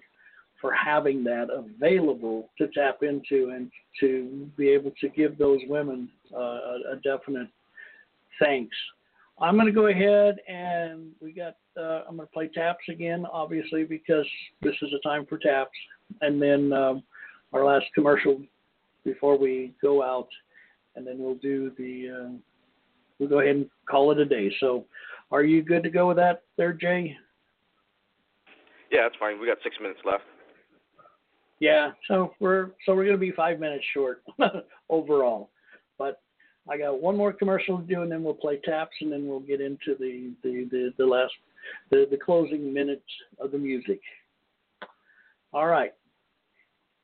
for 0.59 0.73
having 0.73 1.23
that 1.25 1.49
available 1.51 2.49
to 2.57 2.69
tap 2.69 3.03
into 3.03 3.51
and 3.55 3.71
to 4.01 4.49
be 4.57 4.69
able 4.71 4.93
to 5.01 5.09
give 5.09 5.37
those 5.37 5.59
women 5.69 6.09
uh, 6.33 6.39
a, 6.39 6.79
a, 6.93 6.97
definite 7.03 7.49
thanks. 8.41 8.77
I'm 9.41 9.57
going 9.57 9.67
to 9.67 9.73
go 9.73 9.89
ahead 9.89 10.37
and 10.49 11.11
we 11.21 11.33
got. 11.33 11.57
Uh, 11.77 12.05
I'm 12.09 12.17
going 12.17 12.29
to 12.29 12.33
play 12.33 12.49
taps 12.49 12.85
again, 12.89 13.27
obviously, 13.31 13.85
because 13.85 14.27
this 14.63 14.75
is 14.81 14.93
a 14.95 15.07
time 15.07 15.27
for 15.27 15.37
taps, 15.37 15.77
and 16.23 16.41
then 16.41 16.73
um, 16.73 17.03
our 17.53 17.65
last 17.65 17.87
commercial 17.95 18.41
before 19.05 19.39
we 19.39 19.75
go 19.81 20.03
out, 20.03 20.29
and 20.97 21.07
then 21.07 21.19
we'll 21.19 21.37
do 21.37 21.73
the. 21.79 22.09
Uh, 22.11 22.31
we'll 23.19 23.29
go 23.29 23.41
ahead 23.41 23.57
and 23.57 23.67
call 23.89 24.11
it 24.13 24.19
a 24.19 24.25
day. 24.25 24.53
So, 24.61 24.85
are 25.31 25.43
you 25.43 25.63
good 25.63 25.83
to 25.83 25.91
go 25.91 26.09
with 26.09 26.17
that, 26.17 26.43
there, 26.57 26.73
Jay? 26.73 27.17
Yeah, 28.91 29.03
that's 29.03 29.17
fine. 29.19 29.41
We 29.41 29.47
got 29.47 29.59
six 29.63 29.77
minutes 29.81 30.01
left. 30.05 30.25
Yeah, 31.61 31.93
so 32.09 32.35
we're 32.41 32.71
so 32.85 32.95
we're 32.95 33.05
gonna 33.05 33.19
be 33.19 33.31
five 33.31 33.61
minutes 33.61 33.85
short 33.95 34.23
overall, 34.91 35.51
but 35.97 36.21
I 36.69 36.77
got 36.77 37.01
one 37.01 37.17
more 37.17 37.33
commercial 37.33 37.79
to 37.79 37.85
do, 37.85 38.03
and 38.03 38.11
then 38.11 38.25
we'll 38.25 38.35
play 38.35 38.61
taps, 38.65 38.97
and 39.01 39.13
then 39.13 39.29
we'll 39.29 39.41
get 39.41 39.61
into 39.61 39.95
the 39.99 40.33
the 40.43 40.69
the, 40.71 40.93
the 40.99 41.07
last 41.07 41.33
the, 41.91 42.07
the 42.11 42.17
closing 42.17 42.73
minutes 42.73 43.07
of 43.39 43.53
the 43.53 43.59
music. 43.59 44.01
All 45.53 45.67
right. 45.67 45.93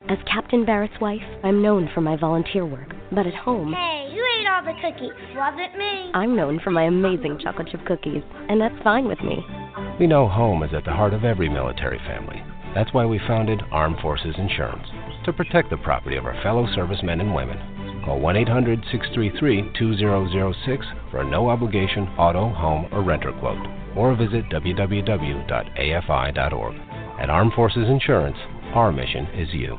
As 0.07 0.17
Captain 0.25 0.65
Barrett's 0.65 0.99
wife, 1.01 1.21
I'm 1.43 1.61
known 1.61 1.87
for 1.93 2.01
my 2.01 2.15
volunteer 2.15 2.65
work, 2.65 2.95
but 3.11 3.27
at 3.27 3.35
home. 3.35 3.73
Hey, 3.73 4.09
you 4.11 4.25
ate 4.39 4.47
all 4.47 4.63
the 4.63 4.73
cookies. 4.81 5.11
Wasn't 5.35 5.77
me. 5.77 6.09
I'm 6.15 6.35
known 6.35 6.59
for 6.63 6.71
my 6.71 6.85
amazing 6.85 7.37
chocolate 7.43 7.67
chip 7.69 7.85
cookies, 7.85 8.23
and 8.47 8.59
that's 8.61 8.81
fine 8.81 9.07
with 9.07 9.19
me. 9.21 9.45
We 9.99 10.07
know 10.07 10.27
home 10.27 10.63
is 10.63 10.73
at 10.73 10.85
the 10.85 10.93
heart 10.93 11.13
of 11.13 11.25
every 11.25 11.49
military 11.49 11.99
family. 12.07 12.41
That's 12.73 12.93
why 12.93 13.05
we 13.05 13.19
founded 13.27 13.61
Armed 13.71 13.99
Forces 14.01 14.33
Insurance, 14.37 14.87
to 15.25 15.33
protect 15.33 15.69
the 15.69 15.77
property 15.77 16.15
of 16.15 16.25
our 16.25 16.41
fellow 16.41 16.65
servicemen 16.73 17.19
and 17.19 17.35
women. 17.35 17.59
Call 18.05 18.21
1 18.21 18.37
800 18.37 18.79
633 18.91 19.73
2006 19.77 20.85
for 21.11 21.21
a 21.21 21.29
no 21.29 21.49
obligation 21.49 22.07
auto, 22.17 22.49
home, 22.49 22.87
or 22.91 23.03
renter 23.03 23.33
quote, 23.33 23.67
or 23.95 24.15
visit 24.15 24.49
www.afi.org. 24.49 25.45
At 27.21 27.29
Armed 27.29 27.53
Forces 27.53 27.89
Insurance, 27.89 28.37
our 28.73 28.91
mission 28.91 29.25
is 29.35 29.53
you. 29.53 29.77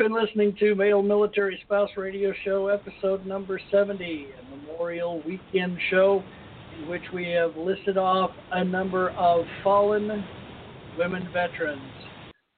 Been 0.00 0.14
listening 0.14 0.56
to 0.58 0.74
Male 0.74 1.02
Military 1.02 1.60
Spouse 1.62 1.90
Radio 1.94 2.32
Show, 2.42 2.68
episode 2.68 3.26
number 3.26 3.60
70, 3.70 4.28
a 4.30 4.56
Memorial 4.56 5.22
Weekend 5.26 5.76
show 5.90 6.24
in 6.78 6.88
which 6.88 7.02
we 7.12 7.28
have 7.28 7.54
listed 7.54 7.98
off 7.98 8.30
a 8.52 8.64
number 8.64 9.10
of 9.10 9.44
fallen 9.62 10.24
women 10.96 11.28
veterans, 11.34 11.82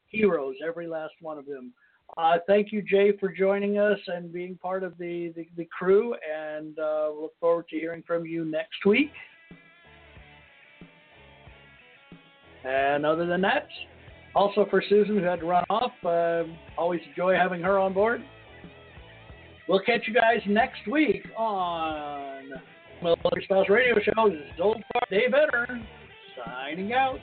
heroes, 0.06 0.54
every 0.64 0.86
last 0.86 1.14
one 1.20 1.36
of 1.36 1.44
them. 1.44 1.72
Uh, 2.16 2.36
thank 2.46 2.70
you, 2.70 2.80
Jay, 2.80 3.10
for 3.18 3.28
joining 3.32 3.76
us 3.76 3.98
and 4.06 4.32
being 4.32 4.56
part 4.62 4.84
of 4.84 4.96
the, 4.98 5.32
the, 5.34 5.44
the 5.56 5.66
crew, 5.76 6.14
and 6.14 6.78
uh, 6.78 7.10
look 7.10 7.32
forward 7.40 7.66
to 7.70 7.76
hearing 7.76 8.04
from 8.06 8.24
you 8.24 8.44
next 8.44 8.86
week. 8.86 9.10
And 12.64 13.04
other 13.04 13.26
than 13.26 13.40
that, 13.40 13.66
also 14.34 14.66
for 14.70 14.82
Susan, 14.88 15.18
who 15.18 15.24
had 15.24 15.40
to 15.40 15.46
run 15.46 15.64
off, 15.70 15.92
uh, 16.04 16.44
always 16.78 17.00
enjoy 17.08 17.34
having 17.34 17.60
her 17.62 17.78
on 17.78 17.92
board. 17.92 18.22
We'll 19.68 19.80
catch 19.80 20.02
you 20.06 20.14
guys 20.14 20.40
next 20.46 20.86
week 20.90 21.26
on 21.36 22.50
Military 23.02 23.44
Spouse 23.44 23.68
Radio 23.68 23.94
Show. 24.02 24.28
This 24.28 24.38
is 24.38 24.60
Old 24.60 24.82
Dave 25.10 25.30
Etter 25.30 25.82
signing 26.44 26.92
out. 26.92 27.18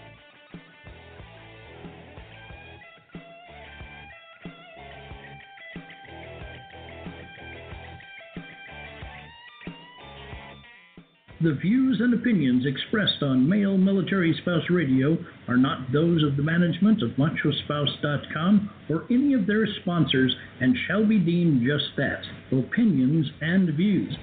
The 11.41 11.53
views 11.53 12.01
and 12.01 12.13
opinions 12.13 12.65
expressed 12.65 13.23
on 13.23 13.47
Male 13.47 13.77
Military 13.77 14.33
Spouse 14.41 14.69
Radio 14.69 15.17
are 15.47 15.55
not 15.55 15.89
those 15.93 16.21
of 16.21 16.35
the 16.35 16.43
management 16.43 17.01
of 17.01 17.11
MachoSpouse.com 17.11 18.69
or 18.89 19.05
any 19.09 19.33
of 19.33 19.47
their 19.47 19.65
sponsors 19.81 20.35
and 20.59 20.75
shall 20.85 21.05
be 21.05 21.17
deemed 21.17 21.65
just 21.65 21.95
that 21.95 22.23
opinions 22.51 23.31
and 23.39 23.73
views. 23.73 24.17